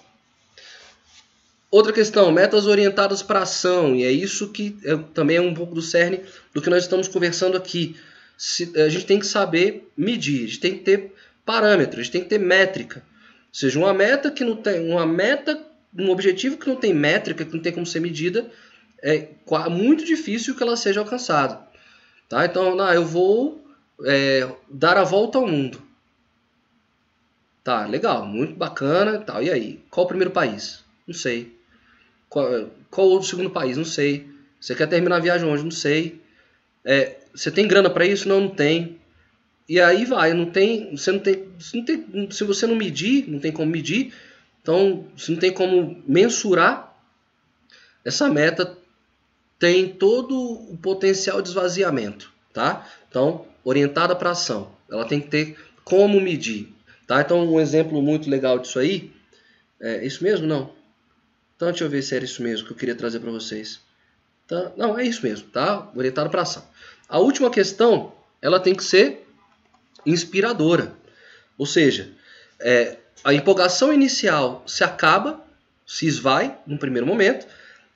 outra 1.70 1.92
questão, 1.92 2.30
metas 2.30 2.66
orientadas 2.66 3.22
para 3.22 3.42
ação, 3.42 3.94
e 3.94 4.04
é 4.04 4.10
isso 4.10 4.48
que 4.48 4.76
é, 4.84 4.96
também 5.14 5.36
é 5.36 5.40
um 5.40 5.54
pouco 5.54 5.74
do 5.74 5.82
cerne 5.82 6.20
do 6.52 6.62
que 6.62 6.70
nós 6.70 6.84
estamos 6.84 7.08
conversando 7.08 7.56
aqui. 7.56 7.96
Se, 8.36 8.72
a 8.80 8.88
gente 8.88 9.06
tem 9.06 9.18
que 9.18 9.26
saber 9.26 9.90
medir, 9.96 10.44
a 10.44 10.46
gente 10.46 10.60
tem 10.60 10.74
que 10.74 10.84
ter 10.84 11.12
parâmetros, 11.44 12.00
a 12.00 12.02
gente 12.02 12.12
tem 12.12 12.22
que 12.22 12.28
ter 12.28 12.38
métrica. 12.38 13.00
Ou 13.00 13.54
seja, 13.54 13.78
uma 13.78 13.92
meta 13.92 14.30
que 14.30 14.44
não 14.44 14.56
tem 14.56 14.90
uma 14.90 15.06
meta, 15.06 15.60
um 15.96 16.10
objetivo 16.10 16.56
que 16.56 16.68
não 16.68 16.76
tem 16.76 16.94
métrica, 16.94 17.44
que 17.44 17.54
não 17.54 17.62
tem 17.62 17.72
como 17.72 17.86
ser 17.86 18.00
medida, 18.00 18.50
é 19.02 19.28
muito 19.70 20.04
difícil 20.04 20.54
que 20.54 20.62
ela 20.62 20.76
seja 20.76 21.00
alcançada. 21.00 21.60
Tá? 22.28 22.44
Então, 22.44 22.74
não, 22.74 22.92
eu 22.92 23.04
vou 23.04 23.64
é, 24.04 24.48
dar 24.68 24.96
a 24.96 25.04
volta 25.04 25.38
ao 25.38 25.46
mundo. 25.46 25.82
Tá, 27.64 27.86
legal, 27.86 28.24
muito 28.26 28.54
bacana 28.54 29.18
tal. 29.18 29.42
E 29.42 29.50
aí? 29.50 29.82
Qual 29.90 30.04
o 30.04 30.08
primeiro 30.08 30.30
país? 30.30 30.84
Não 31.06 31.14
sei. 31.14 31.57
Qual, 32.28 32.70
qual 32.90 33.08
o 33.08 33.22
segundo 33.22 33.50
país? 33.50 33.76
Não 33.76 33.84
sei. 33.84 34.28
Você 34.60 34.74
quer 34.74 34.88
terminar 34.88 35.16
a 35.16 35.20
viagem 35.20 35.48
onde? 35.48 35.62
Não 35.62 35.70
sei. 35.70 36.20
É, 36.84 37.16
você 37.34 37.50
tem 37.50 37.66
grana 37.66 37.90
para 37.90 38.06
isso? 38.06 38.28
Não, 38.28 38.40
não 38.40 38.48
tem. 38.48 38.98
E 39.68 39.80
aí 39.80 40.04
vai, 40.04 40.32
não 40.32 40.46
tem, 40.46 40.96
você 40.96 41.12
não 41.12 41.18
tem, 41.18 41.46
você 41.58 41.76
não 41.76 41.84
tem, 41.84 42.30
se 42.30 42.42
você 42.44 42.66
não 42.66 42.74
medir, 42.74 43.28
não 43.28 43.38
tem 43.38 43.52
como 43.52 43.70
medir, 43.70 44.14
então 44.62 45.06
você 45.14 45.30
não 45.30 45.38
tem 45.38 45.52
como 45.52 46.02
mensurar 46.06 46.88
essa 48.02 48.30
meta 48.30 48.78
tem 49.58 49.88
todo 49.88 50.34
o 50.72 50.78
potencial 50.78 51.42
de 51.42 51.48
esvaziamento, 51.48 52.32
tá? 52.50 52.88
Então, 53.10 53.44
orientada 53.62 54.16
para 54.16 54.30
ação, 54.30 54.70
ela 54.90 55.04
tem 55.04 55.20
que 55.20 55.28
ter 55.28 55.58
como 55.84 56.18
medir, 56.18 56.72
Tá? 57.08 57.22
Então, 57.22 57.42
um 57.50 57.58
exemplo 57.58 58.02
muito 58.02 58.28
legal 58.28 58.58
disso 58.58 58.78
aí. 58.78 59.10
É 59.80 60.04
isso 60.04 60.22
mesmo? 60.22 60.46
Não. 60.46 60.70
Então, 61.58 61.68
deixa 61.68 61.82
eu 61.82 61.90
ver 61.90 62.02
se 62.02 62.14
era 62.14 62.24
isso 62.24 62.40
mesmo 62.40 62.68
que 62.68 62.72
eu 62.72 62.76
queria 62.76 62.94
trazer 62.94 63.18
para 63.18 63.32
vocês. 63.32 63.80
Tá? 64.46 64.70
Não, 64.76 64.96
é 64.96 65.04
isso 65.04 65.26
mesmo, 65.26 65.48
tá? 65.48 65.90
Orientado 65.92 66.30
para 66.30 66.42
ação. 66.42 66.64
A 67.08 67.18
última 67.18 67.50
questão, 67.50 68.12
ela 68.40 68.60
tem 68.60 68.76
que 68.76 68.84
ser 68.84 69.28
inspiradora. 70.06 70.92
Ou 71.58 71.66
seja, 71.66 72.12
é, 72.60 72.96
a 73.24 73.34
empolgação 73.34 73.92
inicial 73.92 74.62
se 74.68 74.84
acaba, 74.84 75.44
se 75.84 76.06
esvai 76.06 76.56
no 76.64 76.78
primeiro 76.78 77.04
momento. 77.04 77.44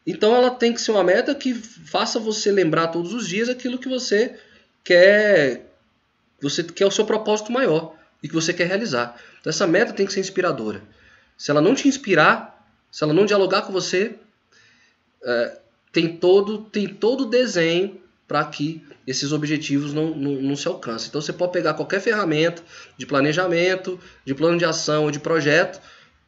Então, 0.04 0.34
ela 0.34 0.50
tem 0.50 0.74
que 0.74 0.80
ser 0.80 0.90
uma 0.90 1.04
meta 1.04 1.32
que 1.32 1.54
faça 1.54 2.18
você 2.18 2.50
lembrar 2.50 2.88
todos 2.88 3.14
os 3.14 3.28
dias 3.28 3.48
aquilo 3.48 3.78
que 3.78 3.88
você 3.88 4.36
quer, 4.82 5.72
você 6.40 6.64
quer 6.64 6.86
o 6.86 6.90
seu 6.90 7.06
propósito 7.06 7.52
maior 7.52 7.94
e 8.22 8.28
que 8.28 8.34
você 8.34 8.52
quer 8.52 8.66
realizar. 8.66 9.16
Então 9.40 9.50
essa 9.50 9.66
meta 9.66 9.92
tem 9.92 10.06
que 10.06 10.12
ser 10.12 10.20
inspiradora. 10.20 10.82
Se 11.36 11.50
ela 11.50 11.60
não 11.60 11.74
te 11.74 11.88
inspirar, 11.88 12.51
se 12.92 13.02
ela 13.02 13.12
não 13.12 13.26
dialogar 13.26 13.62
com 13.62 13.72
você, 13.72 14.14
é, 15.24 15.58
tem 15.90 16.16
todo 16.16 16.58
tem 16.58 16.86
todo 16.86 17.22
o 17.22 17.26
desenho 17.26 18.00
para 18.28 18.44
que 18.44 18.86
esses 19.06 19.32
objetivos 19.32 19.92
não, 19.92 20.14
não, 20.14 20.32
não, 20.32 20.56
se 20.56 20.68
alcancem. 20.68 21.08
Então 21.08 21.20
você 21.20 21.32
pode 21.32 21.52
pegar 21.52 21.74
qualquer 21.74 22.00
ferramenta 22.00 22.62
de 22.96 23.04
planejamento, 23.04 23.98
de 24.24 24.34
plano 24.34 24.56
de 24.56 24.64
ação 24.64 25.04
ou 25.04 25.10
de 25.10 25.18
projeto 25.18 25.80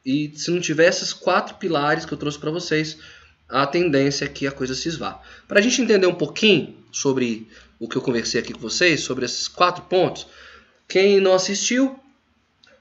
e 0.05 0.33
se 0.35 0.51
não 0.51 0.61
tiver 0.61 0.89
esses 0.89 1.13
quatro 1.13 1.55
pilares 1.55 2.05
que 2.05 2.13
eu 2.13 2.19
trouxe 2.19 2.39
para 2.39 2.51
vocês, 2.51 2.99
a 3.49 3.67
tendência 3.67 4.25
é 4.25 4.29
que 4.29 4.47
a 4.47 4.53
coisa 4.53 4.75
se 4.75 4.89
esvá. 4.89 5.23
Para 5.49 5.61
a 5.61 5.63
gente 5.63 5.81
entender 5.81 6.07
um 6.07 6.15
pouquinho 6.15 6.77
sobre 6.93 7.49
o 7.79 7.89
que 7.89 7.97
eu 7.97 8.03
conversei 8.03 8.41
aqui 8.41 8.53
com 8.53 8.61
vocês, 8.61 9.01
sobre 9.01 9.25
esses 9.25 9.49
quatro 9.49 9.85
pontos, 9.85 10.27
quem 10.87 11.21
não 11.21 11.35
assistiu, 11.35 11.99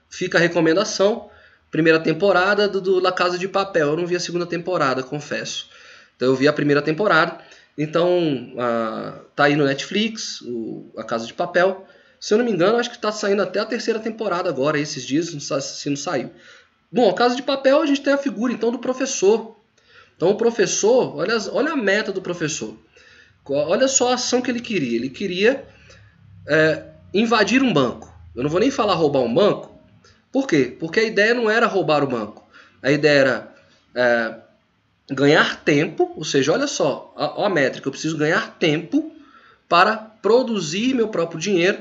fica 0.08 0.38
a 0.38 0.40
recomendação. 0.40 1.30
Primeira 1.74 1.98
temporada 1.98 2.68
do, 2.68 2.80
do 2.80 3.00
La 3.00 3.10
Casa 3.10 3.36
de 3.36 3.48
Papel. 3.48 3.88
Eu 3.88 3.96
não 3.96 4.06
vi 4.06 4.14
a 4.14 4.20
segunda 4.20 4.46
temporada, 4.46 5.02
confesso. 5.02 5.68
Então 6.14 6.28
eu 6.28 6.36
vi 6.36 6.46
a 6.46 6.52
primeira 6.52 6.80
temporada. 6.80 7.40
Então 7.76 8.52
uh, 8.52 9.24
tá 9.34 9.46
aí 9.46 9.56
no 9.56 9.64
Netflix, 9.64 10.40
o, 10.42 10.92
A 10.96 11.02
Casa 11.02 11.26
de 11.26 11.34
Papel. 11.34 11.84
Se 12.20 12.32
eu 12.32 12.38
não 12.38 12.44
me 12.44 12.52
engano, 12.52 12.78
acho 12.78 12.90
que 12.90 12.94
está 12.94 13.10
saindo 13.10 13.42
até 13.42 13.58
a 13.58 13.64
terceira 13.64 13.98
temporada 13.98 14.48
agora, 14.48 14.78
esses 14.78 15.04
dias, 15.04 15.26
se 15.26 15.90
não 15.90 15.96
saiu. 15.96 16.30
Bom, 16.92 17.10
a 17.10 17.12
Casa 17.12 17.34
de 17.34 17.42
Papel 17.42 17.82
a 17.82 17.86
gente 17.86 18.02
tem 18.02 18.12
a 18.12 18.18
figura 18.18 18.52
então 18.52 18.70
do 18.70 18.78
professor. 18.78 19.56
Então 20.16 20.30
o 20.30 20.36
professor, 20.36 21.16
olha, 21.16 21.36
olha 21.50 21.72
a 21.72 21.76
meta 21.76 22.12
do 22.12 22.22
professor. 22.22 22.78
Olha 23.48 23.88
só 23.88 24.12
a 24.12 24.14
ação 24.14 24.40
que 24.40 24.48
ele 24.48 24.60
queria. 24.60 24.96
Ele 24.96 25.10
queria 25.10 25.64
é, 26.46 26.84
invadir 27.12 27.64
um 27.64 27.72
banco. 27.72 28.14
Eu 28.32 28.44
não 28.44 28.48
vou 28.48 28.60
nem 28.60 28.70
falar 28.70 28.94
roubar 28.94 29.22
um 29.22 29.34
banco. 29.34 29.73
Por 30.34 30.48
quê? 30.48 30.76
Porque 30.80 30.98
a 30.98 31.04
ideia 31.04 31.32
não 31.32 31.48
era 31.48 31.64
roubar 31.64 32.02
o 32.02 32.08
banco. 32.08 32.44
A 32.82 32.90
ideia 32.90 33.20
era 33.20 33.54
é, 33.94 34.34
ganhar 35.08 35.62
tempo, 35.62 36.12
ou 36.16 36.24
seja, 36.24 36.52
olha 36.52 36.66
só 36.66 37.14
a, 37.16 37.46
a 37.46 37.48
métrica, 37.48 37.86
eu 37.86 37.92
preciso 37.92 38.16
ganhar 38.16 38.58
tempo 38.58 39.12
para 39.68 39.96
produzir 39.96 40.92
meu 40.92 41.06
próprio 41.06 41.38
dinheiro. 41.38 41.80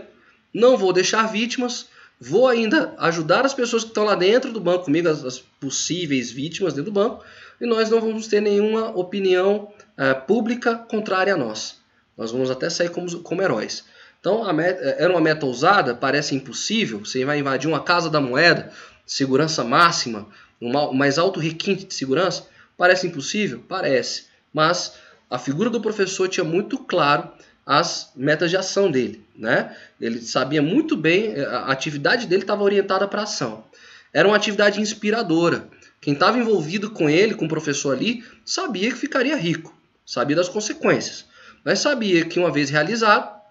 Não 0.53 0.77
vou 0.77 0.93
deixar 0.93 1.31
vítimas, 1.31 1.87
vou 2.21 2.47
ainda 2.47 2.93
ajudar 2.99 3.43
as 3.43 3.55
pessoas 3.55 3.83
que 3.83 3.89
estão 3.89 4.03
lá 4.03 4.13
dentro 4.13 4.53
do 4.53 4.59
banco 4.59 4.85
comigo, 4.85 5.09
as, 5.09 5.25
as 5.25 5.39
possíveis 5.39 6.29
vítimas 6.29 6.75
dentro 6.75 6.91
do 6.91 6.93
banco, 6.93 7.23
e 7.59 7.65
nós 7.65 7.89
não 7.89 7.99
vamos 7.99 8.27
ter 8.27 8.39
nenhuma 8.39 8.95
opinião 8.95 9.73
é, 9.97 10.13
pública 10.13 10.75
contrária 10.75 11.33
a 11.33 11.37
nós. 11.37 11.77
Nós 12.15 12.31
vamos 12.31 12.51
até 12.51 12.69
sair 12.69 12.91
como, 12.91 13.19
como 13.21 13.41
heróis. 13.41 13.83
Então, 14.23 14.53
meta, 14.53 14.79
era 14.97 15.11
uma 15.11 15.19
meta 15.19 15.45
ousada, 15.45 15.93
parece 15.93 16.33
impossível. 16.33 16.99
Você 16.99 17.25
vai 17.25 17.39
invadir 17.39 17.67
uma 17.67 17.81
casa 17.81 18.09
da 18.09 18.21
moeda, 18.21 18.71
segurança 19.05 19.65
máxima, 19.65 20.29
um 20.61 20.93
mais 20.93 21.17
alto 21.17 21.41
requinte 21.41 21.83
de 21.83 21.93
segurança, 21.93 22.47
parece 22.77 23.05
impossível? 23.05 23.61
Parece. 23.67 24.27
Mas 24.53 24.93
a 25.29 25.37
figura 25.37 25.69
do 25.69 25.81
professor 25.81 26.29
tinha 26.29 26.45
muito 26.45 26.77
claro 26.77 27.31
as 27.65 28.13
metas 28.15 28.49
de 28.49 28.55
ação 28.55 28.89
dele. 28.89 29.25
Né? 29.35 29.75
Ele 29.99 30.21
sabia 30.21 30.61
muito 30.61 30.95
bem, 30.95 31.37
a 31.41 31.65
atividade 31.65 32.25
dele 32.25 32.43
estava 32.43 32.63
orientada 32.63 33.05
para 33.09 33.23
ação. 33.23 33.65
Era 34.13 34.25
uma 34.25 34.37
atividade 34.37 34.79
inspiradora. 34.79 35.67
Quem 35.99 36.13
estava 36.13 36.37
envolvido 36.37 36.91
com 36.91 37.09
ele, 37.09 37.35
com 37.35 37.43
o 37.43 37.49
professor 37.49 37.93
ali, 37.93 38.23
sabia 38.45 38.89
que 38.89 38.97
ficaria 38.97 39.35
rico, 39.35 39.77
sabia 40.05 40.37
das 40.37 40.47
consequências, 40.47 41.25
mas 41.65 41.79
sabia 41.79 42.23
que 42.23 42.39
uma 42.39 42.51
vez 42.51 42.69
realizado, 42.69 43.42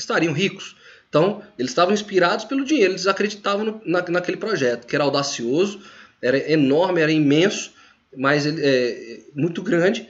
estariam 0.00 0.32
ricos. 0.32 0.76
Então, 1.08 1.42
eles 1.58 1.70
estavam 1.70 1.94
inspirados 1.94 2.44
pelo 2.44 2.64
dinheiro, 2.64 2.92
eles 2.92 3.06
acreditavam 3.06 3.64
no, 3.64 3.82
na, 3.84 4.02
naquele 4.08 4.36
projeto, 4.36 4.86
que 4.86 4.94
era 4.94 5.04
audacioso, 5.04 5.80
era 6.20 6.50
enorme, 6.52 7.00
era 7.00 7.10
imenso, 7.10 7.72
mas 8.16 8.46
é, 8.46 9.20
muito 9.34 9.62
grande, 9.62 10.08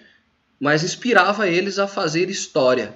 mas 0.59 0.83
inspirava 0.83 1.49
eles 1.49 1.79
a 1.79 1.87
fazer 1.87 2.29
história. 2.31 2.95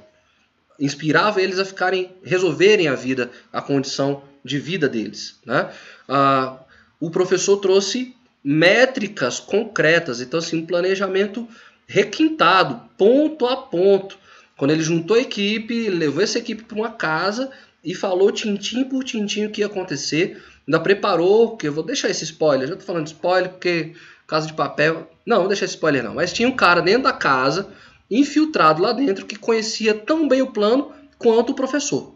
Inspirava 0.80 1.40
eles 1.40 1.58
a 1.58 1.64
ficarem, 1.64 2.10
resolverem 2.24 2.88
a 2.88 2.94
vida, 2.94 3.30
a 3.52 3.62
condição 3.62 4.24
de 4.44 4.58
vida 4.58 4.88
deles. 4.88 5.38
Né? 5.44 5.70
Ah, 6.08 6.58
o 6.98 7.10
professor 7.10 7.58
trouxe 7.58 8.16
métricas 8.42 9.38
concretas, 9.38 10.20
então 10.20 10.38
assim, 10.38 10.58
um 10.58 10.66
planejamento 10.66 11.46
requintado, 11.86 12.80
ponto 12.96 13.46
a 13.46 13.56
ponto, 13.56 14.18
quando 14.62 14.70
ele 14.70 14.82
juntou 14.84 15.16
a 15.16 15.20
equipe, 15.20 15.90
levou 15.90 16.22
essa 16.22 16.38
equipe 16.38 16.62
para 16.62 16.76
uma 16.76 16.92
casa 16.92 17.50
e 17.82 17.96
falou 17.96 18.30
tintim 18.30 18.84
por 18.84 19.02
tintim 19.02 19.46
o 19.46 19.50
que 19.50 19.60
ia 19.60 19.66
acontecer. 19.66 20.40
Ainda 20.64 20.78
preparou, 20.78 21.56
que 21.56 21.66
eu 21.66 21.72
vou 21.72 21.82
deixar 21.82 22.08
esse 22.10 22.22
spoiler, 22.22 22.68
já 22.68 22.76
tô 22.76 22.84
falando 22.84 23.08
spoiler 23.08 23.50
porque 23.50 23.92
casa 24.24 24.46
de 24.46 24.52
papel. 24.52 25.10
Não, 25.26 25.38
não 25.38 25.40
vou 25.40 25.48
deixar 25.48 25.64
esse 25.64 25.74
spoiler 25.74 26.04
não. 26.04 26.14
Mas 26.14 26.32
tinha 26.32 26.48
um 26.48 26.54
cara 26.54 26.80
dentro 26.80 27.02
da 27.02 27.12
casa, 27.12 27.72
infiltrado 28.08 28.80
lá 28.80 28.92
dentro, 28.92 29.26
que 29.26 29.34
conhecia 29.34 29.94
tão 29.94 30.28
bem 30.28 30.42
o 30.42 30.52
plano 30.52 30.92
quanto 31.18 31.50
o 31.50 31.56
professor. 31.56 32.14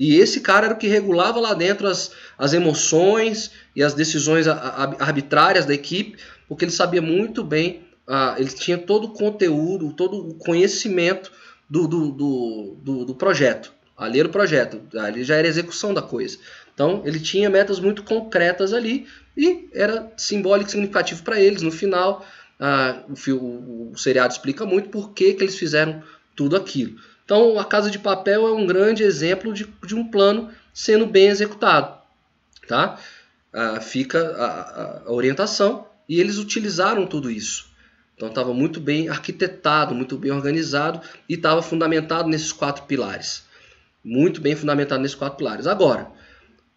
E 0.00 0.16
esse 0.16 0.40
cara 0.40 0.66
era 0.66 0.74
o 0.74 0.78
que 0.78 0.88
regulava 0.88 1.38
lá 1.38 1.54
dentro 1.54 1.86
as, 1.86 2.10
as 2.36 2.54
emoções 2.54 3.52
e 3.76 3.84
as 3.84 3.94
decisões 3.94 4.48
arbitrárias 4.48 5.64
da 5.64 5.74
equipe, 5.74 6.18
porque 6.48 6.64
ele 6.64 6.72
sabia 6.72 7.00
muito 7.00 7.44
bem 7.44 7.86
ah, 8.06 8.36
ele 8.38 8.50
tinha 8.50 8.78
todo 8.78 9.04
o 9.04 9.12
conteúdo, 9.12 9.92
todo 9.92 10.28
o 10.28 10.34
conhecimento 10.34 11.32
do, 11.68 11.88
do, 11.88 12.10
do, 12.12 12.76
do, 12.82 13.04
do 13.06 13.14
projeto. 13.14 13.72
Ali 13.96 14.18
era 14.20 14.28
o 14.28 14.32
projeto, 14.32 14.82
ali 14.98 15.24
já 15.24 15.36
era 15.36 15.48
execução 15.48 15.94
da 15.94 16.02
coisa. 16.02 16.38
Então, 16.74 17.02
ele 17.06 17.18
tinha 17.18 17.48
metas 17.48 17.80
muito 17.80 18.02
concretas 18.02 18.74
ali 18.74 19.06
e 19.36 19.68
era 19.72 20.12
simbólico 20.16 20.70
significativo 20.70 21.22
para 21.22 21.40
eles. 21.40 21.62
No 21.62 21.72
final, 21.72 22.24
ah, 22.60 23.02
o, 23.08 23.30
o, 23.32 23.92
o, 23.92 23.98
seriado 23.98 24.32
explica 24.32 24.66
muito 24.66 24.90
por 24.90 25.12
que, 25.12 25.32
que 25.32 25.42
eles 25.42 25.56
fizeram 25.56 26.02
tudo 26.36 26.54
aquilo. 26.54 26.98
Então, 27.24 27.58
a 27.58 27.64
Casa 27.64 27.90
de 27.90 27.98
Papel 27.98 28.46
é 28.46 28.52
um 28.52 28.66
grande 28.66 29.02
exemplo 29.02 29.52
de, 29.52 29.66
de 29.84 29.94
um 29.94 30.08
plano 30.08 30.50
sendo 30.72 31.06
bem 31.06 31.28
executado. 31.28 31.98
Tá? 32.68 32.98
Ah, 33.52 33.80
fica 33.80 34.20
a, 34.36 35.02
a 35.06 35.12
orientação 35.12 35.86
e 36.06 36.20
eles 36.20 36.36
utilizaram 36.36 37.06
tudo 37.06 37.30
isso. 37.30 37.74
Então 38.16 38.28
estava 38.28 38.54
muito 38.54 38.80
bem 38.80 39.08
arquitetado, 39.08 39.94
muito 39.94 40.16
bem 40.16 40.32
organizado 40.32 41.00
e 41.28 41.34
estava 41.34 41.60
fundamentado 41.60 42.28
nesses 42.28 42.50
quatro 42.50 42.84
pilares. 42.84 43.44
Muito 44.02 44.40
bem 44.40 44.56
fundamentado 44.56 45.02
nesses 45.02 45.14
quatro 45.14 45.36
pilares. 45.36 45.66
Agora, 45.66 46.10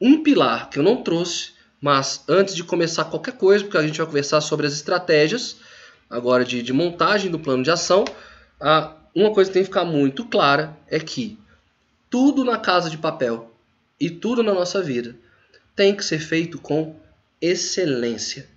um 0.01 0.21
pilar 0.21 0.69
que 0.69 0.77
eu 0.77 0.83
não 0.83 1.01
trouxe, 1.01 1.51
mas 1.79 2.23
antes 2.27 2.53
de 2.55 2.63
começar 2.63 3.05
qualquer 3.05 3.33
coisa, 3.33 3.63
porque 3.63 3.77
a 3.77 3.87
gente 3.87 3.97
vai 3.97 4.05
conversar 4.05 4.41
sobre 4.41 4.67
as 4.67 4.73
estratégias 4.73 5.57
agora 6.09 6.43
de, 6.43 6.61
de 6.61 6.73
montagem 6.73 7.29
do 7.29 7.39
plano 7.39 7.63
de 7.63 7.71
ação, 7.71 8.03
a, 8.59 8.93
uma 9.13 9.31
coisa 9.33 9.49
que 9.49 9.53
tem 9.53 9.63
que 9.63 9.69
ficar 9.69 9.85
muito 9.85 10.25
clara 10.25 10.75
é 10.87 10.99
que 10.99 11.37
tudo 12.09 12.43
na 12.43 12.57
casa 12.57 12.89
de 12.89 12.97
papel 12.97 13.53
e 13.99 14.09
tudo 14.09 14.41
na 14.41 14.53
nossa 14.53 14.81
vida 14.81 15.15
tem 15.75 15.95
que 15.95 16.03
ser 16.03 16.19
feito 16.19 16.59
com 16.59 16.95
excelência. 17.41 18.49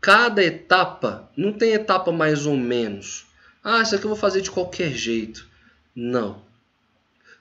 Cada 0.00 0.42
etapa, 0.42 1.30
não 1.36 1.52
tem 1.52 1.72
etapa 1.72 2.10
mais 2.10 2.46
ou 2.46 2.56
menos. 2.56 3.26
Ah, 3.62 3.82
isso 3.82 3.94
aqui 3.94 4.04
eu 4.04 4.08
vou 4.08 4.18
fazer 4.18 4.40
de 4.40 4.50
qualquer 4.50 4.92
jeito. 4.92 5.46
Não. 5.94 6.42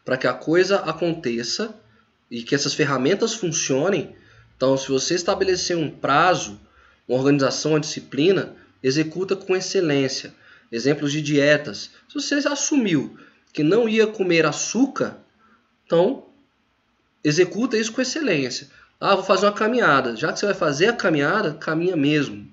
Para 0.04 0.18
que 0.18 0.28
a 0.28 0.34
coisa 0.34 0.78
aconteça 0.80 1.74
e 2.30 2.44
que 2.44 2.54
essas 2.54 2.74
ferramentas 2.74 3.34
funcionem, 3.34 4.14
então 4.58 4.76
se 4.76 4.90
você 4.90 5.16
estabelecer 5.16 5.78
um 5.78 5.90
prazo, 5.90 6.60
uma 7.08 7.18
organização, 7.18 7.72
uma 7.72 7.80
disciplina, 7.80 8.56
executa 8.84 9.36
com 9.36 9.56
excelência. 9.56 10.34
Exemplos 10.72 11.12
de 11.14 11.22
dietas. 11.22 11.92
Se 12.10 12.16
você 12.16 12.36
assumiu 12.48 13.18
que 13.54 13.64
não 13.64 13.88
ia 13.88 14.06
comer 14.06 14.46
açúcar, 14.46 15.18
então 15.86 16.26
executa 17.24 17.78
isso 17.78 17.94
com 17.94 18.02
excelência. 18.02 18.70
Ah, 19.00 19.16
vou 19.16 19.24
fazer 19.24 19.46
uma 19.46 19.54
caminhada. 19.54 20.16
Já 20.16 20.34
que 20.34 20.40
você 20.40 20.46
vai 20.46 20.56
fazer 20.56 20.88
a 20.88 20.94
caminhada, 20.94 21.54
caminha 21.54 21.96
mesmo. 21.96 22.48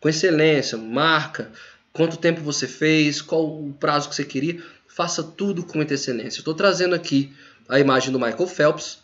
Com 0.00 0.08
excelência, 0.08 0.78
marca 0.78 1.52
quanto 1.92 2.16
tempo 2.16 2.40
você 2.40 2.66
fez, 2.66 3.20
qual 3.20 3.46
o 3.46 3.74
prazo 3.74 4.08
que 4.08 4.14
você 4.14 4.24
queria. 4.24 4.62
Faça 4.88 5.22
tudo 5.22 5.62
com 5.62 5.76
muita 5.76 5.94
excelência. 5.94 6.40
Estou 6.40 6.54
trazendo 6.54 6.94
aqui 6.94 7.32
a 7.68 7.78
imagem 7.78 8.10
do 8.10 8.18
Michael 8.18 8.46
Phelps. 8.46 8.98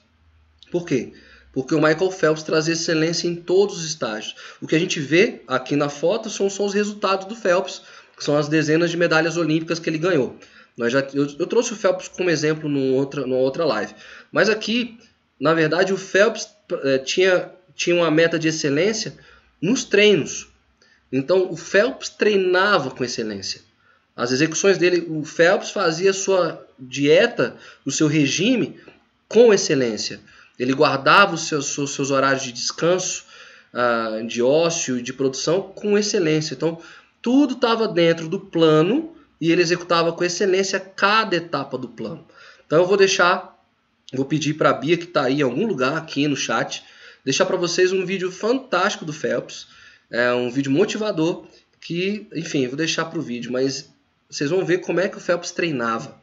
Por 0.70 0.86
quê? 0.86 1.12
Porque 1.52 1.74
o 1.74 1.80
Michael 1.80 2.10
Phelps 2.10 2.42
traz 2.42 2.68
excelência 2.68 3.28
em 3.28 3.34
todos 3.34 3.78
os 3.78 3.84
estágios. 3.84 4.34
O 4.60 4.66
que 4.66 4.74
a 4.74 4.78
gente 4.78 4.98
vê 4.98 5.42
aqui 5.46 5.76
na 5.76 5.88
foto 5.88 6.28
são, 6.30 6.48
são 6.48 6.66
os 6.66 6.74
resultados 6.74 7.26
do 7.26 7.36
Phelps, 7.36 7.82
que 8.16 8.24
são 8.24 8.36
as 8.36 8.48
dezenas 8.48 8.90
de 8.90 8.96
medalhas 8.96 9.36
olímpicas 9.36 9.78
que 9.78 9.88
ele 9.88 9.98
ganhou. 9.98 10.38
Nós 10.76 10.92
já, 10.92 11.00
eu, 11.14 11.26
eu 11.38 11.46
trouxe 11.46 11.72
o 11.72 11.76
Phelps 11.76 12.08
como 12.08 12.28
exemplo 12.28 12.68
numa 12.68 12.94
outra, 12.96 13.22
numa 13.22 13.36
outra 13.36 13.64
live. 13.64 13.94
Mas 14.30 14.50
aqui, 14.50 14.98
na 15.40 15.54
verdade, 15.54 15.92
o 15.92 15.96
Phelps 15.96 16.55
tinha, 17.04 17.50
tinha 17.74 17.96
uma 17.96 18.10
meta 18.10 18.38
de 18.38 18.48
excelência 18.48 19.14
nos 19.60 19.84
treinos. 19.84 20.48
Então 21.12 21.50
o 21.50 21.56
Phelps 21.56 22.08
treinava 22.08 22.90
com 22.90 23.04
excelência. 23.04 23.60
As 24.14 24.32
execuções 24.32 24.78
dele, 24.78 25.06
o 25.08 25.24
Phelps 25.24 25.70
fazia 25.70 26.12
sua 26.12 26.66
dieta, 26.78 27.56
o 27.84 27.92
seu 27.92 28.06
regime 28.06 28.80
com 29.28 29.52
excelência. 29.52 30.20
Ele 30.58 30.72
guardava 30.72 31.34
os 31.34 31.48
seus, 31.48 31.66
seus, 31.66 31.94
seus 31.94 32.10
horários 32.10 32.42
de 32.42 32.52
descanso, 32.52 33.24
uh, 33.74 34.26
de 34.26 34.42
ócio, 34.42 35.02
de 35.02 35.12
produção 35.12 35.62
com 35.62 35.98
excelência. 35.98 36.54
Então 36.54 36.80
tudo 37.20 37.54
estava 37.54 37.86
dentro 37.86 38.28
do 38.28 38.40
plano 38.40 39.14
e 39.40 39.52
ele 39.52 39.60
executava 39.60 40.12
com 40.12 40.24
excelência 40.24 40.80
cada 40.80 41.36
etapa 41.36 41.76
do 41.76 41.88
plano. 41.88 42.26
Então 42.64 42.78
eu 42.78 42.86
vou 42.86 42.96
deixar 42.96 43.55
Vou 44.12 44.24
pedir 44.24 44.54
para 44.54 44.70
a 44.70 44.72
Bia, 44.72 44.96
que 44.96 45.04
está 45.04 45.24
aí 45.24 45.40
em 45.40 45.42
algum 45.42 45.66
lugar 45.66 45.96
aqui 45.96 46.28
no 46.28 46.36
chat, 46.36 46.84
deixar 47.24 47.44
para 47.44 47.56
vocês 47.56 47.92
um 47.92 48.06
vídeo 48.06 48.30
fantástico 48.30 49.04
do 49.04 49.12
Phelps. 49.12 49.66
É 50.10 50.32
um 50.32 50.50
vídeo 50.50 50.70
motivador 50.70 51.46
que, 51.80 52.26
enfim, 52.34 52.68
vou 52.68 52.76
deixar 52.76 53.06
para 53.06 53.18
o 53.18 53.22
vídeo, 53.22 53.50
mas 53.50 53.90
vocês 54.30 54.50
vão 54.50 54.64
ver 54.64 54.78
como 54.78 55.00
é 55.00 55.08
que 55.08 55.16
o 55.16 55.20
Phelps 55.20 55.50
treinava. 55.50 56.20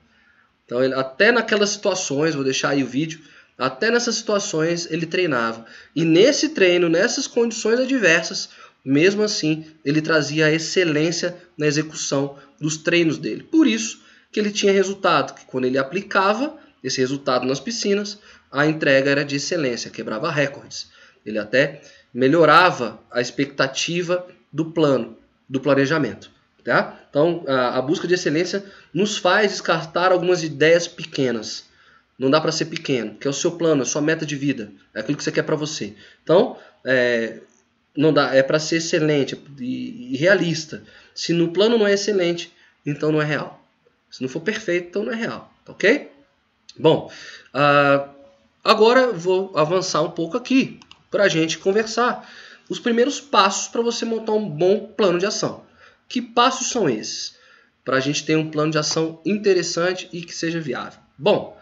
Então, 0.65 0.83
ele, 0.83 0.93
até 0.93 1.31
naquelas 1.31 1.71
situações, 1.71 2.35
vou 2.35 2.43
deixar 2.43 2.69
aí 2.69 2.83
o 2.83 2.87
vídeo, 2.87 3.19
até 3.57 3.91
nessas 3.91 4.15
situações 4.15 4.89
ele 4.89 5.05
treinava. 5.05 5.65
E 5.95 6.03
nesse 6.05 6.49
treino, 6.49 6.89
nessas 6.89 7.27
condições 7.27 7.79
adversas, 7.79 8.49
mesmo 8.83 9.23
assim, 9.23 9.65
ele 9.83 10.01
trazia 10.01 10.51
excelência 10.51 11.37
na 11.57 11.67
execução 11.67 12.37
dos 12.59 12.77
treinos 12.77 13.17
dele. 13.17 13.43
Por 13.43 13.67
isso 13.67 14.01
que 14.31 14.39
ele 14.39 14.51
tinha 14.51 14.71
resultado, 14.71 15.35
que 15.35 15.45
quando 15.45 15.65
ele 15.65 15.77
aplicava, 15.77 16.57
esse 16.83 16.99
resultado 16.99 17.45
nas 17.45 17.59
piscinas, 17.59 18.19
a 18.51 18.65
entrega 18.65 19.09
era 19.09 19.23
de 19.23 19.37
excelência, 19.37 19.89
quebrava 19.89 20.29
recordes. 20.29 20.91
Ele 21.25 21.39
até 21.39 21.81
melhorava 22.13 22.99
a 23.09 23.21
expectativa 23.21 24.27
do 24.51 24.65
plano, 24.65 25.17
do 25.47 25.59
planejamento. 25.59 26.29
Tá? 26.63 26.99
Então, 27.09 27.43
a, 27.47 27.77
a 27.77 27.81
busca 27.81 28.07
de 28.07 28.13
excelência 28.13 28.63
nos 28.93 29.17
faz 29.17 29.51
descartar 29.51 30.11
algumas 30.11 30.43
ideias 30.43 30.87
pequenas. 30.87 31.65
Não 32.17 32.29
dá 32.29 32.39
para 32.39 32.51
ser 32.51 32.65
pequeno, 32.65 33.15
que 33.15 33.27
é 33.27 33.29
o 33.29 33.33
seu 33.33 33.51
plano, 33.51 33.81
a 33.81 33.85
sua 33.85 34.01
meta 34.01 34.25
de 34.25 34.35
vida, 34.35 34.71
é 34.93 34.99
aquilo 34.99 35.17
que 35.17 35.23
você 35.23 35.31
quer 35.31 35.43
para 35.43 35.55
você. 35.55 35.93
Então, 36.23 36.57
é, 36.85 37.39
não 37.97 38.13
dá, 38.13 38.33
é 38.33 38.41
para 38.41 38.59
ser 38.59 38.77
excelente 38.77 39.37
e, 39.59 40.13
e 40.13 40.17
realista. 40.17 40.83
Se 41.13 41.33
no 41.33 41.51
plano 41.51 41.77
não 41.77 41.87
é 41.87 41.93
excelente, 41.93 42.53
então 42.85 43.11
não 43.11 43.21
é 43.21 43.25
real. 43.25 43.61
Se 44.09 44.21
não 44.21 44.29
for 44.29 44.41
perfeito, 44.41 44.87
então 44.87 45.03
não 45.03 45.11
é 45.11 45.15
real, 45.15 45.51
ok? 45.67 46.12
Bom, 46.77 47.11
uh, 47.53 48.09
agora 48.63 49.11
vou 49.11 49.51
avançar 49.55 50.01
um 50.01 50.11
pouco 50.11 50.37
aqui 50.37 50.79
para 51.11 51.25
a 51.25 51.29
gente 51.29 51.59
conversar 51.59 52.27
os 52.69 52.79
primeiros 52.79 53.19
passos 53.19 53.67
para 53.67 53.81
você 53.81 54.05
montar 54.05 54.33
um 54.33 54.49
bom 54.49 54.87
plano 54.97 55.19
de 55.19 55.25
ação. 55.25 55.63
Que 56.07 56.21
passos 56.21 56.69
são 56.69 56.89
esses? 56.89 57.35
Para 57.85 57.97
a 57.97 57.99
gente 57.99 58.25
ter 58.25 58.35
um 58.35 58.49
plano 58.49 58.71
de 58.71 58.77
ação 58.77 59.19
interessante 59.25 60.09
e 60.11 60.21
que 60.21 60.33
seja 60.33 60.59
viável. 60.59 60.99
Bom, 61.17 61.57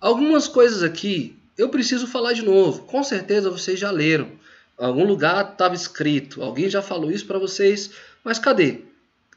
algumas 0.00 0.48
coisas 0.48 0.82
aqui 0.82 1.38
eu 1.56 1.68
preciso 1.68 2.06
falar 2.06 2.32
de 2.32 2.42
novo. 2.42 2.82
Com 2.82 3.02
certeza 3.04 3.50
vocês 3.50 3.78
já 3.78 3.90
leram. 3.90 4.32
Em 4.80 4.84
algum 4.84 5.04
lugar 5.04 5.52
estava 5.52 5.74
escrito. 5.74 6.42
Alguém 6.42 6.68
já 6.68 6.82
falou 6.82 7.10
isso 7.10 7.26
para 7.26 7.38
vocês. 7.38 7.90
Mas 8.24 8.38
cadê? 8.38 8.80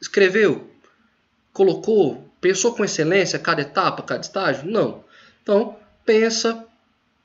Escreveu? 0.00 0.68
Colocou? 1.52 2.25
Pensou 2.40 2.74
com 2.74 2.84
excelência 2.84 3.38
cada 3.38 3.62
etapa, 3.62 4.02
cada 4.02 4.20
estágio? 4.20 4.70
Não. 4.70 5.04
Então, 5.42 5.76
pensa. 6.04 6.64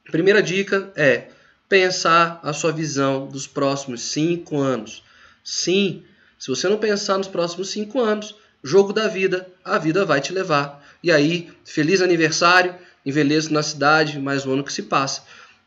Primeira 0.09 0.41
dica 0.41 0.91
é 0.95 1.29
pensar 1.69 2.39
a 2.43 2.51
sua 2.51 2.71
visão 2.71 3.27
dos 3.27 3.47
próximos 3.47 4.01
cinco 4.01 4.59
anos. 4.59 5.03
Sim, 5.43 6.03
se 6.37 6.49
você 6.49 6.67
não 6.67 6.77
pensar 6.77 7.17
nos 7.17 7.27
próximos 7.27 7.69
cinco 7.69 7.99
anos, 7.99 8.35
jogo 8.63 8.91
da 8.91 9.07
vida, 9.07 9.47
a 9.63 9.77
vida 9.77 10.05
vai 10.05 10.19
te 10.19 10.33
levar. 10.33 10.83
E 11.03 11.11
aí, 11.11 11.49
feliz 11.63 12.01
aniversário, 12.01 12.75
envelheço 13.05 13.53
na 13.53 13.63
cidade, 13.63 14.19
mais 14.19 14.45
um 14.45 14.53
ano 14.53 14.63
que 14.63 14.73
se 14.73 14.83
passa, 14.83 15.23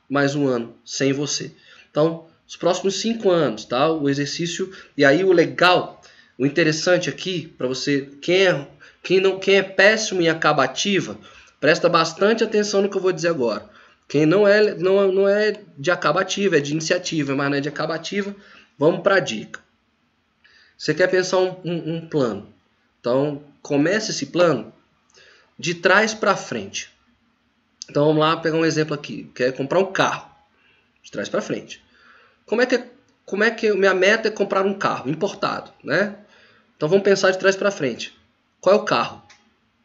mais 0.09 0.35
um 0.35 0.47
ano 0.47 0.77
sem 0.85 1.13
você. 1.13 1.53
Então, 1.91 2.27
os 2.47 2.57
próximos 2.57 3.01
cinco 3.01 3.31
anos, 3.31 3.65
tá? 3.65 3.91
O 3.91 4.09
exercício 4.09 4.71
e 4.97 5.05
aí 5.05 5.25
o 5.25 5.33
legal, 5.33 6.03
o 6.39 6.45
interessante 6.45 7.09
aqui 7.09 7.49
para 7.57 7.67
você, 7.67 8.11
quem 8.21 8.47
é 8.47 8.69
quem, 9.05 9.21
não, 9.21 9.39
quem 9.39 9.57
é 9.57 9.63
péssimo 9.63 10.23
em 10.23 10.29
acabativa, 10.29 11.17
presta 11.61 11.89
bastante 11.89 12.43
atenção 12.43 12.83
no 12.83 12.89
que 12.89 12.97
eu 12.97 13.03
vou 13.03 13.13
dizer 13.13 13.29
agora. 13.29 13.69
Quem 14.09 14.25
não 14.25 14.49
é, 14.49 14.75
não, 14.75 15.13
não 15.13 15.29
é 15.29 15.61
de 15.79 15.91
acabativa, 15.91 16.57
é 16.57 16.61
de 16.61 16.73
iniciativa, 16.73 17.37
mas 17.37 17.51
não 17.51 17.59
é 17.59 17.61
de 17.61 17.69
acabativa, 17.69 18.35
vamos 18.79 19.03
para 19.03 19.17
a 19.17 19.21
dica. 19.21 19.61
Você 20.77 20.95
quer 20.95 21.07
pensar 21.09 21.39
um, 21.39 21.57
um, 21.65 21.95
um 21.95 22.09
plano. 22.09 22.53
Então, 22.99 23.43
comece 23.63 24.11
esse 24.11 24.27
plano 24.27 24.73
de 25.59 25.75
trás 25.75 26.15
para 26.15 26.35
frente. 26.35 26.91
Então, 27.89 28.07
vamos 28.07 28.21
lá 28.21 28.37
pegar 28.39 28.57
um 28.57 28.65
exemplo 28.65 28.95
aqui. 28.95 29.31
Quer 29.35 29.53
comprar 29.53 29.79
um 29.79 29.93
carro. 29.93 30.33
De 31.03 31.11
trás 31.11 31.29
para 31.29 31.43
frente. 31.43 31.85
Como 32.47 32.63
é 32.63 32.67
que 32.67 32.83
como 33.27 33.43
é 33.43 33.51
que 33.51 33.73
minha 33.73 33.95
meta 33.95 34.29
é 34.29 34.31
comprar 34.31 34.65
um 34.65 34.75
carro 34.75 35.11
importado, 35.11 35.71
né? 35.83 36.17
Então 36.77 36.89
vamos 36.89 37.05
pensar 37.05 37.31
de 37.31 37.39
trás 37.39 37.57
para 37.57 37.71
frente. 37.71 38.15
Qual 38.65 38.77
é 38.77 38.79
o 38.79 38.83
carro? 38.83 39.23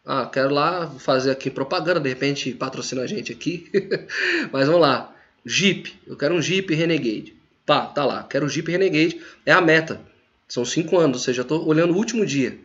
Ah, 0.05 0.25
quero 0.25 0.53
lá 0.53 0.89
fazer 0.99 1.31
aqui 1.31 1.49
propaganda, 1.49 1.99
de 1.99 2.07
repente 2.07 2.53
patrocina 2.53 3.01
a 3.01 3.07
gente 3.07 3.29
aqui. 3.29 3.69
Mas 4.53 4.67
vamos 4.67 4.79
lá. 4.79 5.13
Jeep. 5.45 5.99
Eu 6.07 6.15
quero 6.15 6.33
um 6.33 6.41
Jeep 6.41 6.73
Renegade. 6.73 7.35
Pá, 7.65 7.87
tá 7.87 8.05
lá. 8.05 8.23
Quero 8.23 8.45
um 8.45 8.49
Jeep 8.49 8.71
Renegade. 8.71 9.19
É 9.45 9.51
a 9.51 9.59
meta. 9.59 9.99
São 10.47 10.63
cinco 10.63 10.97
anos, 10.97 11.17
ou 11.17 11.23
seja, 11.25 11.41
estou 11.41 11.67
olhando 11.67 11.93
o 11.93 11.97
último 11.97 12.25
dia. 12.25 12.57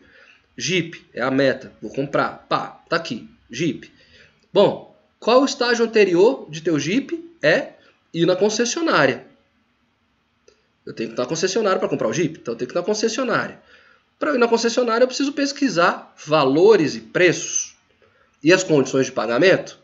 Jeep 0.57 1.05
é 1.13 1.21
a 1.21 1.29
meta. 1.29 1.73
Vou 1.81 1.91
comprar. 1.91 2.45
Pá, 2.47 2.81
tá 2.87 2.95
aqui. 2.95 3.29
Jeep. 3.51 3.91
Bom, 4.53 4.97
qual 5.19 5.41
o 5.41 5.45
estágio 5.45 5.83
anterior 5.83 6.47
de 6.49 6.61
teu 6.61 6.79
Jeep? 6.79 7.29
É 7.43 7.73
ir 8.13 8.25
na 8.25 8.37
concessionária. 8.37 9.25
Eu 10.85 10.93
tenho 10.93 11.09
que 11.09 11.15
ir 11.15 11.17
na 11.17 11.25
concessionária 11.25 11.77
para 11.77 11.89
comprar 11.89 12.07
o 12.07 12.13
Jeep, 12.13 12.39
então 12.39 12.53
eu 12.53 12.57
tenho 12.57 12.69
que 12.69 12.73
ir 12.73 12.79
na 12.79 12.85
concessionária. 12.85 13.59
Para 14.19 14.33
ir 14.33 14.37
na 14.37 14.47
concessionária, 14.47 15.03
eu 15.03 15.07
preciso 15.07 15.33
pesquisar 15.33 16.13
valores 16.25 16.95
e 16.95 17.01
preços 17.01 17.75
e 18.43 18.53
as 18.53 18.63
condições 18.63 19.07
de 19.07 19.11
pagamento. 19.11 19.77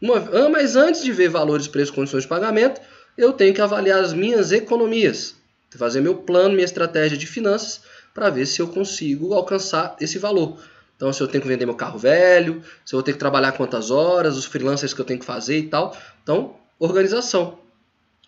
Uma, 0.00 0.16
ah, 0.16 0.48
mas 0.48 0.76
antes 0.76 1.02
de 1.02 1.12
ver 1.12 1.28
valores, 1.28 1.66
preços 1.66 1.94
condições 1.94 2.22
de 2.22 2.28
pagamento, 2.28 2.80
eu 3.16 3.32
tenho 3.32 3.54
que 3.54 3.60
avaliar 3.60 4.02
as 4.02 4.12
minhas 4.12 4.52
economias, 4.52 5.34
fazer 5.76 6.00
meu 6.00 6.14
plano, 6.14 6.54
minha 6.54 6.64
estratégia 6.64 7.18
de 7.18 7.26
finanças 7.26 7.82
para 8.14 8.30
ver 8.30 8.46
se 8.46 8.60
eu 8.60 8.68
consigo 8.68 9.34
alcançar 9.34 9.94
esse 10.00 10.18
valor. 10.18 10.58
Então, 10.96 11.12
se 11.12 11.22
eu 11.22 11.28
tenho 11.28 11.42
que 11.42 11.48
vender 11.48 11.66
meu 11.66 11.74
carro 11.74 11.98
velho, 11.98 12.62
se 12.82 12.94
eu 12.94 12.98
vou 12.98 13.02
ter 13.02 13.12
que 13.12 13.18
trabalhar 13.18 13.52
quantas 13.52 13.90
horas, 13.90 14.38
os 14.38 14.46
freelancers 14.46 14.94
que 14.94 15.00
eu 15.00 15.04
tenho 15.04 15.20
que 15.20 15.26
fazer 15.26 15.58
e 15.58 15.68
tal. 15.68 15.94
Então, 16.22 16.56
organização 16.78 17.58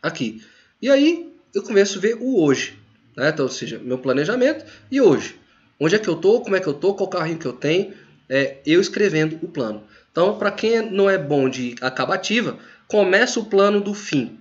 aqui. 0.03 0.45
E 0.81 0.91
aí, 0.91 1.35
eu 1.55 1.63
começo 1.63 1.97
a 1.97 2.01
ver 2.03 2.19
o 2.21 2.43
hoje. 2.43 2.79
Né? 3.19 3.31
Então, 3.31 3.47
ou 3.47 3.51
seja, 3.51 3.81
meu 3.83 3.99
planejamento 3.99 4.65
e 4.91 5.01
hoje. 5.01 5.37
Onde 5.81 5.97
é 5.97 5.99
que 5.99 6.09
eu 6.09 6.15
estou, 6.15 6.41
como 6.41 6.57
é 6.57 6.61
que 6.61 6.69
eu 6.69 6.73
estou, 6.73 6.95
qual 6.95 7.09
carrinho 7.09 7.39
que 7.39 7.47
eu 7.47 7.53
tenho, 7.53 7.93
é, 8.29 8.59
eu 8.65 8.81
escrevendo 8.81 9.39
o 9.43 9.49
plano. 9.49 9.83
Então, 10.11 10.39
para 10.39 10.51
quem 10.51 10.91
não 10.91 11.11
é 11.11 11.19
bom 11.19 11.49
de 11.49 11.75
acabativa, 11.81 12.59
começa 12.87 13.39
o 13.41 13.45
plano 13.45 13.81
do 13.81 13.93
fim. 13.93 14.39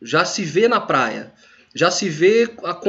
Já 0.00 0.24
se 0.24 0.42
vê 0.44 0.68
na 0.68 0.80
praia, 0.80 1.32
já 1.74 1.90
se 1.90 2.08
vê, 2.08 2.48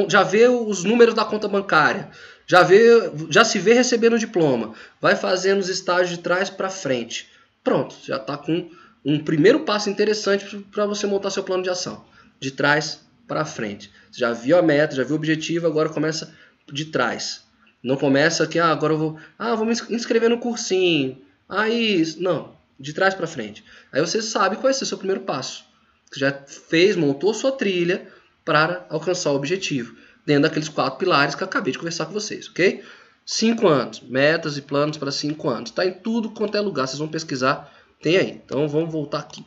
já 0.10 0.24
vê 0.24 0.48
os 0.48 0.84
números 0.84 1.14
da 1.14 1.24
conta 1.24 1.48
bancária, 1.48 2.10
já, 2.46 2.64
vê, 2.64 3.12
já 3.30 3.44
se 3.46 3.60
vê 3.60 3.74
recebendo 3.74 4.14
o 4.14 4.20
diploma, 4.20 4.74
vai 5.00 5.16
fazendo 5.16 5.60
os 5.60 5.70
estágios 5.70 6.18
de 6.18 6.20
trás 6.20 6.50
para 6.50 6.70
frente. 6.70 7.30
Pronto, 7.64 7.96
já 8.04 8.18
está 8.18 8.38
com 8.38 8.70
um 9.06 9.20
primeiro 9.20 9.62
passo 9.62 9.90
interessante 9.90 10.58
para 10.72 10.86
você 10.86 11.08
montar 11.08 11.30
seu 11.30 11.44
plano 11.44 11.64
de 11.64 11.70
ação, 11.70 12.04
de 12.40 12.52
trás 12.52 13.07
para 13.28 13.46
frente. 13.46 13.92
Você 14.12 14.20
já 14.20 14.34
viu 14.34 14.58
a 14.58 14.62
meta, 14.62 14.96
já 14.96 15.04
viu 15.04 15.14
o 15.14 15.18
objetivo, 15.18 15.68
agora 15.68 15.90
começa 15.90 16.34
de 16.72 16.86
trás. 16.86 17.46
Não 17.84 17.96
começa 17.96 18.48
que 18.48 18.60
ah, 18.60 18.72
agora 18.72 18.94
eu 18.94 18.98
vou, 18.98 19.20
ah, 19.38 19.56
vou 19.56 19.66
me 19.66 19.74
inscrever 19.74 20.30
no 20.30 20.40
cursinho. 20.40 21.22
Aí, 21.48 22.04
não, 22.18 22.56
de 22.80 22.94
trás 22.94 23.14
para 23.14 23.28
frente. 23.28 23.64
Aí 23.92 24.02
você 24.02 24.22
sabe 24.22 24.58
qual 24.58 24.74
ser 24.74 24.84
o 24.84 24.88
seu 24.88 24.98
primeiro 24.98 25.22
passo. 25.22 25.66
Você 26.12 26.20
já 26.20 26.32
fez, 26.32 26.96
montou 26.96 27.34
sua 27.34 27.52
trilha 27.52 28.08
para 28.44 28.86
alcançar 28.90 29.32
o 29.32 29.36
objetivo 29.36 29.96
dentro 30.26 30.44
daqueles 30.44 30.70
quatro 30.70 31.00
pilares 31.00 31.36
que 31.36 31.44
eu 31.44 31.48
acabei 31.48 31.72
de 31.72 31.80
conversar 31.80 32.06
com 32.06 32.14
vocês, 32.14 32.50
ok? 32.50 32.84
Cinco 33.26 33.68
anos, 33.68 34.02
metas 34.02 34.58
e 34.58 34.62
planos 34.62 34.98
para 34.98 35.12
cinco 35.12 35.50
anos. 35.50 35.70
Está 35.70 35.86
em 35.86 35.94
tudo 35.94 36.32
quanto 36.32 36.56
é 36.56 36.62
lugar, 36.62 36.88
vocês 36.88 37.00
vão 37.00 37.08
pesquisar, 37.08 37.74
tem 38.02 38.18
aí. 38.18 38.42
Então 38.46 38.68
vamos 38.68 38.92
voltar 38.92 39.20
aqui. 39.20 39.46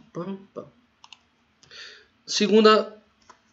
Segunda 2.26 2.99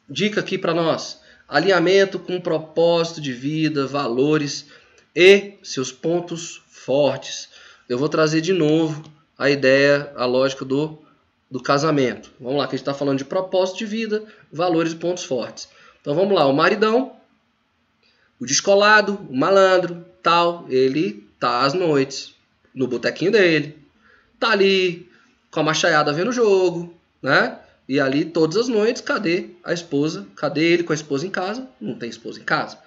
dica 0.10 0.40
aqui 0.40 0.58
para 0.58 0.74
nós: 0.74 1.22
alinhamento 1.48 2.20
com 2.20 2.40
propósito 2.40 3.22
de 3.22 3.34
vida, 3.34 3.88
valores 3.88 4.68
e 5.16 5.54
seus 5.64 5.92
pontos 5.92 6.62
fortes. 6.70 7.50
Eu 7.88 7.98
vou 7.98 8.10
trazer 8.10 8.42
de 8.42 8.54
novo 8.54 9.04
a 9.38 9.50
ideia, 9.50 10.12
a 10.16 10.26
lógica 10.26 10.66
do, 10.66 11.00
do 11.50 11.62
casamento. 11.62 12.32
Vamos 12.40 12.58
lá, 12.58 12.68
que 12.68 12.76
a 12.76 12.78
gente 12.78 12.82
está 12.82 12.94
falando 12.94 13.18
de 13.18 13.26
propósito 13.26 13.80
de 13.80 13.86
vida, 13.86 14.24
valores 14.52 14.94
e 14.94 14.96
pontos 14.96 15.24
fortes. 15.24 15.70
Então 16.02 16.16
vamos 16.16 16.34
lá, 16.34 16.46
o 16.46 16.54
maridão 16.54 17.18
o 18.40 18.46
descolado, 18.46 19.20
o 19.30 19.36
malandro, 19.36 20.06
tal, 20.22 20.66
ele 20.70 21.28
tá 21.40 21.62
às 21.62 21.74
noites 21.74 22.36
no 22.74 22.88
botequinho 22.88 23.32
dele, 23.32 23.78
tá 24.40 24.52
ali 24.52 25.10
com 25.50 25.60
a 25.60 25.64
machaiada 25.64 26.14
vendo 26.14 26.30
o 26.30 26.34
jogo, 26.34 26.96
né? 27.22 27.58
E 27.88 28.00
ali 28.00 28.26
todas 28.26 28.58
as 28.58 28.68
noites, 28.68 29.02
cadê 29.02 29.52
a 29.64 29.72
esposa? 29.72 30.28
Cadê 30.36 30.74
ele 30.74 30.84
com 30.84 30.92
a 30.92 30.96
esposa 30.96 31.26
em 31.26 31.30
casa? 31.30 31.70
Não 31.80 31.98
tem 31.98 32.10
esposa 32.10 32.40
em 32.40 32.44
casa. 32.44 32.78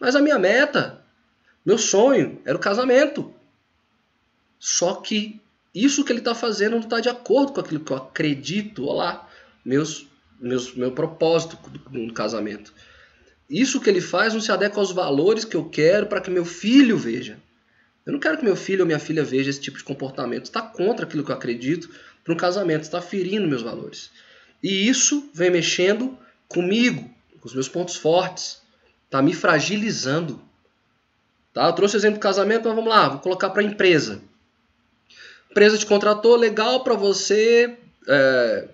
Mas 0.00 0.16
a 0.16 0.20
minha 0.20 0.38
meta, 0.38 1.00
meu 1.64 1.78
sonho 1.78 2.40
era 2.44 2.56
o 2.56 2.60
casamento. 2.60 3.32
Só 4.58 4.94
que 4.94 5.40
isso 5.74 6.04
que 6.04 6.10
ele 6.10 6.18
está 6.18 6.34
fazendo 6.34 6.72
não 6.72 6.80
está 6.80 6.98
de 6.98 7.08
acordo 7.08 7.52
com 7.52 7.60
aquilo 7.60 7.80
que 7.80 7.92
eu 7.92 7.96
acredito, 7.96 8.84
lá, 8.86 9.28
meus, 9.64 10.08
meus, 10.40 10.74
meu 10.74 10.90
propósito 10.90 11.56
no 11.90 12.12
casamento. 12.12 12.72
Isso 13.48 13.80
que 13.80 13.88
ele 13.88 14.00
faz 14.00 14.34
não 14.34 14.40
se 14.40 14.50
adequa 14.50 14.80
aos 14.80 14.90
valores 14.90 15.44
que 15.44 15.56
eu 15.56 15.64
quero 15.64 16.06
para 16.06 16.20
que 16.20 16.30
meu 16.30 16.44
filho 16.44 16.98
veja. 16.98 17.38
Eu 18.04 18.12
não 18.12 18.20
quero 18.20 18.38
que 18.38 18.44
meu 18.44 18.56
filho 18.56 18.80
ou 18.80 18.86
minha 18.86 18.98
filha 18.98 19.22
veja 19.22 19.50
esse 19.50 19.60
tipo 19.60 19.78
de 19.78 19.84
comportamento. 19.84 20.46
Está 20.46 20.62
contra 20.62 21.06
aquilo 21.06 21.24
que 21.24 21.30
eu 21.30 21.36
acredito 21.36 21.88
para 22.24 22.34
um 22.34 22.36
casamento, 22.36 22.82
está 22.82 23.00
ferindo 23.00 23.46
meus 23.46 23.62
valores. 23.62 24.10
E 24.62 24.88
isso 24.88 25.30
vem 25.32 25.50
mexendo 25.50 26.18
comigo, 26.48 27.08
com 27.40 27.46
os 27.46 27.54
meus 27.54 27.68
pontos 27.68 27.96
fortes, 27.96 28.60
está 29.04 29.22
me 29.22 29.32
fragilizando. 29.32 30.40
Tá? 31.52 31.66
Eu 31.66 31.72
trouxe 31.72 31.96
o 31.96 31.98
exemplo 31.98 32.18
do 32.18 32.22
casamento, 32.22 32.66
mas 32.66 32.74
vamos 32.74 32.90
lá, 32.90 33.08
vou 33.08 33.20
colocar 33.20 33.50
para 33.50 33.62
empresa. 33.62 34.20
empresa 35.50 35.78
te 35.78 35.86
contratou, 35.86 36.36
legal 36.36 36.82
para 36.82 36.94
você 36.94 37.78
é, 38.06 38.68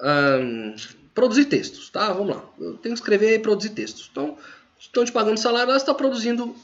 um, 0.00 0.74
produzir 1.14 1.46
textos, 1.46 1.90
tá? 1.90 2.12
Vamos 2.12 2.34
lá. 2.34 2.44
Eu 2.58 2.74
tenho 2.74 2.94
que 2.94 3.00
escrever 3.00 3.34
e 3.34 3.38
produzir 3.38 3.70
textos. 3.70 4.08
Então, 4.10 4.36
estão 4.78 5.04
te 5.04 5.12
pagando 5.12 5.38
salário, 5.38 5.72
você 5.72 5.78
está 5.78 5.94
produzindo 5.94 6.54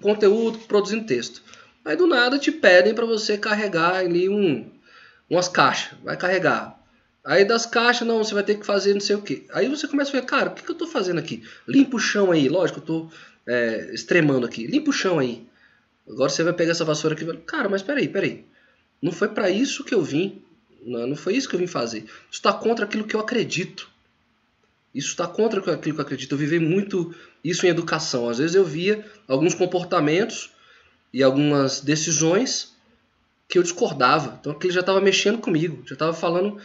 conteúdo, 0.00 0.58
produzindo 0.60 1.06
texto. 1.06 1.42
Aí 1.84 1.96
do 1.96 2.06
nada 2.06 2.38
te 2.38 2.50
pedem 2.50 2.94
para 2.94 3.06
você 3.06 3.38
carregar 3.38 3.96
ali 3.96 4.28
um, 4.28 4.68
umas 5.28 5.48
caixas. 5.48 5.98
Vai 6.02 6.16
carregar. 6.16 6.78
Aí 7.26 7.44
das 7.44 7.66
caixas, 7.66 8.06
não, 8.06 8.22
você 8.22 8.32
vai 8.32 8.44
ter 8.44 8.54
que 8.54 8.64
fazer 8.64 8.94
não 8.94 9.00
sei 9.00 9.16
o 9.16 9.20
que. 9.20 9.44
Aí 9.52 9.68
você 9.68 9.88
começa 9.88 10.10
a 10.10 10.20
ver, 10.20 10.24
cara, 10.24 10.50
o 10.50 10.54
que, 10.54 10.62
que 10.62 10.70
eu 10.70 10.74
estou 10.74 10.86
fazendo 10.86 11.18
aqui? 11.18 11.42
Limpa 11.66 11.96
o 11.96 11.98
chão 11.98 12.30
aí. 12.30 12.48
Lógico, 12.48 12.78
eu 12.78 12.82
estou 12.82 13.10
é, 13.44 13.90
extremando 13.92 14.46
aqui. 14.46 14.64
Limpa 14.64 14.90
o 14.90 14.92
chão 14.92 15.18
aí. 15.18 15.44
Agora 16.08 16.30
você 16.30 16.44
vai 16.44 16.52
pegar 16.52 16.70
essa 16.70 16.84
vassoura 16.84 17.16
aqui 17.16 17.24
e 17.24 17.26
vai, 17.26 17.36
cara, 17.38 17.68
mas 17.68 17.82
peraí, 17.82 18.06
peraí. 18.06 18.44
Não 19.02 19.10
foi 19.10 19.26
para 19.26 19.50
isso 19.50 19.82
que 19.82 19.92
eu 19.92 20.02
vim. 20.02 20.40
Não, 20.84 21.04
não 21.04 21.16
foi 21.16 21.34
isso 21.34 21.48
que 21.48 21.56
eu 21.56 21.58
vim 21.58 21.66
fazer. 21.66 22.04
Isso 22.04 22.14
está 22.30 22.52
contra 22.52 22.84
aquilo 22.84 23.02
que 23.02 23.16
eu 23.16 23.20
acredito. 23.20 23.90
Isso 24.94 25.08
está 25.08 25.26
contra 25.26 25.58
aquilo 25.58 25.96
que 25.96 26.00
eu 26.00 26.04
acredito. 26.04 26.30
Eu 26.30 26.38
vivi 26.38 26.60
muito 26.60 27.12
isso 27.42 27.66
em 27.66 27.70
educação. 27.70 28.28
Às 28.28 28.38
vezes 28.38 28.54
eu 28.54 28.64
via 28.64 29.04
alguns 29.26 29.52
comportamentos 29.52 30.52
e 31.12 31.24
algumas 31.24 31.80
decisões 31.80 32.72
que 33.48 33.58
eu 33.58 33.64
discordava. 33.64 34.38
Então 34.40 34.52
aquilo 34.52 34.72
já 34.72 34.80
estava 34.80 35.00
mexendo 35.00 35.38
comigo, 35.38 35.82
já 35.86 35.94
estava 35.94 36.12
falando, 36.12 36.60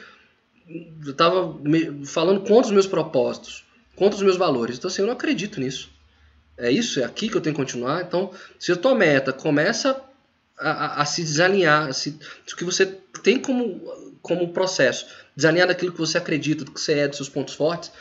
já 1.03 1.11
estava 1.11 1.57
falando 2.05 2.41
contra 2.41 2.67
os 2.67 2.71
meus 2.71 2.87
propósitos, 2.87 3.65
contra 3.95 4.17
os 4.17 4.23
meus 4.23 4.37
valores. 4.37 4.77
Então 4.77 4.89
assim, 4.89 5.01
eu 5.01 5.07
não 5.07 5.13
acredito 5.13 5.59
nisso. 5.59 5.89
É 6.57 6.71
isso, 6.71 6.99
é 6.99 7.03
aqui 7.03 7.27
que 7.27 7.35
eu 7.35 7.41
tenho 7.41 7.55
que 7.55 7.61
continuar. 7.61 8.01
Então, 8.01 8.31
se 8.59 8.71
a 8.71 8.75
tua 8.75 8.93
meta 8.93 9.33
começa 9.33 9.99
a, 10.59 10.69
a, 10.69 11.01
a 11.01 11.05
se 11.05 11.23
desalinhar, 11.23 11.87
a 11.87 11.93
se, 11.93 12.19
o 12.51 12.55
que 12.55 12.63
você 12.63 12.85
tem 13.23 13.39
como, 13.39 13.81
como 14.21 14.53
processo, 14.53 15.07
desalinhar 15.35 15.67
daquilo 15.67 15.91
que 15.91 15.97
você 15.97 16.17
acredita, 16.17 16.63
do 16.63 16.71
que 16.71 16.79
você 16.79 16.99
é, 16.99 17.07
dos 17.07 17.17
seus 17.17 17.29
pontos 17.29 17.55
fortes, 17.55 17.91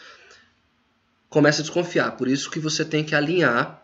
começa 1.31 1.61
a 1.61 1.63
desconfiar. 1.63 2.13
Por 2.13 2.29
isso 2.29 2.51
que 2.51 2.59
você 2.59 2.85
tem 2.85 3.03
que 3.03 3.15
alinhar 3.15 3.83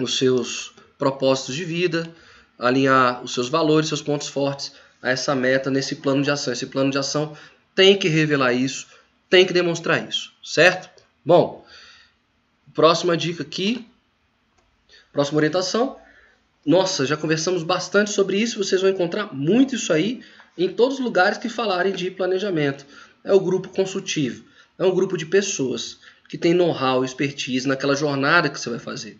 os 0.00 0.18
seus 0.18 0.72
propósitos 0.98 1.54
de 1.54 1.64
vida, 1.64 2.10
alinhar 2.58 3.22
os 3.22 3.34
seus 3.34 3.48
valores, 3.48 3.88
seus 3.88 4.02
pontos 4.02 4.26
fortes 4.28 4.72
a 5.00 5.10
essa 5.10 5.34
meta 5.34 5.70
nesse 5.70 5.96
plano 5.96 6.22
de 6.22 6.30
ação. 6.30 6.52
Esse 6.52 6.66
plano 6.66 6.90
de 6.90 6.98
ação 6.98 7.36
tem 7.78 7.96
que 7.96 8.08
revelar 8.08 8.52
isso, 8.54 8.88
tem 9.30 9.46
que 9.46 9.52
demonstrar 9.52 10.08
isso, 10.08 10.32
certo? 10.42 10.90
Bom, 11.24 11.64
próxima 12.74 13.16
dica 13.16 13.44
aqui, 13.44 13.86
próxima 15.12 15.36
orientação. 15.36 15.96
Nossa, 16.66 17.06
já 17.06 17.16
conversamos 17.16 17.62
bastante 17.62 18.10
sobre 18.10 18.36
isso, 18.36 18.58
vocês 18.58 18.80
vão 18.80 18.90
encontrar 18.90 19.32
muito 19.32 19.76
isso 19.76 19.92
aí 19.92 20.24
em 20.58 20.68
todos 20.68 20.98
os 20.98 21.04
lugares 21.04 21.38
que 21.38 21.48
falarem 21.48 21.92
de 21.92 22.10
planejamento. 22.10 22.84
É 23.22 23.32
o 23.32 23.38
grupo 23.38 23.68
consultivo, 23.68 24.44
é 24.76 24.84
um 24.84 24.92
grupo 24.92 25.16
de 25.16 25.26
pessoas 25.26 25.98
que 26.28 26.36
tem 26.36 26.52
know-how, 26.52 27.04
expertise 27.04 27.68
naquela 27.68 27.94
jornada 27.94 28.48
que 28.48 28.58
você 28.58 28.70
vai 28.70 28.80
fazer. 28.80 29.16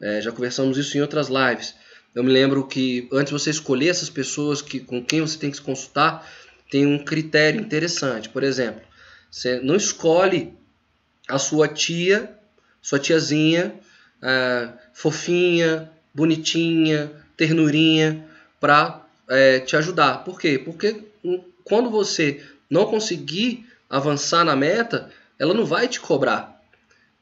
É, 0.00 0.22
já 0.22 0.32
conversamos 0.32 0.78
isso 0.78 0.96
em 0.96 1.02
outras 1.02 1.28
lives. 1.28 1.74
Eu 2.14 2.24
me 2.24 2.32
lembro 2.32 2.66
que 2.66 3.06
antes 3.12 3.26
de 3.26 3.38
você 3.38 3.50
escolher 3.50 3.88
essas 3.88 4.08
pessoas 4.08 4.62
que, 4.62 4.80
com 4.80 5.04
quem 5.04 5.20
você 5.20 5.36
tem 5.36 5.50
que 5.50 5.58
se 5.58 5.62
consultar, 5.62 6.26
tem 6.70 6.86
um 6.86 6.98
critério 7.04 7.60
interessante. 7.60 8.28
Por 8.28 8.42
exemplo, 8.42 8.82
você 9.30 9.60
não 9.60 9.76
escolhe 9.76 10.54
a 11.28 11.38
sua 11.38 11.68
tia, 11.68 12.36
sua 12.80 12.98
tiazinha, 12.98 13.74
é, 14.22 14.68
fofinha, 14.92 15.90
bonitinha, 16.14 17.10
ternurinha, 17.36 18.24
para 18.60 19.04
é, 19.28 19.60
te 19.60 19.76
ajudar. 19.76 20.24
Por 20.24 20.38
quê? 20.38 20.58
Porque 20.58 21.04
quando 21.64 21.90
você 21.90 22.44
não 22.68 22.86
conseguir 22.86 23.66
avançar 23.88 24.44
na 24.44 24.54
meta, 24.54 25.10
ela 25.38 25.54
não 25.54 25.64
vai 25.64 25.88
te 25.88 26.00
cobrar. 26.00 26.60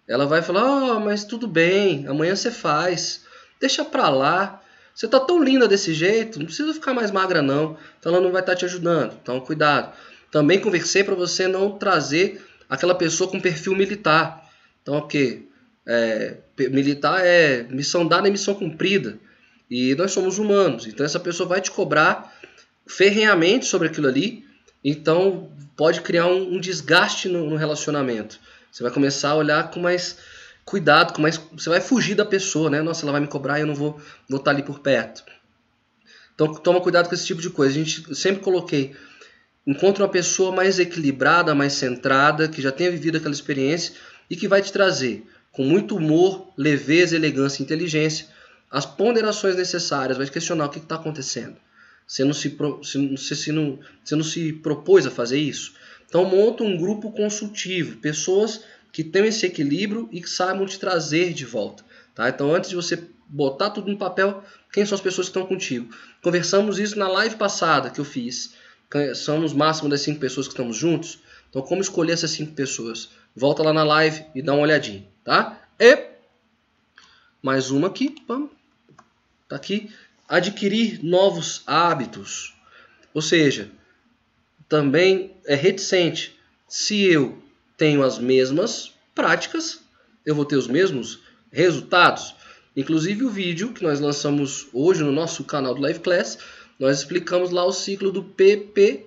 Ela 0.07 0.26
vai 0.26 0.42
falar: 0.42 0.64
"Oh, 0.64 1.01
mas 1.01 1.24
tudo 1.24 1.46
bem, 1.46 2.07
amanhã 2.07 2.34
você 2.34 2.51
faz. 2.51 3.24
Deixa 3.61 3.84
pra 3.84 4.09
lá. 4.09 4.62
Você 4.99 5.07
tá 5.07 5.20
tão 5.20 5.40
linda 5.40 5.68
desse 5.68 5.94
jeito, 5.94 6.40
não 6.40 6.46
precisa 6.46 6.74
ficar 6.74 6.92
mais 6.92 7.12
magra 7.12 7.40
não. 7.40 7.76
Então 8.01 8.12
ela 8.12 8.20
não 8.20 8.32
vai 8.32 8.40
estar 8.40 8.55
tá 8.55 8.59
te 8.59 8.64
ajudando. 8.64 9.16
Então 9.22 9.38
cuidado. 9.38 9.92
Também 10.28 10.59
conversei 10.59 11.05
para 11.05 11.14
você 11.14 11.46
não 11.46 11.78
trazer 11.78 12.44
aquela 12.68 12.96
pessoa 12.96 13.30
com 13.30 13.40
perfil 13.40 13.76
militar. 13.76 14.51
Então 14.82 14.99
o? 14.99 15.42
É, 15.86 16.38
militar 16.68 17.24
é 17.24 17.62
missão 17.70 18.09
dada 18.09 18.26
e 18.26 18.32
missão 18.32 18.57
cumprida. 18.57 19.16
E 19.70 19.94
nós 19.94 20.11
somos 20.11 20.36
humanos. 20.36 20.84
Então 20.88 21.07
essa 21.07 21.20
pessoa 21.20 21.49
vai 21.49 21.61
te 21.61 21.70
cobrar 21.70 22.36
ferrenhamente 22.84 23.66
sobre 23.66 23.86
aquilo 23.86 24.09
ali. 24.09 24.44
Então 24.82 25.49
pode 25.76 26.01
criar 26.01 26.26
um, 26.26 26.55
um 26.55 26.61
desgaste 26.61 27.28
no, 27.28 27.49
no 27.49 27.55
relacionamento. 27.55 28.40
Você 28.72 28.82
vai 28.82 28.90
começar 28.90 29.30
a 29.30 29.36
olhar 29.36 29.70
com 29.70 29.78
mais 29.78 30.18
cuidado, 30.69 31.14
com 31.14 31.23
mais, 31.23 31.41
você 31.53 31.69
vai 31.69 31.81
fugir 31.81 32.14
da 32.14 32.25
pessoa, 32.25 32.69
né? 32.69 32.83
Nossa, 32.83 33.05
ela 33.05 33.12
vai 33.12 33.21
me 33.21 33.27
cobrar 33.27 33.59
e 33.59 33.62
eu 33.62 33.66
não 33.66 33.75
vou, 33.75 34.01
estar 34.31 34.51
ali 34.51 34.62
por 34.62 34.81
perto. 34.81 35.25
Então 36.35 36.55
toma 36.55 36.81
cuidado 36.81 37.09
com 37.09 37.14
esse 37.14 37.27
tipo 37.27 37.41
de 37.41 37.51
coisa. 37.51 37.75
A 37.75 37.85
gente 37.85 38.14
sempre 38.14 38.43
coloquei, 38.43 38.95
encontre 39.66 40.03
uma 40.03 40.09
pessoa 40.09 40.55
mais 40.55 40.79
equilibrada, 40.79 41.55
mais 41.55 41.73
centrada, 41.73 42.49
que 42.49 42.61
já 42.61 42.71
tenha 42.71 42.91
vivido 42.91 43.16
aquela 43.16 43.35
experiência 43.35 43.95
e 44.29 44.37
que 44.37 44.47
vai 44.47 44.61
te 44.61 44.73
trazer 44.73 45.27
com 45.51 45.64
muito 45.64 45.97
humor, 45.97 46.53
leveza, 46.57 47.16
elegância 47.16 47.62
e 47.62 47.64
inteligência 47.64 48.27
as 48.71 48.85
ponderações 48.85 49.57
necessárias, 49.57 50.19
vai 50.19 50.29
questionar 50.29 50.66
o 50.66 50.69
que 50.69 50.79
está 50.79 50.97
acontecendo. 50.97 51.57
Você 52.07 52.25
não 52.25 52.33
se, 52.33 52.57
se 53.35 53.53
não, 53.53 53.79
você 54.05 54.16
não 54.16 54.25
se 54.25 54.53
propôs 54.53 55.07
a 55.07 55.11
fazer 55.11 55.39
isso? 55.39 55.75
Então 56.07 56.25
monta 56.25 56.64
um 56.64 56.77
grupo 56.77 57.12
consultivo, 57.12 57.97
pessoas 57.97 58.62
que 58.99 59.05
tenham 59.05 59.28
esse 59.28 59.46
equilíbrio 59.46 60.09
e 60.11 60.20
que 60.20 60.28
saibam 60.28 60.66
te 60.66 60.76
trazer 60.76 61.32
de 61.32 61.44
volta. 61.44 61.84
Tá? 62.16 62.28
Então, 62.28 62.53
antes 62.53 62.68
de 62.68 62.74
você 62.74 63.01
botar 63.28 63.70
tudo 63.70 63.88
no 63.88 63.96
papel, 63.96 64.42
quem 64.72 64.84
são 64.84 64.96
as 64.96 65.01
pessoas 65.01 65.28
que 65.28 65.30
estão 65.30 65.46
contigo? 65.46 65.94
Conversamos 66.20 66.80
isso 66.80 66.99
na 66.99 67.07
live 67.07 67.36
passada 67.36 67.90
que 67.90 68.01
eu 68.01 68.05
fiz. 68.05 68.55
Somos 69.14 69.53
máximo 69.53 69.88
das 69.88 70.01
cinco 70.01 70.18
pessoas 70.18 70.49
que 70.49 70.53
estamos 70.53 70.76
juntos. 70.76 71.20
Então, 71.49 71.62
como 71.62 71.80
escolher 71.80 72.14
essas 72.14 72.32
cinco 72.32 72.55
pessoas? 72.55 73.11
Volta 73.36 73.62
lá 73.62 73.72
na 73.72 73.84
live 73.84 74.24
e 74.34 74.42
dá 74.42 74.53
uma 74.53 74.62
olhadinha, 74.62 75.07
tá? 75.22 75.62
E 75.78 76.09
mais 77.40 77.70
uma 77.70 77.86
aqui. 77.86 78.16
Tá 79.49 79.55
aqui. 79.55 79.92
Adquirir 80.28 81.05
novos 81.05 81.62
hábitos. 81.68 82.53
Ou 83.14 83.22
seja, 83.22 83.70
também 84.68 85.36
é 85.46 85.55
reticente. 85.55 86.36
Se 86.66 87.01
eu 87.05 87.40
tenho 87.79 88.03
as 88.03 88.18
mesmas 88.18 88.93
práticas, 89.14 89.81
eu 90.26 90.35
vou 90.35 90.45
ter 90.45 90.57
os 90.57 90.66
mesmos 90.66 91.20
resultados. 91.51 92.35
Inclusive 92.76 93.24
o 93.24 93.31
vídeo 93.31 93.72
que 93.72 93.83
nós 93.83 94.01
lançamos 94.01 94.68
hoje 94.72 95.03
no 95.03 95.12
nosso 95.12 95.45
canal 95.45 95.74
do 95.74 95.81
Live 95.81 96.01
Class, 96.01 96.39
nós 96.79 96.99
explicamos 96.99 97.51
lá 97.51 97.64
o 97.64 97.72
ciclo 97.72 98.12
do 98.12 98.22
PPSA 98.22 99.07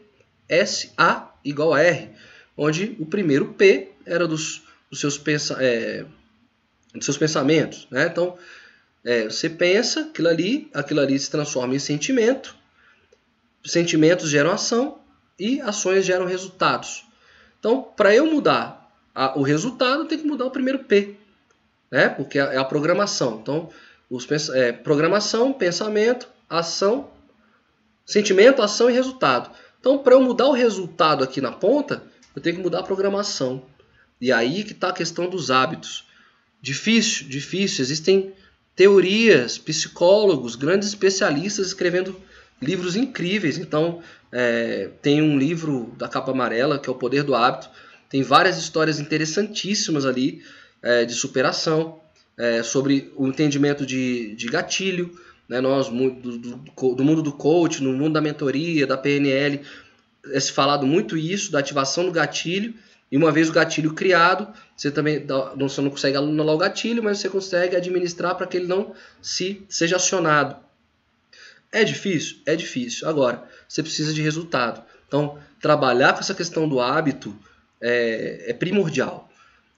igual 1.44 1.74
a 1.74 1.82
R, 1.82 2.10
onde 2.58 2.96
o 3.00 3.06
primeiro 3.06 3.54
P 3.54 3.90
era 4.06 4.28
dos, 4.28 4.64
dos 4.90 5.00
seus, 5.00 5.18
pensa, 5.18 5.58
é, 5.60 6.06
dos 6.96 7.06
seus 7.06 7.18
pensamentos. 7.18 7.88
Né? 7.92 8.08
Então, 8.08 8.38
é, 9.04 9.26
você 9.26 9.50
pensa 9.50 10.02
aquilo 10.02 10.30
ali, 10.30 10.70
aquilo 10.74 11.02
ali 11.02 11.18
se 11.20 11.30
transforma 11.30 11.76
em 11.76 11.80
sentimento, 11.80 12.56
sentimentos 13.66 14.30
geram 14.30 14.52
ação 14.52 15.00
e 15.38 15.60
ações 15.62 16.06
geram 16.06 16.26
resultados. 16.26 17.06
Então, 17.62 17.84
para 17.96 18.14
eu 18.14 18.26
mudar 18.26 18.92
a, 19.14 19.38
o 19.38 19.44
resultado, 19.44 20.02
eu 20.02 20.08
tenho 20.08 20.22
que 20.22 20.28
mudar 20.28 20.46
o 20.46 20.52
primeiro 20.52 20.80
P, 20.80 21.16
né? 21.92 22.10
porque 22.10 22.40
é, 22.40 22.56
é 22.56 22.58
a 22.58 22.66
programação. 22.66 23.38
Então, 23.40 23.70
os, 24.10 24.28
é, 24.50 24.72
programação, 24.72 25.54
pensamento, 25.54 26.28
ação, 26.50 27.12
sentimento, 28.04 28.64
ação 28.64 28.90
e 28.90 28.94
resultado. 28.94 29.52
Então, 29.80 30.00
para 30.00 30.16
eu 30.16 30.22
mudar 30.22 30.48
o 30.48 30.54
resultado 30.54 31.24
aqui 31.24 31.40
na 31.40 31.52
ponta, 31.52 32.04
eu 32.36 32.42
tenho 32.42 32.56
que 32.56 32.64
mudar 32.64 32.80
a 32.80 32.84
programação. 32.84 33.64
E 34.20 34.32
aí 34.32 34.64
que 34.64 34.72
está 34.72 34.90
a 34.90 34.94
questão 34.94 35.30
dos 35.30 35.52
hábitos. 35.52 36.08
Difícil, 36.60 37.28
difícil. 37.28 37.84
Existem 37.84 38.34
teorias, 38.76 39.60
psicólogos, 39.60 40.56
grandes 40.56 40.88
especialistas 40.88 41.68
escrevendo 41.68 42.20
livros 42.62 42.96
incríveis. 42.96 43.58
Então, 43.58 44.02
é, 44.32 44.90
tem 45.02 45.22
um 45.22 45.38
livro 45.38 45.94
da 45.98 46.08
capa 46.08 46.32
amarela, 46.32 46.78
que 46.78 46.90
é 46.90 46.92
O 46.92 46.96
Poder 46.96 47.24
do 47.24 47.34
Hábito. 47.34 47.70
Tem 48.10 48.22
várias 48.22 48.58
histórias 48.58 49.00
interessantíssimas 49.00 50.06
ali 50.06 50.44
é, 50.82 51.06
de 51.06 51.14
superação, 51.14 52.00
é, 52.38 52.64
sobre 52.64 53.12
o 53.16 53.28
entendimento 53.28 53.86
de, 53.86 54.36
de 54.36 54.48
gatilho. 54.48 55.12
Né? 55.50 55.60
Nós, 55.60 55.90
do, 55.90 56.12
do, 56.12 56.96
do, 56.96 57.04
mundo 57.04 57.22
do 57.22 57.32
coach, 57.32 57.84
no 57.84 57.94
mundo 57.94 58.14
da 58.14 58.22
mentoria, 58.22 58.88
da 58.88 58.98
PNL, 58.98 59.62
é 60.28 60.40
se 60.40 60.52
falado 60.52 60.86
muito 60.86 61.18
isso, 61.18 61.52
da 61.52 61.60
ativação 61.60 62.06
do 62.06 62.12
gatilho. 62.12 62.74
E 63.12 63.18
uma 63.18 63.32
vez 63.32 63.50
o 63.50 63.54
gatilho 63.54 63.94
criado, 63.94 64.48
você 64.76 64.90
também 64.90 65.20
não, 65.26 65.68
você 65.68 65.82
não 65.82 65.90
consegue 65.90 66.16
anular 66.16 66.56
o 66.56 66.58
gatilho, 66.58 67.04
mas 67.04 67.18
você 67.18 67.28
consegue 67.28 67.76
administrar 67.76 68.36
para 68.36 68.48
que 68.48 68.56
ele 68.56 68.68
não 68.68 68.94
se 69.22 69.64
seja 69.68 69.98
acionado. 69.98 70.56
É 71.72 71.84
difícil? 71.84 72.38
É 72.46 72.56
difícil. 72.56 73.08
Agora, 73.08 73.48
você 73.68 73.82
precisa 73.82 74.14
de 74.14 74.22
resultado. 74.22 74.84
Então, 75.08 75.40
trabalhar 75.60 76.14
com 76.14 76.20
essa 76.20 76.34
questão 76.34 76.68
do 76.68 76.80
hábito 76.80 77.38
é, 77.80 78.46
é 78.50 78.54
primordial. 78.54 79.30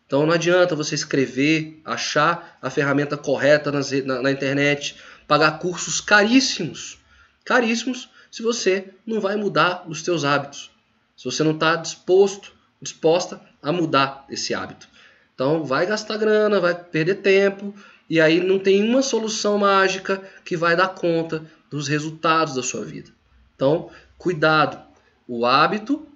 Então, 0.06 0.26
não 0.26 0.34
adianta 0.34 0.76
você 0.76 0.96
escrever, 0.96 1.82
achar 1.86 2.58
a 2.62 2.70
ferramenta 2.70 3.18
correta 3.18 3.72
nas, 3.72 3.92
na, 4.04 4.22
na 4.22 4.32
internet, 4.32 4.96
pagar 5.28 5.60
cursos 5.60 6.02
caríssimos, 6.02 7.00
caríssimos, 7.46 8.10
se 8.30 8.42
você 8.42 8.90
não 9.06 9.22
vai 9.22 9.36
mudar 9.36 9.86
os 9.88 10.04
seus 10.04 10.24
hábitos. 10.24 10.72
Se 11.16 11.26
você 11.26 11.44
não 11.44 11.52
está 11.52 11.76
disposto, 11.76 12.54
disposta 12.82 13.40
a 13.62 13.72
mudar 13.72 14.26
esse 14.30 14.54
hábito. 14.54 14.88
Então, 15.34 15.64
vai 15.64 15.86
gastar 15.86 16.18
grana, 16.18 16.60
vai 16.60 16.76
perder 16.76 17.16
tempo, 17.16 17.74
e 18.10 18.20
aí 18.20 18.40
não 18.40 18.60
tem 18.60 18.84
uma 18.84 19.02
solução 19.02 19.58
mágica 19.58 20.22
que 20.44 20.58
vai 20.58 20.76
dar 20.76 20.90
conta 20.90 21.44
dos 21.74 21.88
resultados 21.88 22.54
da 22.54 22.62
sua 22.62 22.86
vida. 22.86 23.10
Então, 23.56 23.90
cuidado. 24.16 24.80
O 25.28 25.44
hábito 25.44 26.08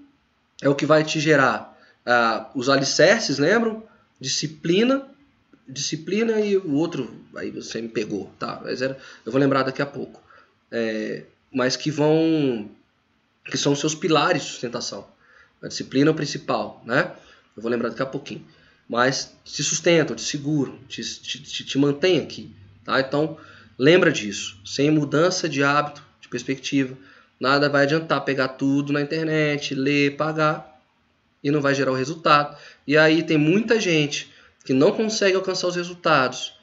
é 0.62 0.70
o 0.70 0.76
que 0.76 0.86
vai 0.86 1.04
te 1.04 1.20
gerar 1.20 1.76
uh, 2.06 2.46
os 2.54 2.70
alicerces, 2.70 3.40
lembram? 3.40 3.82
Disciplina, 4.20 5.10
disciplina 5.68 6.40
e 6.40 6.56
o 6.58 6.76
outro, 6.76 7.12
aí 7.36 7.50
você 7.50 7.82
me 7.82 7.88
pegou, 7.90 8.32
tá? 8.38 8.62
Mas 8.64 8.84
era, 8.84 9.00
eu 9.26 9.32
vou 9.32 9.42
lembrar 9.42 9.64
daqui 9.64 9.82
a 9.82 9.86
pouco. 9.88 10.22
É, 10.72 11.24
mas 11.52 11.76
que 11.76 11.90
vão, 11.90 12.70
que 13.46 13.58
são 13.58 13.74
os 13.74 13.80
seus 13.80 13.96
pilares 13.96 14.44
de 14.44 14.50
sustentação. 14.50 15.08
A 15.60 15.68
disciplina 15.68 16.12
é 16.12 16.14
o 16.14 16.16
principal, 16.16 16.84
né? 16.86 17.16
Eu 17.56 17.64
vou 17.64 17.72
lembrar 17.72 17.90
daqui 17.90 18.04
a 18.04 18.06
pouquinho. 18.06 18.46
Mas 18.88 19.36
te 19.44 19.64
sustentam, 19.64 20.16
te 20.16 20.22
seguram, 20.22 20.78
te, 20.88 21.02
te, 21.02 21.42
te, 21.42 21.66
te 21.66 21.78
mantém 21.80 22.20
aqui, 22.20 22.54
tá? 22.86 23.00
Então, 23.00 23.40
Lembra 23.78 24.12
disso. 24.12 24.60
Sem 24.66 24.90
mudança 24.90 25.48
de 25.48 25.64
hábito, 25.64 26.04
de 26.20 26.28
perspectiva, 26.28 26.98
nada 27.40 27.70
vai 27.70 27.84
adiantar 27.84 28.26
pegar 28.26 28.48
tudo 28.50 28.92
na 28.92 29.02
internet, 29.02 29.76
ler, 29.76 30.18
pagar 30.18 30.82
e 31.44 31.52
não 31.52 31.62
vai 31.62 31.76
gerar 31.76 31.92
o 31.92 31.96
resultado. 31.96 32.58
E 32.88 32.98
aí 32.98 33.22
tem 33.22 33.38
muita 33.38 33.80
gente 33.80 34.34
que 34.66 34.74
não 34.74 34.92
consegue 34.92 35.36
alcançar 35.36 35.68
os 35.68 35.76
resultados 35.76 36.58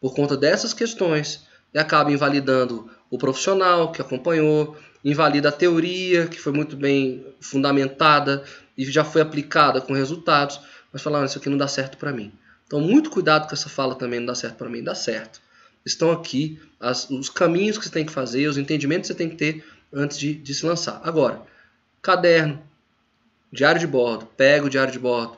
por 0.00 0.12
conta 0.12 0.36
dessas 0.36 0.74
questões 0.74 1.46
e 1.72 1.78
acaba 1.78 2.10
invalidando 2.10 2.90
o 3.08 3.16
profissional 3.16 3.92
que 3.92 4.02
acompanhou, 4.02 4.76
invalida 5.04 5.50
a 5.50 5.52
teoria 5.52 6.26
que 6.26 6.40
foi 6.40 6.52
muito 6.52 6.76
bem 6.76 7.24
fundamentada 7.40 8.42
e 8.76 8.84
já 8.84 9.04
foi 9.04 9.22
aplicada 9.22 9.80
com 9.80 9.92
resultados, 9.92 10.60
mas 10.92 11.00
falando 11.00 11.28
isso 11.28 11.38
aqui 11.38 11.48
não 11.48 11.56
dá 11.56 11.68
certo 11.68 11.96
para 11.96 12.12
mim. 12.12 12.32
Então 12.66 12.80
muito 12.80 13.08
cuidado 13.08 13.46
com 13.46 13.54
essa 13.54 13.68
fala 13.68 13.94
também 13.94 14.18
não 14.18 14.26
dá 14.26 14.34
certo 14.34 14.56
para 14.56 14.68
mim, 14.68 14.82
dá 14.82 14.94
certo 14.94 15.45
estão 15.86 16.10
aqui 16.10 16.60
as, 16.80 17.08
os 17.08 17.30
caminhos 17.30 17.78
que 17.78 17.84
você 17.84 17.90
tem 17.90 18.04
que 18.04 18.12
fazer, 18.12 18.48
os 18.48 18.58
entendimentos 18.58 19.08
que 19.08 19.14
você 19.14 19.18
tem 19.18 19.30
que 19.30 19.36
ter 19.36 19.64
antes 19.92 20.18
de, 20.18 20.34
de 20.34 20.52
se 20.52 20.66
lançar. 20.66 21.00
Agora, 21.04 21.42
caderno, 22.02 22.60
diário 23.52 23.80
de 23.80 23.86
bordo, 23.86 24.26
pega 24.36 24.66
o 24.66 24.70
diário 24.70 24.92
de 24.92 24.98
bordo, 24.98 25.36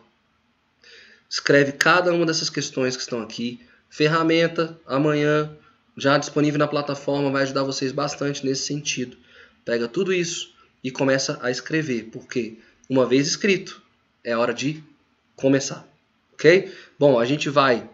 escreve 1.28 1.72
cada 1.72 2.12
uma 2.12 2.24
dessas 2.24 2.48
questões 2.48 2.96
que 2.96 3.02
estão 3.02 3.20
aqui. 3.20 3.60
Ferramenta, 3.90 4.78
amanhã, 4.86 5.54
já 5.96 6.16
disponível 6.16 6.58
na 6.58 6.66
plataforma, 6.66 7.30
vai 7.30 7.42
ajudar 7.42 7.62
vocês 7.62 7.92
bastante 7.92 8.44
nesse 8.44 8.66
sentido. 8.66 9.16
Pega 9.64 9.86
tudo 9.86 10.12
isso 10.12 10.54
e 10.82 10.90
começa 10.90 11.38
a 11.42 11.50
escrever, 11.50 12.08
porque 12.10 12.58
uma 12.88 13.04
vez 13.06 13.26
escrito, 13.26 13.82
é 14.24 14.36
hora 14.36 14.54
de 14.54 14.82
começar. 15.36 15.86
Ok? 16.32 16.72
Bom, 16.98 17.18
a 17.18 17.24
gente 17.24 17.50
vai. 17.50 17.88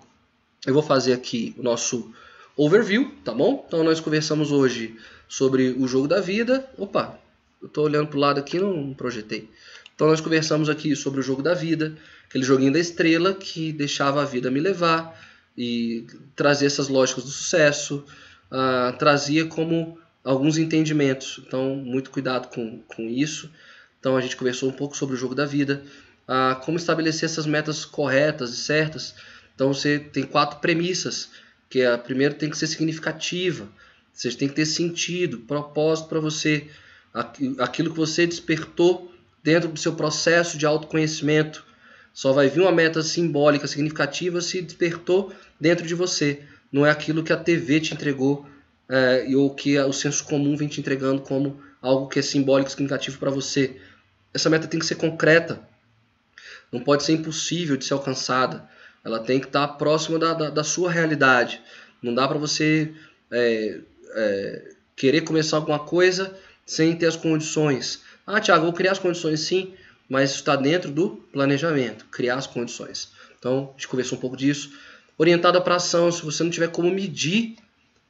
Eu 0.66 0.74
vou 0.74 0.82
fazer 0.82 1.12
aqui 1.12 1.54
o 1.58 1.62
nosso 1.62 2.12
overview, 2.56 3.12
tá 3.24 3.32
bom? 3.32 3.64
Então 3.66 3.82
nós 3.82 4.00
conversamos 4.00 4.52
hoje 4.52 4.96
sobre 5.28 5.70
o 5.70 5.86
jogo 5.86 6.06
da 6.06 6.20
vida. 6.20 6.68
Opa, 6.76 7.18
eu 7.60 7.66
estou 7.66 7.84
olhando 7.84 8.08
para 8.08 8.16
o 8.16 8.20
lado 8.20 8.38
aqui 8.38 8.58
não 8.58 8.94
projetei. 8.94 9.50
Então 9.94 10.08
nós 10.08 10.20
conversamos 10.20 10.68
aqui 10.68 10.94
sobre 10.96 11.20
o 11.20 11.22
jogo 11.22 11.42
da 11.42 11.54
vida, 11.54 11.96
aquele 12.28 12.44
joguinho 12.44 12.72
da 12.72 12.78
estrela 12.78 13.32
que 13.32 13.72
deixava 13.72 14.22
a 14.22 14.24
vida 14.24 14.50
me 14.50 14.60
levar 14.60 15.18
e 15.56 16.06
trazer 16.34 16.66
essas 16.66 16.88
lógicas 16.88 17.24
do 17.24 17.30
sucesso, 17.30 18.04
uh, 18.50 18.96
trazia 18.98 19.46
como 19.46 19.98
alguns 20.24 20.58
entendimentos. 20.58 21.40
Então, 21.46 21.76
muito 21.76 22.10
cuidado 22.10 22.48
com, 22.48 22.80
com 22.88 23.02
isso. 23.02 23.50
Então, 24.00 24.16
a 24.16 24.20
gente 24.20 24.36
conversou 24.36 24.68
um 24.68 24.72
pouco 24.72 24.96
sobre 24.96 25.14
o 25.14 25.18
jogo 25.18 25.34
da 25.34 25.46
vida, 25.46 25.84
uh, 26.28 26.58
como 26.64 26.76
estabelecer 26.76 27.28
essas 27.28 27.46
metas 27.46 27.84
corretas 27.84 28.50
e 28.52 28.56
certas. 28.56 29.14
Então, 29.54 29.72
você 29.72 29.98
tem 29.98 30.24
quatro 30.24 30.58
premissas, 30.58 31.30
que 31.74 31.84
a 31.84 31.98
primeira 31.98 32.32
tem 32.32 32.48
que 32.48 32.56
ser 32.56 32.68
significativa, 32.68 33.68
você 34.12 34.30
tem 34.30 34.46
que 34.46 34.54
ter 34.54 34.64
sentido, 34.64 35.38
propósito 35.38 36.08
para 36.08 36.20
você, 36.20 36.68
aquilo 37.58 37.90
que 37.90 37.96
você 37.96 38.28
despertou 38.28 39.12
dentro 39.42 39.68
do 39.68 39.76
seu 39.76 39.96
processo 39.96 40.56
de 40.56 40.64
autoconhecimento. 40.64 41.66
Só 42.12 42.32
vai 42.32 42.48
vir 42.48 42.60
uma 42.60 42.70
meta 42.70 43.02
simbólica, 43.02 43.66
significativa, 43.66 44.40
se 44.40 44.62
despertou 44.62 45.32
dentro 45.58 45.84
de 45.84 45.96
você. 45.96 46.44
Não 46.70 46.86
é 46.86 46.92
aquilo 46.92 47.24
que 47.24 47.32
a 47.32 47.36
TV 47.36 47.80
te 47.80 47.92
entregou 47.92 48.46
é, 48.88 49.26
ou 49.34 49.52
que 49.52 49.76
o 49.76 49.92
senso 49.92 50.22
comum 50.22 50.56
vem 50.56 50.68
te 50.68 50.78
entregando 50.78 51.22
como 51.22 51.60
algo 51.82 52.06
que 52.06 52.20
é 52.20 52.22
simbólico, 52.22 52.70
significativo 52.70 53.18
para 53.18 53.32
você. 53.32 53.80
Essa 54.32 54.48
meta 54.48 54.68
tem 54.68 54.78
que 54.78 54.86
ser 54.86 54.94
concreta. 54.94 55.60
Não 56.70 56.78
pode 56.78 57.02
ser 57.02 57.14
impossível 57.14 57.76
de 57.76 57.84
ser 57.84 57.94
alcançada. 57.94 58.72
Ela 59.04 59.20
tem 59.20 59.38
que 59.38 59.46
estar 59.46 59.66
próxima 59.68 60.18
da, 60.18 60.32
da, 60.32 60.50
da 60.50 60.64
sua 60.64 60.90
realidade. 60.90 61.60
Não 62.02 62.14
dá 62.14 62.26
para 62.26 62.38
você 62.38 62.92
é, 63.30 63.80
é, 64.14 64.70
querer 64.96 65.22
começar 65.22 65.56
alguma 65.56 65.78
coisa 65.78 66.34
sem 66.64 66.96
ter 66.96 67.06
as 67.06 67.16
condições. 67.16 68.02
Ah, 68.26 68.40
Tiago, 68.40 68.64
vou 68.64 68.72
criar 68.72 68.92
as 68.92 68.98
condições 68.98 69.40
sim, 69.40 69.74
mas 70.08 70.30
está 70.30 70.56
dentro 70.56 70.90
do 70.90 71.10
planejamento, 71.32 72.06
criar 72.06 72.36
as 72.36 72.46
condições. 72.46 73.12
Então, 73.38 73.70
a 73.70 73.72
gente 73.72 73.88
conversou 73.88 74.16
um 74.16 74.20
pouco 74.20 74.36
disso. 74.36 74.72
Orientada 75.18 75.60
para 75.60 75.76
ação, 75.76 76.10
se 76.10 76.24
você 76.24 76.42
não 76.42 76.50
tiver 76.50 76.68
como 76.68 76.90
medir, 76.90 77.56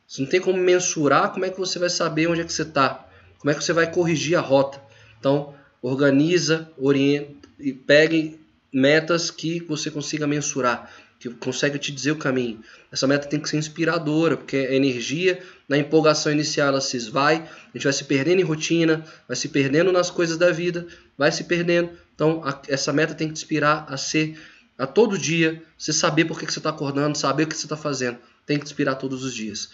se 0.06 0.22
não 0.22 0.28
tem 0.28 0.40
como 0.40 0.58
mensurar, 0.58 1.32
como 1.32 1.44
é 1.44 1.50
que 1.50 1.58
você 1.58 1.78
vai 1.78 1.90
saber 1.90 2.28
onde 2.28 2.40
é 2.40 2.44
que 2.44 2.52
você 2.52 2.62
está? 2.62 3.06
Como 3.38 3.50
é 3.50 3.54
que 3.54 3.62
você 3.62 3.72
vai 3.72 3.90
corrigir 3.90 4.36
a 4.38 4.40
rota? 4.40 4.80
Então, 5.18 5.54
organiza, 5.82 6.70
orienta 6.78 7.48
e 7.58 7.72
pegue 7.72 8.40
metas 8.74 9.30
que 9.30 9.60
você 9.60 9.90
consiga 9.90 10.26
mensurar 10.26 10.90
que 11.18 11.30
consegue 11.30 11.78
te 11.78 11.90
dizer 11.90 12.10
o 12.10 12.16
caminho. 12.16 12.60
Essa 12.92 13.06
meta 13.06 13.26
tem 13.26 13.40
que 13.40 13.48
ser 13.48 13.56
inspiradora, 13.56 14.36
porque 14.36 14.56
a 14.56 14.74
energia 14.74 15.42
na 15.68 15.78
empolgação 15.78 16.30
inicial 16.30 16.68
ela 16.68 16.80
se 16.80 16.96
esvai, 16.96 17.36
a 17.36 17.76
gente 17.76 17.84
vai 17.84 17.92
se 17.92 18.04
perdendo 18.04 18.40
em 18.40 18.44
rotina, 18.44 19.04
vai 19.26 19.36
se 19.36 19.48
perdendo 19.48 19.90
nas 19.90 20.10
coisas 20.10 20.36
da 20.36 20.50
vida, 20.50 20.86
vai 21.16 21.32
se 21.32 21.44
perdendo. 21.44 21.90
Então, 22.14 22.42
a, 22.44 22.60
essa 22.68 22.92
meta 22.92 23.14
tem 23.14 23.28
que 23.28 23.34
te 23.34 23.38
inspirar 23.38 23.86
a 23.88 23.96
ser 23.96 24.38
a 24.76 24.86
todo 24.86 25.16
dia, 25.16 25.62
você 25.78 25.92
saber 25.92 26.24
por 26.24 26.38
que, 26.38 26.46
que 26.46 26.52
você 26.52 26.58
está 26.58 26.70
acordando, 26.70 27.16
saber 27.16 27.44
o 27.44 27.46
que 27.46 27.56
você 27.56 27.64
está 27.64 27.76
fazendo. 27.76 28.18
Tem 28.44 28.58
que 28.58 28.64
inspirar 28.64 28.96
todos 28.96 29.24
os 29.24 29.34
dias. 29.34 29.70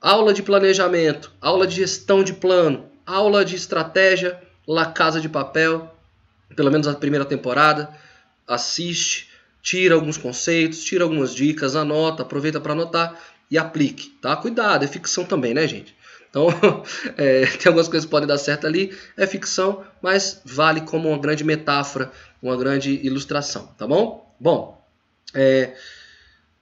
Aula 0.00 0.32
de 0.32 0.42
planejamento, 0.42 1.32
aula 1.40 1.66
de 1.66 1.76
gestão 1.76 2.22
de 2.22 2.32
plano, 2.32 2.88
aula 3.04 3.44
de 3.44 3.56
estratégia, 3.56 4.40
La 4.66 4.86
Casa 4.86 5.20
de 5.20 5.28
Papel, 5.28 5.92
pelo 6.54 6.70
menos 6.70 6.86
a 6.86 6.94
primeira 6.94 7.24
temporada. 7.24 7.88
Assiste, 8.46 9.28
tira 9.62 9.94
alguns 9.94 10.16
conceitos, 10.16 10.82
tira 10.82 11.04
algumas 11.04 11.34
dicas, 11.34 11.76
anota, 11.76 12.22
aproveita 12.22 12.60
para 12.60 12.72
anotar 12.72 13.14
e 13.50 13.58
aplique, 13.58 14.10
tá? 14.20 14.36
Cuidado, 14.36 14.84
é 14.84 14.88
ficção 14.88 15.24
também, 15.24 15.54
né, 15.54 15.66
gente? 15.66 15.96
Então, 16.30 16.48
é, 17.16 17.46
tem 17.46 17.68
algumas 17.68 17.88
coisas 17.88 18.04
que 18.04 18.10
podem 18.10 18.28
dar 18.28 18.38
certo 18.38 18.66
ali, 18.66 18.96
é 19.16 19.26
ficção, 19.26 19.84
mas 20.02 20.40
vale 20.44 20.82
como 20.82 21.08
uma 21.08 21.18
grande 21.18 21.44
metáfora, 21.44 22.10
uma 22.42 22.56
grande 22.56 22.90
ilustração, 23.02 23.66
tá 23.78 23.86
bom? 23.86 24.34
Bom, 24.38 24.82
é, 25.34 25.74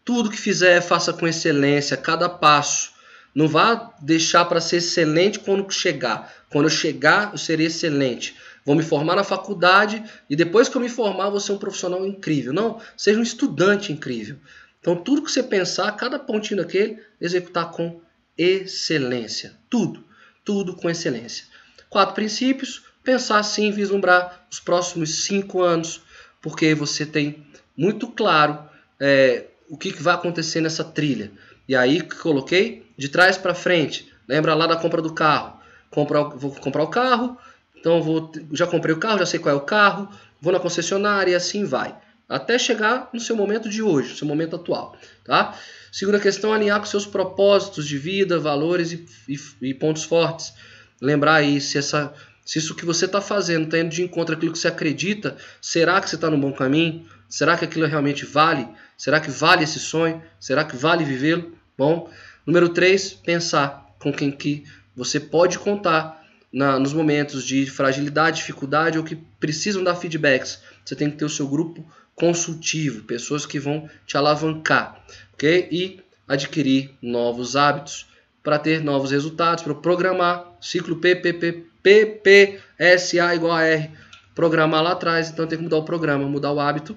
tudo 0.04 0.30
que 0.30 0.38
fizer, 0.38 0.80
faça 0.80 1.12
com 1.12 1.26
excelência, 1.26 1.96
cada 1.96 2.28
passo. 2.28 2.94
Não 3.34 3.48
vá 3.48 3.92
deixar 4.00 4.46
para 4.46 4.60
ser 4.60 4.76
excelente 4.78 5.38
quando 5.38 5.70
chegar. 5.70 6.32
Quando 6.48 6.66
eu 6.66 6.70
chegar, 6.70 7.32
eu 7.32 7.38
serei 7.38 7.66
excelente 7.66 8.34
vou 8.66 8.74
me 8.74 8.82
formar 8.82 9.14
na 9.14 9.22
faculdade 9.22 10.04
e 10.28 10.34
depois 10.34 10.68
que 10.68 10.76
eu 10.76 10.80
me 10.80 10.88
formar, 10.88 11.30
vou 11.30 11.38
ser 11.38 11.52
um 11.52 11.58
profissional 11.58 12.04
incrível. 12.04 12.52
Não, 12.52 12.80
seja 12.96 13.18
um 13.18 13.22
estudante 13.22 13.92
incrível. 13.92 14.36
Então, 14.80 14.96
tudo 14.96 15.22
que 15.22 15.30
você 15.30 15.42
pensar, 15.42 15.90
cada 15.92 16.18
pontinho 16.18 16.60
daquele, 16.60 16.98
executar 17.20 17.70
com 17.70 18.00
excelência. 18.36 19.54
Tudo, 19.70 20.04
tudo 20.44 20.74
com 20.74 20.90
excelência. 20.90 21.44
Quatro 21.88 22.14
princípios: 22.14 22.82
pensar 23.04 23.38
assim, 23.38 23.70
vislumbrar 23.70 24.46
os 24.50 24.58
próximos 24.58 25.24
cinco 25.24 25.62
anos, 25.62 26.02
porque 26.42 26.74
você 26.74 27.06
tem 27.06 27.46
muito 27.76 28.08
claro 28.08 28.58
é, 28.98 29.46
o 29.68 29.76
que, 29.76 29.92
que 29.92 30.02
vai 30.02 30.14
acontecer 30.14 30.60
nessa 30.60 30.82
trilha. 30.82 31.30
E 31.68 31.76
aí 31.76 32.02
que 32.02 32.16
coloquei 32.16 32.84
de 32.98 33.08
trás 33.08 33.38
para 33.38 33.54
frente. 33.54 34.12
Lembra 34.28 34.54
lá 34.54 34.66
da 34.66 34.76
compra 34.76 35.00
do 35.00 35.12
carro? 35.12 35.60
Comprar, 35.90 36.24
vou 36.24 36.52
comprar 36.56 36.82
o 36.82 36.88
carro, 36.88 37.38
então 37.86 38.02
vou, 38.02 38.32
já 38.50 38.66
comprei 38.66 38.92
o 38.92 38.98
carro, 38.98 39.20
já 39.20 39.26
sei 39.26 39.38
qual 39.38 39.54
é 39.54 39.56
o 39.56 39.60
carro, 39.60 40.08
vou 40.40 40.52
na 40.52 40.58
concessionária 40.58 41.30
e 41.30 41.34
assim 41.36 41.64
vai. 41.64 41.96
Até 42.28 42.58
chegar 42.58 43.08
no 43.12 43.20
seu 43.20 43.36
momento 43.36 43.68
de 43.68 43.80
hoje, 43.80 44.16
seu 44.16 44.26
momento 44.26 44.56
atual. 44.56 44.98
Tá? 45.24 45.56
Segunda 45.92 46.18
questão, 46.18 46.52
alinhar 46.52 46.80
com 46.80 46.86
seus 46.86 47.06
propósitos 47.06 47.86
de 47.86 47.96
vida, 47.96 48.40
valores 48.40 48.90
e, 48.90 49.06
e, 49.28 49.68
e 49.68 49.72
pontos 49.72 50.02
fortes. 50.02 50.52
Lembrar 51.00 51.36
aí 51.36 51.60
se, 51.60 51.78
essa, 51.78 52.12
se 52.44 52.58
isso 52.58 52.74
que 52.74 52.84
você 52.84 53.04
está 53.04 53.20
fazendo 53.20 53.66
está 53.66 53.78
indo 53.78 53.90
de 53.90 54.02
encontro 54.02 54.34
àquilo 54.34 54.50
que 54.50 54.58
você 54.58 54.66
acredita, 54.66 55.36
será 55.60 56.00
que 56.00 56.10
você 56.10 56.16
está 56.16 56.28
no 56.28 56.36
bom 56.36 56.52
caminho? 56.52 57.06
Será 57.28 57.56
que 57.56 57.64
aquilo 57.64 57.86
realmente 57.86 58.26
vale? 58.26 58.66
Será 58.98 59.20
que 59.20 59.30
vale 59.30 59.62
esse 59.62 59.78
sonho? 59.78 60.20
Será 60.40 60.64
que 60.64 60.76
vale 60.76 61.04
vivê-lo? 61.04 61.56
Bom, 61.78 62.10
número 62.44 62.68
3, 62.68 63.12
pensar 63.14 63.94
com 64.00 64.12
quem 64.12 64.32
que 64.32 64.64
você 64.96 65.20
pode 65.20 65.60
contar 65.60 66.15
na, 66.56 66.78
nos 66.78 66.94
momentos 66.94 67.44
de 67.44 67.66
fragilidade, 67.66 68.38
dificuldade 68.38 68.96
ou 68.96 69.04
que 69.04 69.14
precisam 69.14 69.84
dar 69.84 69.94
feedbacks. 69.94 70.58
Você 70.82 70.96
tem 70.96 71.10
que 71.10 71.18
ter 71.18 71.26
o 71.26 71.28
seu 71.28 71.46
grupo 71.46 71.86
consultivo, 72.14 73.04
pessoas 73.04 73.44
que 73.44 73.60
vão 73.60 73.90
te 74.06 74.16
alavancar, 74.16 75.04
ok? 75.34 75.68
E 75.70 76.00
adquirir 76.26 76.94
novos 77.02 77.56
hábitos 77.56 78.06
para 78.42 78.58
ter 78.58 78.82
novos 78.82 79.10
resultados, 79.10 79.62
para 79.62 79.74
programar 79.74 80.56
ciclo 80.58 80.96
PPP, 80.96 81.66
PPSA 81.82 83.34
igual 83.34 83.52
a 83.52 83.62
R, 83.62 83.90
programar 84.34 84.82
lá 84.82 84.92
atrás, 84.92 85.28
então 85.28 85.46
tem 85.46 85.58
que 85.58 85.64
mudar 85.64 85.76
o 85.76 85.84
programa, 85.84 86.26
mudar 86.26 86.52
o 86.52 86.58
hábito, 86.58 86.96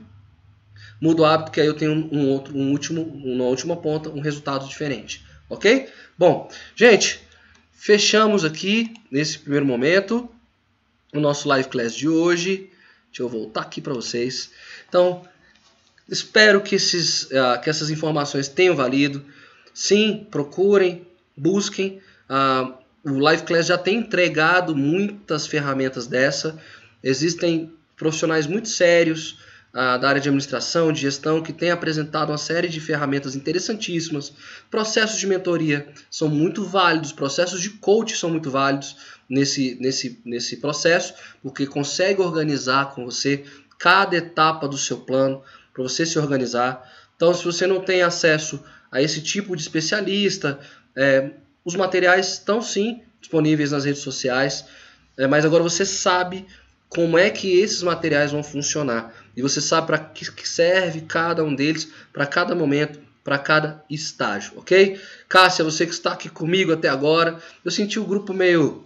muda 1.02 1.24
o 1.24 1.26
hábito 1.26 1.52
que 1.52 1.60
aí 1.60 1.68
eu 1.68 1.74
tenho 1.74 2.08
um 2.14 2.30
outro, 2.30 2.58
um 2.58 2.72
último, 2.72 3.02
uma 3.02 3.44
última 3.44 3.76
ponta, 3.76 4.10
um 4.10 4.22
resultado 4.22 4.66
diferente, 4.70 5.26
ok? 5.50 5.90
Bom, 6.18 6.50
gente, 6.78 7.28
Fechamos 7.82 8.44
aqui, 8.44 8.94
nesse 9.10 9.40
primeiro 9.40 9.66
momento, 9.66 10.30
o 11.14 11.20
nosso 11.22 11.48
live 11.48 11.70
class 11.70 11.96
de 11.96 12.10
hoje. 12.10 12.70
Deixa 13.08 13.24
eu 13.24 13.30
voltar 13.30 13.62
aqui 13.62 13.80
para 13.80 13.94
vocês. 13.94 14.52
Então, 14.90 15.26
espero 16.10 16.60
que, 16.60 16.76
esses, 16.76 17.24
uh, 17.28 17.60
que 17.64 17.70
essas 17.70 17.90
informações 17.90 18.50
tenham 18.50 18.76
valido. 18.76 19.24
Sim, 19.74 20.28
procurem, 20.30 21.08
busquem. 21.38 22.02
Uh, 22.30 22.74
o 23.02 23.18
live 23.18 23.44
class 23.44 23.68
já 23.68 23.78
tem 23.78 24.00
entregado 24.00 24.76
muitas 24.76 25.48
ferramentas 25.48 26.06
dessa. 26.06 26.62
Existem 27.02 27.72
profissionais 27.96 28.46
muito 28.46 28.68
sérios 28.68 29.38
da 29.72 30.10
área 30.10 30.20
de 30.20 30.28
administração, 30.28 30.92
de 30.92 31.02
gestão, 31.02 31.44
que 31.44 31.54
tem 31.54 31.70
apresentado 31.70 32.30
uma 32.30 32.38
série 32.38 32.68
de 32.68 32.80
ferramentas 32.80 33.36
interessantíssimas. 33.36 34.34
Processos 34.70 35.20
de 35.20 35.28
mentoria 35.28 35.88
são 36.10 36.28
muito 36.28 36.66
válidos, 36.66 37.12
processos 37.12 37.62
de 37.62 37.70
coach 37.70 38.18
são 38.18 38.30
muito 38.30 38.50
válidos 38.50 38.96
nesse, 39.30 39.78
nesse, 39.80 40.20
nesse 40.26 40.58
processo, 40.58 41.14
porque 41.44 41.68
consegue 41.68 42.22
organizar 42.22 42.96
com 42.96 43.06
você 43.06 43.44
cada 43.78 44.18
etapa 44.18 44.68
do 44.68 44.78
seu 44.78 44.98
plano 44.98 45.42
para 45.74 45.84
você 45.84 46.06
se 46.06 46.18
organizar. 46.18 46.84
Então, 47.16 47.34
se 47.34 47.46
você 47.46 47.68
não 47.68 47.80
tem 47.80 48.02
acesso 48.02 48.64
a 48.92 49.02
esse 49.02 49.22
tipo 49.22 49.56
de 49.56 49.62
especialista, 49.62 50.60
é, 50.96 51.32
os 51.64 51.76
materiais 51.76 52.34
estão 52.34 52.62
sim 52.62 53.04
disponíveis 53.22 53.72
nas 53.72 53.86
redes 53.86 54.02
sociais, 54.02 54.66
é, 55.16 55.28
mas 55.28 55.46
agora 55.46 55.62
você 55.62 55.86
sabe 55.86 56.46
como 56.88 57.18
é 57.18 57.30
que 57.30 57.60
esses 57.60 57.84
materiais 57.84 58.32
vão 58.32 58.42
funcionar. 58.42 59.14
E 59.36 59.42
você 59.42 59.62
sabe 59.62 59.88
para 59.88 59.98
que 59.98 60.48
serve 60.48 61.02
cada 61.02 61.44
um 61.44 61.54
deles, 61.54 61.90
para 62.12 62.26
cada 62.26 62.56
momento, 62.56 63.00
para 63.24 63.38
cada 63.38 63.84
estágio, 63.90 64.54
ok? 64.58 65.00
Cássia, 65.28 65.64
você 65.64 65.86
que 65.86 65.94
está 65.94 66.14
aqui 66.14 66.30
comigo 66.30 66.74
até 66.74 66.90
agora, 66.90 67.40
eu 67.64 67.72
senti 67.72 68.00
o 68.00 68.06
grupo 68.06 68.34
meio. 68.34 68.86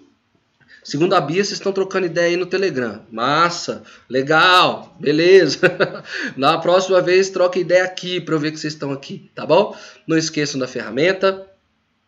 Segundo 0.83 1.13
a 1.13 1.21
Bia, 1.21 1.43
vocês 1.43 1.53
estão 1.53 1.71
trocando 1.71 2.07
ideia 2.07 2.27
aí 2.27 2.35
no 2.35 2.45
Telegram. 2.45 3.05
Massa, 3.09 3.83
legal, 4.09 4.97
beleza. 4.99 5.59
Na 6.35 6.57
próxima 6.57 7.01
vez, 7.01 7.29
troca 7.29 7.57
ideia 7.57 7.85
aqui 7.85 8.19
para 8.19 8.35
eu 8.35 8.39
ver 8.39 8.51
que 8.51 8.59
vocês 8.59 8.73
estão 8.73 8.91
aqui, 8.91 9.31
tá 9.33 9.45
bom? 9.45 9.77
Não 10.05 10.17
esqueçam 10.17 10.59
da 10.59 10.67
ferramenta, 10.67 11.47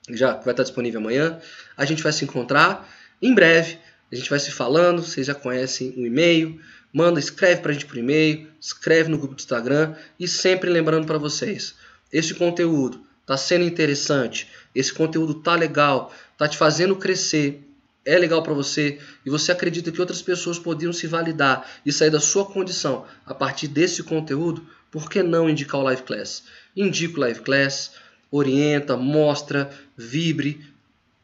já 0.10 0.34
vai 0.34 0.52
estar 0.52 0.64
disponível 0.64 1.00
amanhã. 1.00 1.40
A 1.78 1.86
gente 1.86 2.04
vai 2.04 2.12
se 2.12 2.26
encontrar 2.26 2.90
em 3.22 3.34
breve 3.34 3.80
a 4.12 4.16
gente 4.16 4.30
vai 4.30 4.40
se 4.40 4.52
falando, 4.52 5.02
vocês 5.02 5.26
já 5.26 5.34
conhecem 5.34 5.94
o 5.98 6.06
e-mail. 6.06 6.60
Manda, 6.96 7.20
escreve 7.20 7.60
para 7.60 7.72
a 7.72 7.74
gente 7.74 7.88
por 7.88 7.98
e-mail, 7.98 8.48
escreve 8.58 9.10
no 9.10 9.18
grupo 9.18 9.36
do 9.36 9.40
Instagram 9.40 9.96
e 10.18 10.30
sempre 10.30 10.70
lembrando 10.70 11.06
para 11.06 11.18
vocês, 11.18 11.76
este 12.10 12.34
conteúdo 12.34 13.06
tá 13.26 13.36
sendo 13.36 13.66
interessante, 13.66 14.48
esse 14.74 14.94
conteúdo 14.94 15.34
tá 15.34 15.56
legal, 15.56 16.14
tá 16.38 16.48
te 16.48 16.56
fazendo 16.56 16.96
crescer, 16.96 17.62
é 18.06 18.18
legal 18.18 18.42
para 18.42 18.54
você 18.54 18.98
e 19.26 19.30
você 19.30 19.52
acredita 19.52 19.92
que 19.92 20.00
outras 20.00 20.22
pessoas 20.22 20.58
poderiam 20.58 20.94
se 20.94 21.06
validar 21.06 21.70
e 21.86 21.92
sair 21.92 22.10
da 22.10 22.22
sua 22.22 22.46
condição 22.46 23.04
a 23.26 23.34
partir 23.34 23.68
desse 23.68 24.02
conteúdo, 24.02 24.66
por 24.90 25.10
que 25.10 25.22
não 25.22 25.50
indicar 25.50 25.82
o 25.82 25.84
Live 25.84 26.04
Class? 26.04 26.44
Indica 26.74 27.18
o 27.18 27.20
Live 27.20 27.42
Class, 27.42 27.92
orienta, 28.32 28.96
mostra, 28.96 29.70
vibre. 29.98 30.66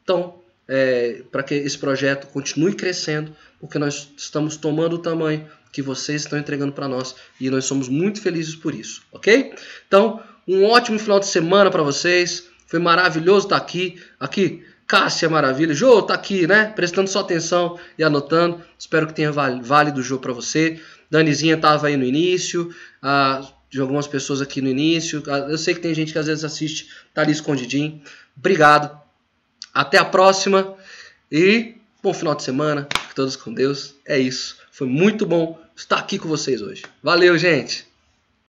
Então, 0.04 0.34
é, 0.68 1.22
para 1.32 1.42
que 1.42 1.54
esse 1.54 1.78
projeto 1.78 2.26
continue 2.26 2.74
crescendo, 2.74 3.34
porque 3.58 3.78
nós 3.78 4.12
estamos 4.18 4.58
tomando 4.58 4.96
o 4.96 4.98
tamanho 4.98 5.48
que 5.72 5.82
vocês 5.82 6.22
estão 6.22 6.38
entregando 6.38 6.72
para 6.72 6.86
nós 6.86 7.16
e 7.40 7.50
nós 7.50 7.64
somos 7.64 7.88
muito 7.88 8.20
felizes 8.20 8.54
por 8.54 8.74
isso, 8.74 9.02
ok? 9.10 9.54
Então, 9.88 10.22
um 10.46 10.64
ótimo 10.64 10.98
final 10.98 11.18
de 11.18 11.26
semana 11.26 11.70
para 11.70 11.82
vocês. 11.82 12.48
Foi 12.66 12.78
maravilhoso 12.78 13.46
estar 13.46 13.56
aqui. 13.56 14.00
Aqui, 14.18 14.64
Cássia 14.86 15.28
Maravilha. 15.28 15.74
Jô, 15.74 16.02
tá 16.02 16.14
aqui, 16.14 16.46
né? 16.46 16.66
Prestando 16.66 17.08
sua 17.08 17.22
atenção 17.22 17.78
e 17.98 18.04
anotando. 18.04 18.62
Espero 18.78 19.06
que 19.06 19.14
tenha 19.14 19.32
válido 19.32 20.00
o 20.00 20.02
jogo 20.02 20.22
para 20.22 20.32
você. 20.32 20.80
Danizinha 21.10 21.54
estava 21.54 21.86
aí 21.86 21.96
no 21.96 22.04
início. 22.04 22.74
Ah, 23.02 23.46
de 23.70 23.80
algumas 23.80 24.06
pessoas 24.06 24.42
aqui 24.42 24.60
no 24.60 24.68
início. 24.68 25.22
Eu 25.48 25.56
sei 25.56 25.74
que 25.74 25.80
tem 25.80 25.94
gente 25.94 26.12
que 26.12 26.18
às 26.18 26.26
vezes 26.26 26.44
assiste, 26.44 26.88
tá 27.14 27.22
ali 27.22 27.32
escondidinho. 27.32 28.02
Obrigado. 28.36 29.00
Até 29.72 29.96
a 29.98 30.04
próxima. 30.04 30.74
E 31.30 31.76
bom 32.02 32.12
final 32.12 32.34
de 32.34 32.42
semana. 32.42 32.86
Fique 33.00 33.14
todos 33.14 33.36
com 33.36 33.52
Deus. 33.52 33.94
É 34.04 34.18
isso. 34.18 34.61
Foi 34.72 34.88
muito 34.88 35.26
bom 35.26 35.60
estar 35.76 35.98
aqui 35.98 36.18
com 36.18 36.26
vocês 36.26 36.62
hoje. 36.62 36.82
Valeu, 37.02 37.36
gente! 37.36 37.91